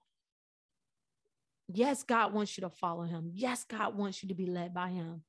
Yes, 1.67 2.03
God 2.03 2.33
wants 2.33 2.57
you 2.57 2.61
to 2.61 2.69
follow 2.69 3.03
him. 3.03 3.31
Yes, 3.33 3.65
God 3.65 3.95
wants 3.95 4.23
you 4.23 4.29
to 4.29 4.35
be 4.35 4.45
led 4.45 4.73
by 4.73 4.89
him. 4.89 5.21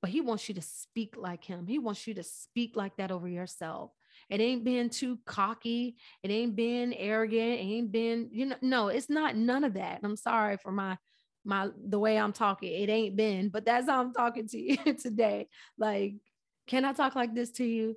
But 0.00 0.10
he 0.10 0.20
wants 0.20 0.48
you 0.48 0.54
to 0.54 0.62
speak 0.62 1.16
like 1.16 1.44
him. 1.44 1.66
He 1.66 1.78
wants 1.78 2.06
you 2.06 2.14
to 2.14 2.22
speak 2.22 2.76
like 2.76 2.96
that 2.96 3.10
over 3.10 3.26
yourself. 3.26 3.90
It 4.28 4.40
ain't 4.40 4.64
been 4.64 4.90
too 4.90 5.18
cocky. 5.24 5.96
It 6.22 6.30
ain't 6.30 6.56
been 6.56 6.92
arrogant. 6.92 7.60
It 7.60 7.62
ain't 7.62 7.92
been, 7.92 8.28
you 8.32 8.46
know, 8.46 8.56
no, 8.60 8.88
it's 8.88 9.08
not 9.08 9.36
none 9.36 9.64
of 9.64 9.74
that. 9.74 10.00
I'm 10.02 10.16
sorry 10.16 10.56
for 10.56 10.72
my 10.72 10.98
my 11.44 11.68
the 11.88 11.98
way 11.98 12.18
I'm 12.18 12.32
talking. 12.32 12.72
It 12.72 12.88
ain't 12.88 13.16
been, 13.16 13.48
but 13.50 13.64
that's 13.64 13.88
how 13.88 14.00
I'm 14.00 14.12
talking 14.12 14.48
to 14.48 14.58
you 14.58 14.94
today. 15.00 15.48
Like, 15.78 16.14
can 16.66 16.84
I 16.84 16.92
talk 16.92 17.14
like 17.14 17.34
this 17.34 17.52
to 17.52 17.64
you? 17.64 17.96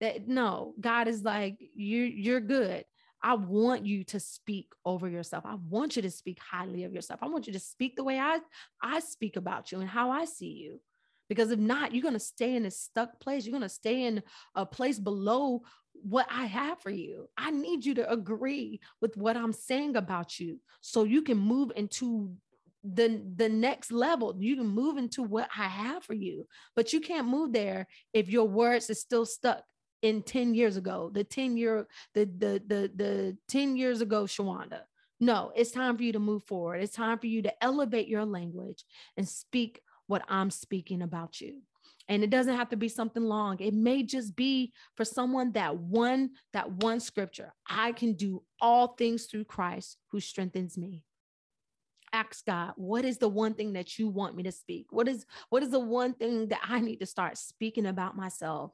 That 0.00 0.28
no, 0.28 0.74
God 0.80 1.08
is 1.08 1.22
like, 1.22 1.58
you 1.74 2.02
you're 2.02 2.40
good. 2.40 2.84
I 3.22 3.34
want 3.34 3.84
you 3.84 4.04
to 4.04 4.20
speak 4.20 4.68
over 4.84 5.08
yourself. 5.08 5.44
I 5.44 5.56
want 5.56 5.96
you 5.96 6.02
to 6.02 6.10
speak 6.10 6.38
highly 6.40 6.84
of 6.84 6.92
yourself. 6.92 7.20
I 7.22 7.26
want 7.26 7.46
you 7.46 7.52
to 7.52 7.58
speak 7.60 7.96
the 7.96 8.04
way 8.04 8.18
I 8.18 8.38
I 8.82 9.00
speak 9.00 9.36
about 9.36 9.72
you 9.72 9.80
and 9.80 9.88
how 9.88 10.10
I 10.10 10.24
see 10.24 10.52
you. 10.52 10.80
Because 11.28 11.50
if 11.50 11.58
not, 11.58 11.94
you're 11.94 12.02
going 12.02 12.14
to 12.14 12.20
stay 12.20 12.56
in 12.56 12.64
a 12.64 12.70
stuck 12.70 13.20
place. 13.20 13.44
You're 13.44 13.52
going 13.52 13.62
to 13.62 13.68
stay 13.68 14.04
in 14.04 14.22
a 14.54 14.64
place 14.64 14.98
below 14.98 15.62
what 15.92 16.26
I 16.30 16.46
have 16.46 16.80
for 16.80 16.90
you. 16.90 17.28
I 17.36 17.50
need 17.50 17.84
you 17.84 17.94
to 17.94 18.10
agree 18.10 18.80
with 19.00 19.16
what 19.16 19.36
I'm 19.36 19.52
saying 19.52 19.96
about 19.96 20.38
you 20.38 20.58
so 20.80 21.04
you 21.04 21.22
can 21.22 21.38
move 21.38 21.72
into 21.76 22.30
the 22.84 23.20
the 23.36 23.48
next 23.48 23.90
level 23.90 24.36
you 24.38 24.56
can 24.56 24.68
move 24.68 24.96
into 24.96 25.22
what 25.22 25.48
i 25.56 25.64
have 25.64 26.04
for 26.04 26.14
you 26.14 26.46
but 26.76 26.92
you 26.92 27.00
can't 27.00 27.26
move 27.26 27.52
there 27.52 27.88
if 28.12 28.28
your 28.28 28.46
words 28.46 28.88
is 28.88 29.00
still 29.00 29.26
stuck 29.26 29.64
in 30.02 30.22
10 30.22 30.54
years 30.54 30.76
ago 30.76 31.10
the 31.12 31.24
10 31.24 31.56
year 31.56 31.88
the 32.14 32.24
the 32.24 32.62
the, 32.66 32.90
the 32.94 33.36
10 33.48 33.76
years 33.76 34.00
ago 34.00 34.24
shawanda 34.24 34.82
no 35.18 35.50
it's 35.56 35.72
time 35.72 35.96
for 35.96 36.04
you 36.04 36.12
to 36.12 36.20
move 36.20 36.44
forward 36.44 36.76
it's 36.76 36.94
time 36.94 37.18
for 37.18 37.26
you 37.26 37.42
to 37.42 37.64
elevate 37.64 38.06
your 38.06 38.24
language 38.24 38.84
and 39.16 39.28
speak 39.28 39.80
what 40.08 40.22
i'm 40.28 40.50
speaking 40.50 41.02
about 41.02 41.40
you 41.40 41.62
and 42.08 42.24
it 42.24 42.30
doesn't 42.30 42.56
have 42.56 42.68
to 42.68 42.76
be 42.76 42.88
something 42.88 43.22
long 43.22 43.56
it 43.60 43.74
may 43.74 44.02
just 44.02 44.34
be 44.34 44.72
for 44.96 45.04
someone 45.04 45.52
that 45.52 45.76
one 45.76 46.30
that 46.52 46.70
one 46.70 46.98
scripture 46.98 47.54
i 47.68 47.92
can 47.92 48.14
do 48.14 48.42
all 48.60 48.88
things 48.88 49.26
through 49.26 49.44
christ 49.44 49.96
who 50.10 50.18
strengthens 50.18 50.76
me 50.76 51.04
ask 52.12 52.44
God, 52.46 52.72
what 52.76 53.04
is 53.04 53.18
the 53.18 53.28
one 53.28 53.54
thing 53.54 53.74
that 53.74 53.98
you 53.98 54.08
want 54.08 54.36
me 54.36 54.42
to 54.44 54.52
speak? 54.52 54.86
What 54.90 55.08
is 55.08 55.26
what 55.50 55.62
is 55.62 55.70
the 55.70 55.80
one 55.80 56.14
thing 56.14 56.48
that 56.48 56.60
I 56.64 56.80
need 56.80 57.00
to 57.00 57.06
start 57.06 57.38
speaking 57.38 57.86
about 57.86 58.16
myself? 58.16 58.72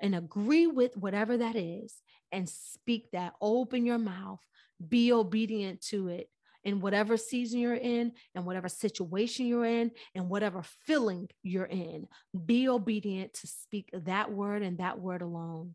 And 0.00 0.14
agree 0.14 0.66
with 0.66 0.96
whatever 0.96 1.36
that 1.36 1.54
is 1.54 1.94
and 2.32 2.48
speak 2.48 3.10
that. 3.12 3.34
Open 3.40 3.86
your 3.86 3.98
mouth, 3.98 4.40
be 4.88 5.12
obedient 5.12 5.80
to 5.88 6.08
it 6.08 6.28
in 6.64 6.80
whatever 6.80 7.16
season 7.16 7.60
you're 7.60 7.74
in 7.74 8.12
and 8.34 8.44
whatever 8.44 8.68
situation 8.68 9.46
you're 9.46 9.64
in 9.64 9.90
and 10.14 10.28
whatever 10.28 10.62
feeling 10.86 11.28
you're 11.42 11.64
in. 11.64 12.06
Be 12.46 12.68
obedient 12.68 13.34
to 13.34 13.46
speak 13.46 13.90
that 13.92 14.32
word 14.32 14.62
and 14.62 14.78
that 14.78 15.00
word 15.00 15.22
alone. 15.22 15.74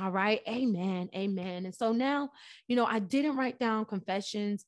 All 0.00 0.10
right. 0.10 0.40
Amen. 0.48 1.10
Amen. 1.14 1.66
And 1.66 1.74
so 1.74 1.92
now, 1.92 2.30
you 2.66 2.76
know, 2.76 2.86
I 2.86 2.98
didn't 2.98 3.36
write 3.36 3.58
down 3.58 3.84
confessions 3.84 4.64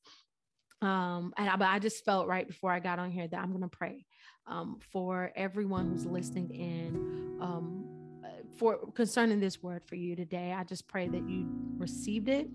um, 0.81 1.33
and 1.37 1.49
I, 1.49 1.55
but 1.55 1.67
I 1.67 1.79
just 1.79 2.03
felt 2.05 2.27
right 2.27 2.47
before 2.47 2.71
I 2.71 2.79
got 2.79 2.99
on 2.99 3.09
here 3.09 3.27
that 3.27 3.39
I'm 3.39 3.49
going 3.49 3.61
to 3.61 3.67
pray 3.67 4.05
um, 4.45 4.77
for 4.91 5.31
everyone 5.35 5.89
who's 5.89 6.05
listening 6.05 6.51
in 6.51 7.39
um, 7.41 7.85
uh, 8.23 8.27
for 8.57 8.77
concerning 8.91 9.39
this 9.39 9.63
word 9.63 9.83
for 9.85 9.95
you 9.95 10.15
today. 10.15 10.53
I 10.55 10.63
just 10.63 10.87
pray 10.87 11.07
that 11.07 11.27
you 11.27 11.47
received 11.77 12.29
it, 12.29 12.47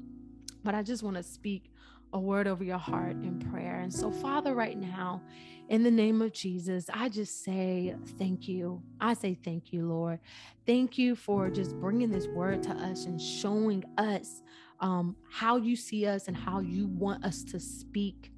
but 0.62 0.74
I 0.74 0.82
just 0.82 1.02
want 1.02 1.16
to 1.16 1.22
speak 1.22 1.72
a 2.12 2.18
word 2.18 2.46
over 2.46 2.64
your 2.64 2.78
heart 2.78 3.12
in 3.22 3.38
prayer. 3.38 3.80
And 3.80 3.92
so, 3.92 4.11
Father, 4.11 4.54
right 4.54 4.78
now, 4.78 5.22
in 5.68 5.84
the 5.84 5.90
name 5.90 6.20
of 6.20 6.32
Jesus, 6.32 6.86
I 6.92 7.08
just 7.08 7.44
say 7.44 7.94
thank 8.18 8.48
you. 8.48 8.82
I 9.00 9.14
say 9.14 9.34
thank 9.34 9.72
you, 9.72 9.86
Lord. 9.86 10.18
Thank 10.66 10.98
you 10.98 11.14
for 11.14 11.48
just 11.48 11.78
bringing 11.78 12.11
this 12.11 12.26
word 12.26 12.62
to 12.64 12.72
us 12.72 13.04
and 13.04 13.20
showing 13.20 13.84
us 13.96 14.42
um, 14.80 15.14
how 15.30 15.56
you 15.56 15.76
see 15.76 16.06
us 16.06 16.26
and 16.26 16.36
how 16.36 16.61
you 16.61 16.88
want 16.88 17.24
us 17.24 17.44
to 17.44 17.61
speak 17.61 18.32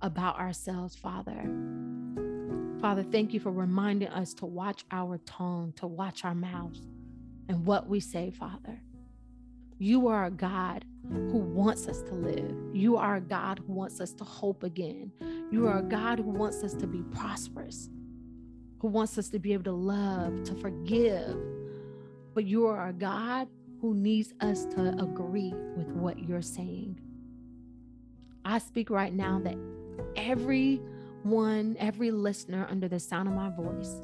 about 0.00 0.38
ourselves, 0.38 0.96
Father. 0.96 1.50
Father, 2.80 3.02
thank 3.02 3.34
you 3.34 3.40
for 3.40 3.50
reminding 3.50 4.08
us 4.08 4.32
to 4.34 4.46
watch 4.46 4.84
our 4.90 5.18
tongue, 5.26 5.72
to 5.76 5.86
watch 5.86 6.24
our 6.24 6.34
mouths 6.34 6.86
and 7.48 7.66
what 7.66 7.88
we 7.88 8.00
say, 8.00 8.30
Father. 8.30 8.80
You 9.78 10.08
are 10.08 10.24
a 10.24 10.30
God 10.30 10.84
who 11.08 11.38
wants 11.38 11.86
us 11.86 12.02
to 12.02 12.14
live. 12.14 12.54
You 12.72 12.96
are 12.96 13.16
a 13.16 13.20
God 13.20 13.60
who 13.64 13.72
wants 13.72 14.00
us 14.00 14.12
to 14.14 14.24
hope 14.24 14.62
again. 14.64 15.12
You 15.50 15.68
are 15.68 15.78
a 15.78 15.82
God 15.82 16.18
who 16.18 16.30
wants 16.30 16.62
us 16.64 16.74
to 16.74 16.86
be 16.86 17.02
prosperous, 17.14 17.88
who 18.80 18.88
wants 18.88 19.16
us 19.18 19.28
to 19.30 19.38
be 19.38 19.52
able 19.52 19.64
to 19.64 19.72
love, 19.72 20.42
to 20.44 20.54
forgive. 20.56 21.36
But 22.34 22.44
you 22.44 22.66
are 22.66 22.88
a 22.88 22.92
God 22.92 23.48
who 23.80 23.94
needs 23.94 24.34
us 24.40 24.64
to 24.66 24.88
agree 25.00 25.54
with 25.76 25.88
what 25.92 26.18
you're 26.18 26.42
saying. 26.42 27.00
I 28.44 28.58
speak 28.58 28.90
right 28.90 29.12
now 29.12 29.40
that 29.44 29.56
everyone, 30.16 31.76
every 31.78 32.10
listener 32.10 32.66
under 32.68 32.88
the 32.88 32.98
sound 32.98 33.28
of 33.28 33.34
my 33.34 33.50
voice 33.50 34.02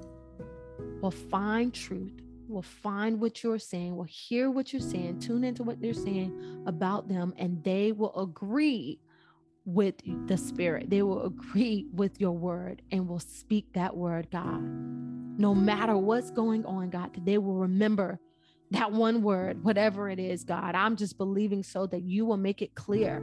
will 1.01 1.11
find 1.11 1.75
truth, 1.75 2.21
will 2.49 2.63
find 2.63 3.21
what 3.21 3.43
you're 3.43 3.59
saying, 3.59 3.97
will 3.97 4.05
hear 4.05 4.51
what 4.51 4.73
you're 4.73 4.83
saying, 4.83 5.21
tune 5.21 5.45
into 5.45 5.63
what 5.63 5.81
they're 5.81 5.95
saying 5.95 6.63
about 6.67 7.09
them, 7.09 7.35
and 7.37 7.63
they 7.65 7.93
will 7.93 8.15
agree 8.21 9.01
with 9.65 9.95
the 10.27 10.37
Spirit. 10.37 10.91
They 10.91 11.03
will 11.03 11.25
agree 11.25 11.87
with 11.93 12.21
your 12.21 12.33
word 12.33 12.83
and 12.91 13.09
will 13.09 13.21
speak 13.21 13.73
that 13.73 13.97
word, 13.97 14.29
God. 14.31 14.63
No 15.37 15.55
matter 15.55 15.97
what's 15.97 16.31
going 16.31 16.65
on, 16.67 16.91
God, 16.91 17.11
they 17.25 17.39
will 17.39 17.57
remember 17.57 18.21
that 18.71 18.93
one 18.93 19.23
word, 19.23 19.63
whatever 19.65 20.11
it 20.11 20.19
is, 20.19 20.45
God. 20.45 20.75
I'm 20.75 20.97
just 20.97 21.17
believing 21.17 21.63
so 21.63 21.87
that 21.87 22.03
you 22.03 22.27
will 22.27 22.37
make 22.37 22.63
it 22.63 22.75
clear. 22.75 23.23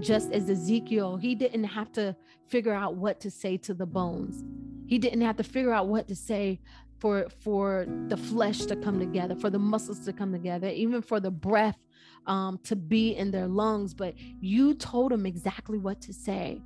Just 0.00 0.32
as 0.32 0.48
Ezekiel, 0.48 1.16
he 1.16 1.34
didn't 1.34 1.64
have 1.64 1.92
to 1.92 2.14
figure 2.46 2.74
out 2.74 2.96
what 2.96 3.20
to 3.20 3.30
say 3.30 3.56
to 3.58 3.74
the 3.74 3.86
bones. 3.86 4.44
He 4.86 4.98
didn't 4.98 5.20
have 5.20 5.36
to 5.36 5.44
figure 5.44 5.72
out 5.72 5.88
what 5.88 6.08
to 6.08 6.14
say 6.14 6.60
for 6.98 7.28
for 7.42 7.86
the 8.08 8.16
flesh 8.16 8.60
to 8.66 8.76
come 8.76 8.98
together, 8.98 9.34
for 9.34 9.50
the 9.50 9.58
muscles 9.58 10.00
to 10.00 10.12
come 10.12 10.32
together, 10.32 10.68
even 10.68 11.02
for 11.02 11.20
the 11.20 11.30
breath 11.30 11.78
um, 12.26 12.58
to 12.64 12.76
be 12.76 13.16
in 13.16 13.30
their 13.30 13.46
lungs. 13.46 13.94
But 13.94 14.14
you 14.40 14.74
told 14.74 15.12
them 15.12 15.26
exactly 15.26 15.78
what 15.78 16.00
to 16.02 16.12
say. 16.12 16.60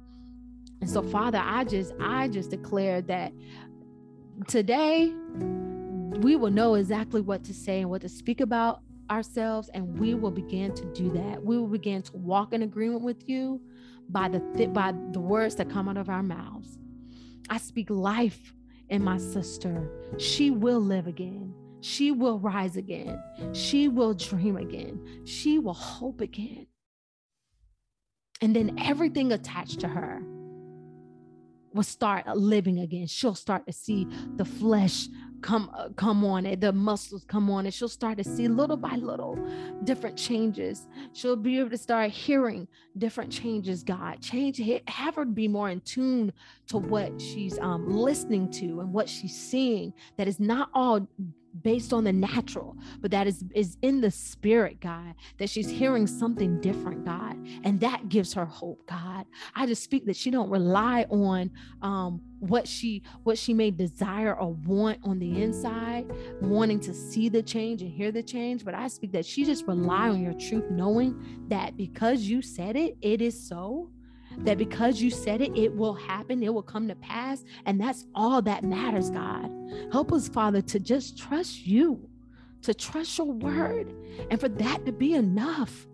And 0.80 0.90
so, 0.90 1.02
Father, 1.02 1.40
I 1.42 1.64
just 1.64 1.92
I 2.00 2.28
just 2.28 2.50
declare 2.50 3.02
that 3.02 3.32
today 4.48 5.12
we 6.20 6.36
will 6.36 6.50
know 6.50 6.74
exactly 6.74 7.20
what 7.20 7.44
to 7.44 7.54
say 7.54 7.80
and 7.80 7.90
what 7.90 8.00
to 8.02 8.08
speak 8.08 8.40
about 8.40 8.80
ourselves 9.10 9.68
and 9.74 9.98
we 9.98 10.14
will 10.14 10.30
begin 10.30 10.72
to 10.74 10.84
do 10.92 11.10
that 11.10 11.42
we 11.42 11.58
will 11.58 11.66
begin 11.66 12.00
to 12.00 12.16
walk 12.16 12.52
in 12.52 12.62
agreement 12.62 13.02
with 13.02 13.28
you 13.28 13.60
by 14.08 14.28
the 14.28 14.40
th- 14.56 14.72
by 14.72 14.92
the 15.10 15.20
words 15.20 15.56
that 15.56 15.68
come 15.68 15.88
out 15.88 15.96
of 15.96 16.08
our 16.08 16.22
mouths 16.22 16.78
i 17.50 17.58
speak 17.58 17.90
life 17.90 18.54
in 18.92 19.02
my 19.02 19.16
sister 19.16 19.90
she 20.18 20.50
will 20.50 20.80
live 20.80 21.06
again. 21.06 21.54
She 21.80 22.12
will 22.12 22.38
rise 22.38 22.76
again. 22.76 23.20
She 23.52 23.88
will 23.88 24.14
dream 24.14 24.56
again. 24.56 25.22
She 25.24 25.58
will 25.58 25.74
hope 25.74 26.20
again. 26.20 26.66
And 28.40 28.54
then 28.54 28.78
everything 28.78 29.32
attached 29.32 29.80
to 29.80 29.88
her 29.88 30.22
will 31.72 31.82
start 31.82 32.26
living 32.36 32.78
again. 32.78 33.06
She'll 33.06 33.34
start 33.34 33.66
to 33.66 33.72
see 33.72 34.06
the 34.36 34.44
flesh 34.44 35.08
come 35.42 35.70
uh, 35.76 35.88
come 35.96 36.24
on 36.24 36.46
it 36.46 36.60
the 36.60 36.72
muscles 36.72 37.24
come 37.26 37.50
on 37.50 37.66
and 37.66 37.74
she'll 37.74 37.88
start 37.88 38.16
to 38.18 38.24
see 38.24 38.48
little 38.48 38.76
by 38.76 38.94
little 38.96 39.36
different 39.84 40.16
changes. 40.16 40.86
She'll 41.12 41.36
be 41.36 41.58
able 41.58 41.70
to 41.70 41.78
start 41.78 42.10
hearing 42.10 42.68
different 42.96 43.30
changes 43.32 43.82
god. 43.82 44.20
Change 44.20 44.60
have 44.88 45.16
her 45.16 45.24
be 45.24 45.48
more 45.48 45.70
in 45.70 45.80
tune 45.80 46.32
to 46.68 46.78
what 46.78 47.20
she's 47.20 47.58
um, 47.58 47.88
listening 47.90 48.50
to 48.52 48.80
and 48.80 48.92
what 48.92 49.08
she's 49.08 49.36
seeing 49.36 49.92
that 50.16 50.28
is 50.28 50.40
not 50.40 50.70
all 50.74 51.06
based 51.62 51.92
on 51.92 52.04
the 52.04 52.12
natural, 52.12 52.76
but 53.00 53.10
that 53.10 53.26
is 53.26 53.44
is 53.54 53.76
in 53.82 54.00
the 54.00 54.10
spirit, 54.10 54.80
God, 54.80 55.14
that 55.38 55.50
she's 55.50 55.68
hearing 55.68 56.06
something 56.06 56.60
different, 56.60 57.04
God, 57.04 57.36
and 57.64 57.80
that 57.80 58.08
gives 58.08 58.32
her 58.34 58.44
hope, 58.44 58.86
God. 58.86 59.26
I 59.54 59.66
just 59.66 59.82
speak 59.82 60.06
that 60.06 60.16
she 60.16 60.30
don't 60.30 60.50
rely 60.50 61.04
on 61.10 61.50
um, 61.82 62.20
what 62.38 62.66
she 62.66 63.02
what 63.22 63.38
she 63.38 63.52
may 63.54 63.70
desire 63.70 64.34
or 64.34 64.52
want 64.52 64.98
on 65.04 65.18
the 65.18 65.42
inside, 65.42 66.10
wanting 66.40 66.80
to 66.80 66.94
see 66.94 67.28
the 67.28 67.42
change 67.42 67.82
and 67.82 67.90
hear 67.90 68.10
the 68.12 68.22
change, 68.22 68.64
but 68.64 68.74
I 68.74 68.88
speak 68.88 69.12
that 69.12 69.26
she 69.26 69.44
just 69.44 69.66
rely 69.66 70.08
on 70.08 70.22
your 70.22 70.34
truth, 70.34 70.70
knowing 70.70 71.46
that 71.48 71.76
because 71.76 72.22
you 72.22 72.42
said 72.42 72.76
it, 72.76 72.96
it 73.02 73.20
is 73.20 73.38
so 73.38 73.90
that 74.38 74.58
because 74.58 75.00
you 75.00 75.10
said 75.10 75.40
it, 75.40 75.56
it 75.56 75.74
will 75.74 75.94
happen, 75.94 76.42
it 76.42 76.52
will 76.52 76.62
come 76.62 76.88
to 76.88 76.94
pass. 76.96 77.44
And 77.66 77.80
that's 77.80 78.06
all 78.14 78.42
that 78.42 78.64
matters, 78.64 79.10
God. 79.10 79.50
Help 79.90 80.12
us, 80.12 80.28
Father, 80.28 80.60
to 80.62 80.80
just 80.80 81.18
trust 81.18 81.66
you, 81.66 82.08
to 82.62 82.74
trust 82.74 83.18
your 83.18 83.32
word, 83.32 83.94
and 84.30 84.40
for 84.40 84.48
that 84.48 84.84
to 84.86 84.92
be 84.92 85.14
enough. 85.14 85.86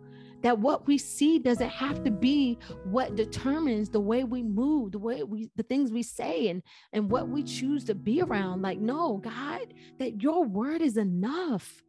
That 0.43 0.61
what 0.61 0.87
we 0.87 0.99
see 0.99 1.41
doesn't 1.41 1.69
have 1.69 2.05
to 2.05 2.13
be 2.13 2.59
what 2.85 3.17
determines 3.17 3.89
the 3.89 3.99
way 3.99 4.23
we 4.23 4.45
move, 4.45 4.93
the 4.93 4.99
way 4.99 5.25
we, 5.25 5.51
the 5.57 5.65
things 5.65 5.91
we 5.91 6.05
say, 6.05 6.47
and 6.47 6.63
and 6.93 7.11
what 7.11 7.29
we 7.29 7.43
choose 7.43 7.83
to 7.87 7.95
be 7.97 8.23
around. 8.23 8.63
Like, 8.63 8.79
no, 8.79 9.17
God, 9.17 9.75
that 9.99 10.23
your 10.23 10.45
word 10.45 10.81
is 10.81 10.97
enough. 10.97 11.83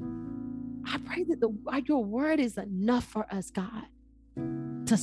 I 0.00 0.96
pray 1.04 1.24
that 1.24 1.40
the 1.40 1.82
your 1.86 2.02
word 2.02 2.40
is 2.40 2.56
enough 2.56 3.04
for 3.04 3.26
us, 3.30 3.50
God, 3.50 3.84
to 4.86 4.96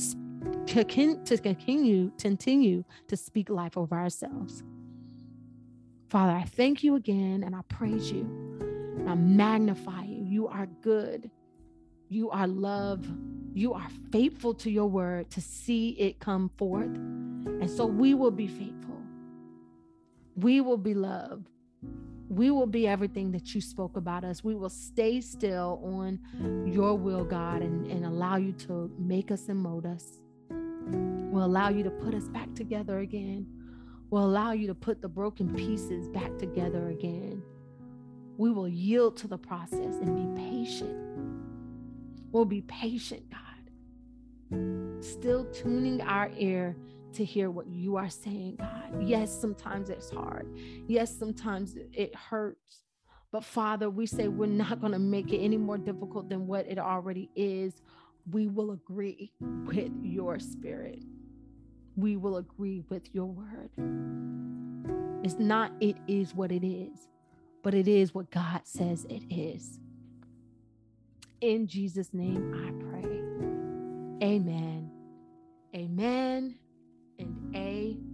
to 0.66 1.38
continue, 1.38 2.10
continue 2.18 2.84
to 3.08 3.16
speak 3.16 3.50
life 3.50 3.76
over 3.76 3.96
ourselves. 3.96 4.62
Father, 6.08 6.32
I 6.32 6.44
thank 6.44 6.82
you 6.82 6.94
again 6.94 7.42
and 7.44 7.54
I 7.54 7.60
praise 7.68 8.10
you 8.10 8.22
and 8.98 9.08
I 9.08 9.14
magnify 9.14 10.04
you. 10.04 10.24
You 10.24 10.48
are 10.48 10.66
good. 10.82 11.30
You 12.08 12.30
are 12.30 12.46
love. 12.46 13.06
You 13.54 13.74
are 13.74 13.88
faithful 14.10 14.54
to 14.54 14.70
your 14.70 14.86
word 14.86 15.30
to 15.30 15.40
see 15.40 15.90
it 15.90 16.20
come 16.20 16.50
forth. 16.56 16.94
And 16.94 17.70
so 17.70 17.84
we 17.84 18.14
will 18.14 18.30
be 18.30 18.46
faithful. 18.46 19.02
We 20.36 20.60
will 20.60 20.78
be 20.78 20.94
loved. 20.94 21.48
We 22.30 22.50
will 22.50 22.66
be 22.66 22.86
everything 22.86 23.32
that 23.32 23.54
you 23.54 23.60
spoke 23.60 23.96
about 23.96 24.22
us. 24.22 24.44
We 24.44 24.54
will 24.54 24.70
stay 24.70 25.20
still 25.20 25.80
on 25.82 26.20
your 26.66 26.94
will, 26.94 27.24
God, 27.24 27.62
and, 27.62 27.90
and 27.90 28.04
allow 28.04 28.36
you 28.36 28.52
to 28.52 28.90
make 28.98 29.30
us 29.30 29.48
and 29.48 29.58
mold 29.58 29.86
us 29.86 30.20
will 30.90 31.44
allow 31.44 31.68
you 31.68 31.82
to 31.84 31.90
put 31.90 32.14
us 32.14 32.28
back 32.28 32.54
together 32.54 32.98
again, 32.98 33.46
will 34.10 34.24
allow 34.24 34.52
you 34.52 34.66
to 34.66 34.74
put 34.74 35.00
the 35.02 35.08
broken 35.08 35.54
pieces 35.54 36.08
back 36.08 36.36
together 36.38 36.88
again. 36.88 37.42
We 38.36 38.50
will 38.50 38.68
yield 38.68 39.16
to 39.18 39.28
the 39.28 39.38
process 39.38 39.96
and 39.96 40.36
be 40.36 40.42
patient. 40.42 40.96
We'll 42.30 42.44
be 42.44 42.62
patient, 42.62 43.24
God. 43.30 45.04
Still 45.04 45.44
tuning 45.46 46.00
our 46.00 46.30
ear 46.36 46.76
to 47.14 47.24
hear 47.24 47.50
what 47.50 47.66
you 47.68 47.96
are 47.96 48.10
saying, 48.10 48.56
God. 48.56 49.02
Yes, 49.02 49.32
sometimes 49.32 49.90
it's 49.90 50.10
hard. 50.10 50.46
Yes, 50.86 51.16
sometimes 51.16 51.76
it 51.92 52.14
hurts. 52.14 52.84
But 53.30 53.44
Father, 53.44 53.90
we 53.90 54.06
say 54.06 54.28
we're 54.28 54.46
not 54.46 54.80
going 54.80 54.92
to 54.92 54.98
make 54.98 55.32
it 55.32 55.38
any 55.38 55.58
more 55.58 55.76
difficult 55.78 56.28
than 56.28 56.46
what 56.46 56.66
it 56.66 56.78
already 56.78 57.30
is. 57.34 57.82
We 58.30 58.48
will 58.48 58.72
agree 58.72 59.32
with 59.40 59.92
your 60.02 60.38
spirit 60.38 61.02
we 61.98 62.16
will 62.16 62.36
agree 62.36 62.82
with 62.88 63.12
your 63.12 63.26
word. 63.26 63.70
It's 65.24 65.38
not, 65.38 65.72
it 65.80 65.96
is 66.06 66.34
what 66.34 66.52
it 66.52 66.64
is, 66.64 67.08
but 67.62 67.74
it 67.74 67.88
is 67.88 68.14
what 68.14 68.30
God 68.30 68.60
says 68.64 69.04
it 69.10 69.24
is. 69.30 69.80
In 71.40 71.66
Jesus' 71.66 72.14
name 72.14 72.54
I 72.54 72.70
pray. 72.84 74.28
Amen. 74.28 74.90
Amen 75.74 76.54
and 77.18 77.56
amen. 77.56 78.07